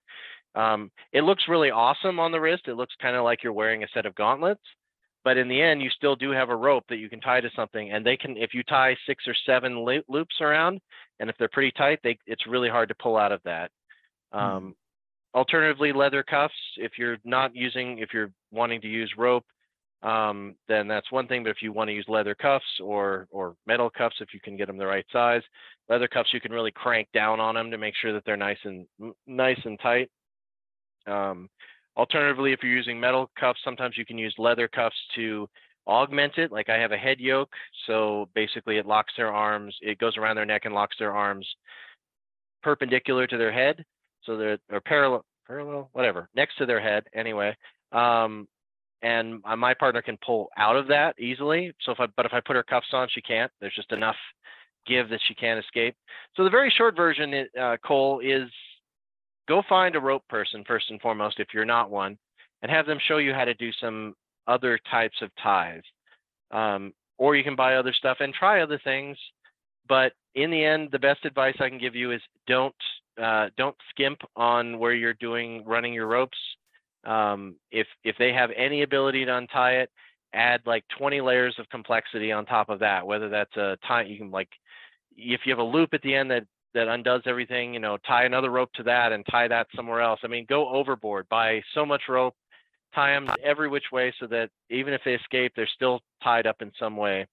Um, 0.55 0.90
it 1.12 1.22
looks 1.22 1.44
really 1.48 1.70
awesome 1.70 2.18
on 2.18 2.33
the 2.33 2.40
wrist. 2.40 2.62
It 2.66 2.75
looks 2.75 2.94
kind 3.01 3.14
of 3.14 3.25
like 3.25 3.44
you're 3.44 3.53
wearing 3.53 3.85
a 3.85 3.88
set 3.94 4.07
of 4.07 4.14
gauntlets 4.14 4.62
but 5.25 5.37
in 5.37 5.48
the 5.48 5.61
end 5.61 5.83
you 5.83 5.90
still 5.90 6.16
do 6.16 6.31
have 6.31 6.51
a 6.51 6.57
rope 6.57 6.85
that 6.88 6.96
you 6.96 7.09
can 7.09 7.20
tie 7.20 7.40
to 7.40 7.51
something 7.55 7.92
and 7.92 8.05
they 8.05 8.16
can 8.16 8.37
if 8.37 8.55
you 8.55 8.62
tie 8.62 8.96
six 9.07 9.25
or 9.27 9.35
seven 9.46 9.85
loops 10.09 10.37
around 10.40 10.81
and 11.20 11.31
if 11.31 11.37
they're 11.38 11.48
pretty 11.53 11.72
tight 11.72 11.98
they 12.03 12.18
it's 12.27 12.46
really 12.46 12.68
hard 12.68 12.88
to 12.88 12.94
pull 12.96 13.16
out 13.16 13.33
of 13.33 13.40
that 13.44 13.70
mm. 14.35 14.38
um, 14.38 14.75
alternatively 15.35 15.92
leather 15.92 16.22
cuffs 16.22 16.55
if 16.77 16.92
you're 16.98 17.18
not 17.25 17.55
using 17.55 17.98
if 17.98 18.11
you're 18.12 18.31
wanting 18.51 18.81
to 18.81 18.88
use 18.88 19.12
rope 19.16 19.44
um, 20.02 20.54
then 20.68 20.88
that's 20.88 21.10
one 21.12 21.26
thing 21.26 21.42
but 21.42 21.50
if 21.50 21.62
you 21.62 21.72
want 21.72 21.88
to 21.88 21.94
use 21.94 22.06
leather 22.08 22.34
cuffs 22.34 22.64
or 22.82 23.26
or 23.30 23.54
metal 23.66 23.90
cuffs 23.90 24.16
if 24.20 24.34
you 24.34 24.40
can 24.40 24.56
get 24.56 24.66
them 24.66 24.76
the 24.76 24.86
right 24.86 25.06
size 25.12 25.42
leather 25.88 26.08
cuffs 26.08 26.30
you 26.32 26.40
can 26.40 26.52
really 26.52 26.72
crank 26.72 27.08
down 27.14 27.40
on 27.40 27.54
them 27.54 27.70
to 27.70 27.78
make 27.78 27.94
sure 28.00 28.12
that 28.12 28.24
they're 28.24 28.36
nice 28.36 28.58
and 28.64 28.86
nice 29.26 29.58
and 29.64 29.78
tight 29.80 30.10
um, 31.06 31.48
Alternatively, 31.96 32.52
if 32.52 32.60
you're 32.62 32.72
using 32.72 32.98
metal 32.98 33.30
cuffs, 33.38 33.60
sometimes 33.62 33.98
you 33.98 34.06
can 34.06 34.16
use 34.16 34.34
leather 34.38 34.66
cuffs 34.66 34.96
to 35.14 35.46
augment 35.86 36.38
it. 36.38 36.50
Like 36.50 36.70
I 36.70 36.78
have 36.78 36.92
a 36.92 36.96
head 36.96 37.20
yoke, 37.20 37.52
so 37.86 38.30
basically 38.34 38.78
it 38.78 38.86
locks 38.86 39.12
their 39.16 39.32
arms, 39.32 39.76
it 39.82 39.98
goes 39.98 40.16
around 40.16 40.36
their 40.36 40.46
neck 40.46 40.62
and 40.64 40.74
locks 40.74 40.96
their 40.98 41.12
arms 41.12 41.46
perpendicular 42.62 43.26
to 43.26 43.36
their 43.36 43.52
head. 43.52 43.84
So 44.22 44.38
they're, 44.38 44.58
they're 44.70 44.80
parallel, 44.80 45.24
parallel, 45.46 45.90
whatever, 45.92 46.30
next 46.34 46.56
to 46.58 46.66
their 46.66 46.80
head 46.80 47.04
anyway. 47.14 47.54
Um, 47.90 48.48
and 49.02 49.42
my 49.58 49.74
partner 49.74 50.02
can 50.02 50.18
pull 50.24 50.48
out 50.56 50.76
of 50.76 50.86
that 50.88 51.18
easily. 51.18 51.72
So 51.82 51.92
if 51.92 52.00
I, 52.00 52.06
but 52.16 52.26
if 52.26 52.32
I 52.32 52.40
put 52.40 52.56
her 52.56 52.62
cuffs 52.62 52.86
on, 52.92 53.08
she 53.10 53.20
can't. 53.20 53.50
There's 53.60 53.74
just 53.74 53.92
enough 53.92 54.16
give 54.86 55.08
that 55.10 55.20
she 55.26 55.34
can't 55.34 55.62
escape. 55.62 55.96
So 56.36 56.44
the 56.44 56.50
very 56.50 56.72
short 56.76 56.96
version, 56.96 57.46
uh, 57.60 57.76
Cole, 57.84 58.20
is 58.20 58.48
go 59.48 59.62
find 59.68 59.96
a 59.96 60.00
rope 60.00 60.26
person 60.28 60.64
first 60.66 60.90
and 60.90 61.00
foremost 61.00 61.40
if 61.40 61.48
you're 61.52 61.64
not 61.64 61.90
one, 61.90 62.16
and 62.62 62.70
have 62.70 62.86
them 62.86 62.98
show 63.06 63.18
you 63.18 63.32
how 63.34 63.44
to 63.44 63.54
do 63.54 63.70
some 63.80 64.14
other 64.46 64.78
types 64.90 65.16
of 65.20 65.30
ties. 65.42 65.82
Um, 66.50 66.92
or 67.18 67.36
you 67.36 67.44
can 67.44 67.56
buy 67.56 67.76
other 67.76 67.92
stuff 67.92 68.18
and 68.20 68.34
try 68.34 68.62
other 68.62 68.80
things. 68.82 69.16
But 69.88 70.12
in 70.34 70.50
the 70.50 70.64
end, 70.64 70.88
the 70.90 70.98
best 70.98 71.24
advice 71.24 71.54
I 71.60 71.68
can 71.68 71.78
give 71.78 71.94
you 71.94 72.12
is 72.12 72.20
don't 72.46 72.74
uh, 73.22 73.48
don't 73.58 73.76
skimp 73.90 74.20
on 74.36 74.78
where 74.78 74.94
you're 74.94 75.14
doing 75.14 75.64
running 75.66 75.92
your 75.92 76.06
ropes. 76.06 76.38
Um, 77.04 77.56
if 77.70 77.86
if 78.04 78.16
they 78.18 78.32
have 78.32 78.50
any 78.56 78.82
ability 78.82 79.24
to 79.24 79.36
untie 79.36 79.76
it, 79.76 79.90
add 80.34 80.60
like 80.66 80.84
20 80.96 81.20
layers 81.20 81.54
of 81.58 81.68
complexity 81.68 82.32
on 82.32 82.46
top 82.46 82.68
of 82.68 82.78
that. 82.80 83.06
Whether 83.06 83.28
that's 83.28 83.56
a 83.56 83.76
tie, 83.86 84.02
you 84.02 84.18
can 84.18 84.30
like 84.30 84.48
if 85.16 85.40
you 85.44 85.52
have 85.52 85.58
a 85.58 85.62
loop 85.62 85.94
at 85.94 86.02
the 86.02 86.14
end 86.14 86.30
that 86.30 86.44
that 86.74 86.88
undoes 86.88 87.22
everything, 87.26 87.74
you 87.74 87.80
know, 87.80 87.98
tie 88.06 88.24
another 88.24 88.50
rope 88.50 88.72
to 88.74 88.82
that 88.82 89.12
and 89.12 89.26
tie 89.30 89.48
that 89.48 89.66
somewhere 89.76 90.00
else. 90.00 90.20
I 90.24 90.28
mean, 90.28 90.46
go 90.48 90.68
overboard, 90.70 91.28
buy 91.28 91.62
so 91.74 91.84
much 91.84 92.02
rope, 92.08 92.34
tie 92.94 93.12
them 93.12 93.28
every 93.42 93.68
which 93.68 93.92
way 93.92 94.12
so 94.18 94.26
that 94.28 94.48
even 94.70 94.94
if 94.94 95.02
they 95.04 95.14
escape, 95.14 95.52
they're 95.54 95.68
still 95.74 96.00
tied 96.22 96.46
up 96.46 96.62
in 96.62 96.72
some 96.78 96.96
way. 96.96 97.26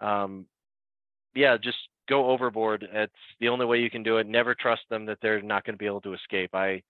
Um, 0.00 0.46
yeah, 1.34 1.56
just 1.56 1.78
go 2.08 2.30
overboard. 2.30 2.86
It's 2.92 3.12
the 3.40 3.48
only 3.48 3.66
way 3.66 3.78
you 3.78 3.90
can 3.90 4.02
do 4.02 4.18
it. 4.18 4.26
Never 4.26 4.54
trust 4.54 4.82
them 4.90 5.06
that 5.06 5.18
they're 5.22 5.42
not 5.42 5.64
going 5.64 5.74
to 5.74 5.78
be 5.78 5.86
able 5.86 6.02
to 6.02 6.14
escape. 6.14 6.54
I 6.54 6.82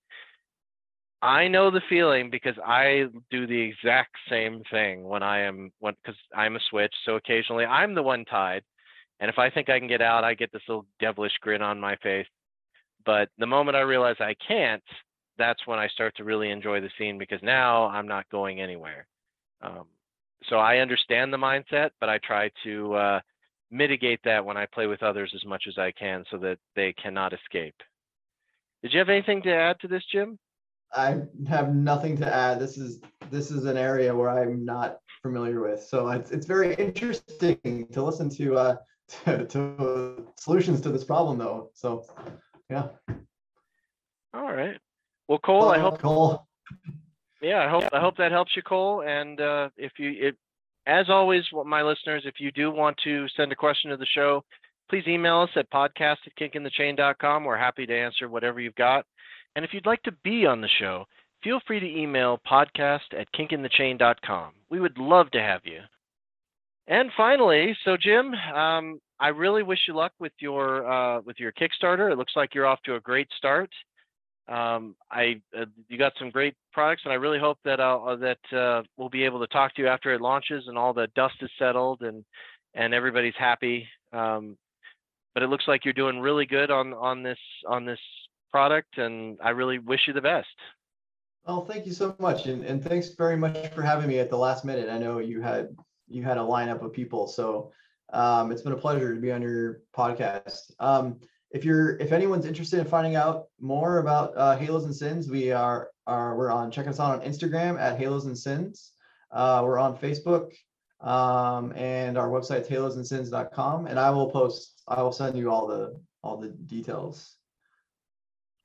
I 1.22 1.48
know 1.48 1.70
the 1.70 1.81
feeling 1.88 2.31
because 2.31 2.57
I 2.64 3.07
do 3.31 3.46
the 3.46 3.61
exact 3.61 4.16
same 4.29 4.62
thing 4.70 5.05
when 5.05 5.22
I 5.22 5.40
am 5.40 5.72
when 5.79 5.94
because 6.02 6.18
I'm 6.35 6.57
a 6.57 6.61
switch. 6.70 6.94
So 7.05 7.16
occasionally 7.16 7.64
I'm 7.64 7.94
the 7.94 8.02
one 8.02 8.24
tied, 8.26 8.62
and 9.20 9.31
if 9.31 9.38
I 9.38 9.50
think 9.50 9.68
I 9.68 9.79
can 9.79 9.88
get 9.88 10.02
out, 10.02 10.24
I 10.24 10.35
get 10.35 10.52
this 10.52 10.62
little 10.68 10.87
devilish 11.00 11.33
grin 11.40 11.62
on 11.62 11.81
my 11.81 11.96
face. 11.96 12.26
But 13.05 13.31
the 13.38 13.46
moment 13.46 13.76
I 13.76 13.81
realize 13.81 14.16
I 14.20 14.35
can't, 14.46 14.83
that's 15.38 15.66
when 15.66 15.79
I 15.79 15.88
start 15.88 16.14
to 16.16 16.24
really 16.24 16.50
enjoy 16.50 16.81
the 16.81 16.90
scene 16.98 17.18
because 17.18 17.40
now 17.42 17.87
I'm 17.87 18.09
not 18.09 18.29
going 18.31 18.61
anywhere. 18.61 19.07
Um, 19.62 19.87
so 20.48 20.57
I 20.57 20.79
understand 20.79 21.33
the 21.33 21.38
mindset, 21.38 21.90
but 22.00 22.09
I 22.09 22.18
try 22.18 22.50
to 22.64 22.94
uh, 22.94 23.20
mitigate 23.70 24.20
that 24.24 24.44
when 24.44 24.57
I 24.57 24.66
play 24.66 24.87
with 24.87 25.02
others 25.02 25.33
as 25.35 25.44
much 25.44 25.64
as 25.68 25.79
I 25.79 25.92
can 25.92 26.24
so 26.31 26.37
that 26.38 26.59
they 26.74 26.92
cannot 26.92 27.33
escape. 27.33 27.74
Did 28.83 28.92
you 28.92 28.98
have 28.98 29.09
anything 29.09 29.42
to 29.42 29.55
add 29.55 29.81
to 29.81 29.88
this, 29.88 30.05
Jim? 30.12 30.38
I 30.94 31.22
have 31.49 31.75
nothing 31.75 32.16
to 32.18 32.35
add. 32.35 32.59
This 32.59 32.79
is 32.79 33.01
this 33.31 33.51
is 33.51 33.64
an 33.64 33.77
area 33.77 34.14
where 34.14 34.31
I'm 34.31 34.64
not 34.64 34.99
familiar 35.22 35.61
with, 35.61 35.83
so 35.83 36.09
it's 36.09 36.31
it's 36.31 36.46
very 36.46 36.75
interesting 36.75 37.88
to 37.92 38.03
listen 38.03 38.31
to 38.31 38.57
uh, 38.57 38.77
to, 39.09 39.46
to 39.49 40.27
solutions 40.37 40.81
to 40.83 40.90
this 40.90 41.05
problem, 41.05 41.38
though. 41.38 41.70
So, 41.75 42.05
yeah. 42.70 42.88
All 44.35 44.53
right. 44.53 44.77
Well, 45.29 45.38
Cole, 45.38 45.70
I 45.70 45.79
hope 45.79 46.01
Cole. 46.01 46.46
Yeah, 47.42 47.64
I 47.64 47.68
hope 47.68 47.85
I 47.92 48.01
hope 48.01 48.16
that 48.18 48.33
helps 48.33 48.55
you, 48.57 48.62
Cole. 48.62 49.03
And 49.03 49.40
uh, 49.40 49.70
if 49.77 49.92
you, 49.99 50.14
if, 50.16 50.35
as 50.87 51.07
always, 51.09 51.44
my 51.64 51.83
listeners, 51.83 52.22
if 52.27 52.35
you 52.38 52.53
do 52.53 52.70
want 52.70 52.96
to 53.05 53.27
send 53.37 53.51
a 53.53 53.57
question 53.57 53.90
to 53.90 53.96
the 53.96 54.07
show, 54.07 54.44
please 54.88 55.05
email 55.07 55.40
us 55.40 55.51
at 55.57 55.70
podcast 55.70 56.18
at 56.27 56.37
kinkinthechain.com. 56.40 57.44
We're 57.44 57.57
happy 57.57 57.87
to 57.87 57.94
answer 57.94 58.29
whatever 58.29 58.61
you've 58.61 58.75
got. 58.77 59.05
And 59.57 59.64
if 59.64 59.75
you'd 59.75 59.87
like 59.87 60.03
to 60.05 60.12
be 60.23 60.47
on 60.47 60.61
the 60.61 60.69
show, 60.79 61.07
feel 61.42 61.61
free 61.66 61.81
to 61.81 61.87
email 61.87 62.38
podcast 62.49 63.12
at 63.19 63.27
kinkinthechain.com. 63.33 64.53
We 64.71 64.79
would 64.79 64.97
love 64.97 65.33
to 65.33 65.40
have 65.40 65.62
you. 65.64 65.81
And 66.87 67.11
finally, 67.16 67.77
so 67.85 67.97
Jim, 67.97 68.33
um, 68.55 69.01
I 69.19 69.29
really 69.29 69.64
wish 69.64 69.81
you 69.88 69.95
luck 69.97 70.12
with 70.21 70.33
your 70.38 70.88
uh, 70.88 71.21
with 71.23 71.40
your 71.40 71.51
Kickstarter. 71.53 72.12
It 72.12 72.19
looks 72.19 72.35
like 72.37 72.55
you're 72.55 72.66
off 72.66 72.81
to 72.85 72.95
a 72.95 73.01
great 73.01 73.27
start 73.37 73.71
um, 74.49 74.95
I 75.11 75.40
uh, 75.59 75.64
you 75.88 75.99
got 75.99 76.12
some 76.19 76.31
great 76.31 76.55
products, 76.73 77.03
and 77.05 77.12
I 77.12 77.16
really 77.16 77.38
hope 77.38 77.59
that 77.64 77.81
I'll, 77.81 78.09
uh, 78.09 78.16
that 78.16 78.57
uh, 78.57 78.83
we'll 78.97 79.09
be 79.09 79.25
able 79.25 79.40
to 79.40 79.47
talk 79.49 79.75
to 79.75 79.83
you 79.83 79.88
after 79.88 80.14
it 80.14 80.21
launches 80.21 80.64
and 80.69 80.79
all 80.79 80.92
the 80.92 81.09
dust 81.16 81.35
is 81.40 81.51
settled 81.59 82.03
and 82.03 82.25
and 82.75 82.95
everybody's 82.95 83.35
happy. 83.37 83.88
Um, 84.12 84.57
but 85.35 85.42
it 85.42 85.49
looks 85.49 85.64
like 85.66 85.85
you're 85.85 85.95
doing 85.95 86.21
really 86.21 86.47
good 86.47 86.71
on 86.71 86.95
on 86.95 87.25
this 87.25 87.38
on 87.66 87.85
this 87.85 87.99
product, 88.50 88.98
and 88.98 89.38
I 89.42 89.50
really 89.50 89.78
wish 89.78 90.00
you 90.06 90.12
the 90.12 90.20
best. 90.20 90.48
Oh, 91.46 91.61
thank 91.61 91.87
you 91.87 91.92
so 91.92 92.16
much, 92.18 92.46
and 92.46 92.64
and 92.64 92.82
thanks 92.82 93.11
very 93.11 93.37
much 93.37 93.68
for 93.68 93.82
having 93.82 94.09
me 94.09 94.18
at 94.18 94.30
the 94.30 94.38
last 94.38 94.64
minute. 94.64 94.88
I 94.88 94.98
know 94.98 95.18
you 95.18 95.40
had 95.40 95.76
you 96.09 96.22
had 96.22 96.38
a 96.38 96.40
lineup 96.40 96.82
of 96.82 96.92
people, 96.92 97.26
so 97.28 97.72
um, 98.12 98.52
it's 98.52 98.62
been 98.62 98.72
a 98.72 98.76
pleasure 98.76 99.14
to 99.14 99.20
be 99.20 99.32
on 99.32 99.42
your 99.42 99.82
podcast. 99.96 100.72
Um, 100.80 101.20
if 101.50 101.64
you're 101.64 101.96
if 101.98 102.12
anyone's 102.12 102.46
interested 102.46 102.80
in 102.80 102.87
finding 102.87 103.16
out 103.16 103.46
more 103.61 103.98
about 103.98 104.37
uh, 104.37 104.56
Halos 104.56 104.85
and 104.85 104.94
Sins, 104.94 105.30
we 105.30 105.52
are 105.52 105.90
are 106.06 106.37
we're 106.37 106.50
on 106.50 106.70
check 106.70 106.87
us 106.87 107.00
out 107.00 107.20
on 107.20 107.26
Instagram 107.26 107.78
at 107.78 107.98
Halos 107.98 108.24
and 108.24 108.37
Sins. 108.37 108.92
Uh, 109.30 109.62
we're 109.64 109.78
on 109.78 109.96
Facebook 109.96 110.52
um, 111.00 111.72
and 111.76 112.16
our 112.18 112.28
website 112.28 112.68
halosandsins.com. 112.68 113.87
And 113.87 113.98
I 113.98 114.11
will 114.11 114.30
post 114.30 114.82
I 114.88 115.02
will 115.02 115.12
send 115.12 115.37
you 115.37 115.50
all 115.50 115.66
the 115.66 115.98
all 116.22 116.37
the 116.37 116.48
details. 116.48 117.36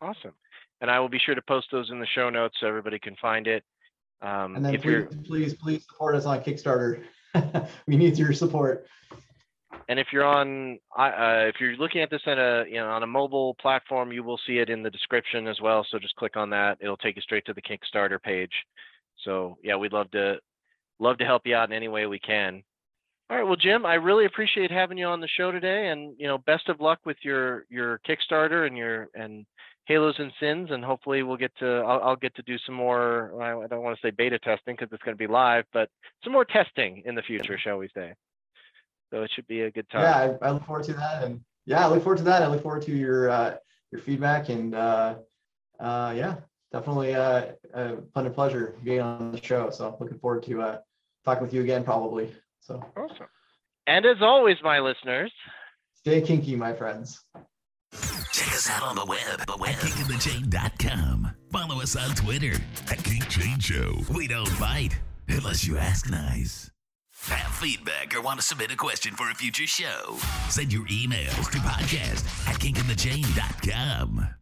Awesome. 0.01 0.33
And 0.81 0.89
I 0.89 0.99
will 0.99 1.09
be 1.09 1.19
sure 1.19 1.35
to 1.35 1.41
post 1.43 1.67
those 1.71 1.91
in 1.91 1.99
the 1.99 2.07
show 2.15 2.29
notes 2.29 2.55
so 2.59 2.67
everybody 2.67 2.97
can 2.97 3.15
find 3.21 3.47
it. 3.47 3.63
Um, 4.21 4.55
and 4.55 4.65
then 4.65 4.79
please, 4.81 5.05
please, 5.27 5.53
please 5.53 5.85
support 5.87 6.15
us 6.15 6.25
on 6.25 6.41
Kickstarter. 6.41 7.03
we 7.87 7.97
need 7.97 8.17
your 8.17 8.33
support. 8.33 8.85
And 9.89 9.99
if 9.99 10.07
you're 10.11 10.25
on, 10.25 10.79
uh, 10.97 11.47
if 11.47 11.55
you're 11.59 11.75
looking 11.75 12.01
at 12.01 12.09
this 12.09 12.21
on 12.25 12.39
a, 12.39 12.65
you 12.67 12.75
know, 12.75 12.89
on 12.89 13.03
a 13.03 13.07
mobile 13.07 13.55
platform, 13.55 14.11
you 14.11 14.23
will 14.23 14.39
see 14.47 14.57
it 14.57 14.69
in 14.69 14.83
the 14.83 14.89
description 14.89 15.47
as 15.47 15.59
well. 15.61 15.85
So 15.89 15.99
just 15.99 16.15
click 16.15 16.37
on 16.37 16.49
that; 16.51 16.77
it'll 16.81 16.97
take 16.97 17.15
you 17.15 17.21
straight 17.21 17.45
to 17.45 17.53
the 17.53 17.61
Kickstarter 17.61 18.21
page. 18.21 18.53
So 19.23 19.57
yeah, 19.63 19.75
we'd 19.75 19.93
love 19.93 20.11
to, 20.11 20.37
love 20.99 21.17
to 21.17 21.25
help 21.25 21.43
you 21.45 21.55
out 21.55 21.69
in 21.69 21.75
any 21.75 21.87
way 21.87 22.05
we 22.05 22.19
can. 22.19 22.63
All 23.29 23.37
right, 23.37 23.43
well, 23.43 23.55
Jim, 23.55 23.85
I 23.85 23.93
really 23.95 24.25
appreciate 24.25 24.71
having 24.71 24.97
you 24.97 25.05
on 25.05 25.21
the 25.21 25.27
show 25.27 25.51
today, 25.51 25.87
and 25.87 26.15
you 26.17 26.27
know, 26.27 26.37
best 26.37 26.69
of 26.69 26.79
luck 26.79 26.99
with 27.05 27.17
your 27.21 27.65
your 27.69 27.99
Kickstarter 28.07 28.67
and 28.67 28.77
your 28.77 29.09
and 29.15 29.45
Halos 29.85 30.15
and 30.19 30.31
Sins, 30.39 30.69
and 30.71 30.83
hopefully 30.83 31.23
we'll 31.23 31.37
get 31.37 31.51
to 31.57 31.65
I'll, 31.65 32.01
I'll 32.01 32.15
get 32.15 32.35
to 32.35 32.41
do 32.43 32.57
some 32.65 32.75
more. 32.75 33.41
I 33.41 33.67
don't 33.67 33.83
want 33.83 33.97
to 33.97 34.07
say 34.07 34.11
beta 34.11 34.39
testing 34.39 34.75
because 34.75 34.89
it's 34.91 35.03
going 35.03 35.17
to 35.17 35.21
be 35.21 35.31
live, 35.31 35.65
but 35.73 35.89
some 36.23 36.33
more 36.33 36.45
testing 36.45 37.03
in 37.05 37.15
the 37.15 37.21
future, 37.21 37.57
shall 37.57 37.77
we 37.77 37.89
say? 37.93 38.13
So 39.09 39.23
it 39.23 39.31
should 39.35 39.47
be 39.47 39.61
a 39.61 39.71
good 39.71 39.89
time. 39.89 40.01
Yeah, 40.03 40.37
I, 40.41 40.47
I, 40.47 40.51
look 40.51 40.65
forward 40.65 40.85
to 40.85 40.93
that, 40.93 41.23
and 41.23 41.41
yeah, 41.65 41.85
I 41.85 41.89
look 41.89 42.03
forward 42.03 42.19
to 42.19 42.23
that. 42.25 42.41
I 42.41 42.47
look 42.47 42.63
forward 42.63 42.83
to 42.83 42.91
your 42.91 43.29
uh, 43.29 43.55
your 43.91 44.01
feedback, 44.01 44.49
and 44.49 44.73
uh, 44.73 45.15
uh, 45.79 46.13
yeah, 46.15 46.35
definitely 46.71 47.15
uh, 47.15 47.47
a 47.73 47.97
fun 48.13 48.25
and 48.25 48.35
pleasure 48.35 48.75
being 48.83 49.01
on 49.01 49.31
the 49.31 49.43
show. 49.43 49.69
So 49.69 49.97
looking 49.99 50.19
forward 50.19 50.43
to 50.43 50.61
uh, 50.61 50.77
talking 51.25 51.43
with 51.43 51.53
you 51.53 51.61
again, 51.61 51.83
probably. 51.83 52.33
So 52.61 52.83
awesome. 52.95 53.27
And 53.87 54.05
as 54.05 54.21
always, 54.21 54.57
my 54.63 54.79
listeners, 54.79 55.31
stay 55.95 56.21
kinky, 56.21 56.55
my 56.55 56.73
friends. 56.73 57.23
Check 58.41 58.55
us 58.55 58.69
out 58.71 58.81
on 58.81 58.95
the 58.95 59.05
web, 59.05 59.45
the 59.45 59.55
web, 59.59 59.75
kinkinthechain.com. 59.75 61.29
Follow 61.51 61.79
us 61.79 61.95
on 61.95 62.15
Twitter 62.15 62.59
at 62.89 63.03
Kink 63.03 63.29
Chain 63.29 63.59
Show. 63.59 63.93
We 64.11 64.27
don't 64.27 64.59
bite 64.59 64.99
unless 65.27 65.67
you 65.67 65.77
ask 65.77 66.09
nice. 66.09 66.71
Have 67.27 67.51
feedback 67.53 68.15
or 68.15 68.21
want 68.21 68.39
to 68.39 68.45
submit 68.45 68.71
a 68.71 68.75
question 68.75 69.13
for 69.13 69.29
a 69.29 69.35
future 69.35 69.67
show? 69.67 70.17
Send 70.49 70.73
your 70.73 70.87
emails 70.87 71.51
to 71.51 71.59
podcast 71.59 72.25
at 72.47 72.55
kinkinthechain.com. 72.55 74.40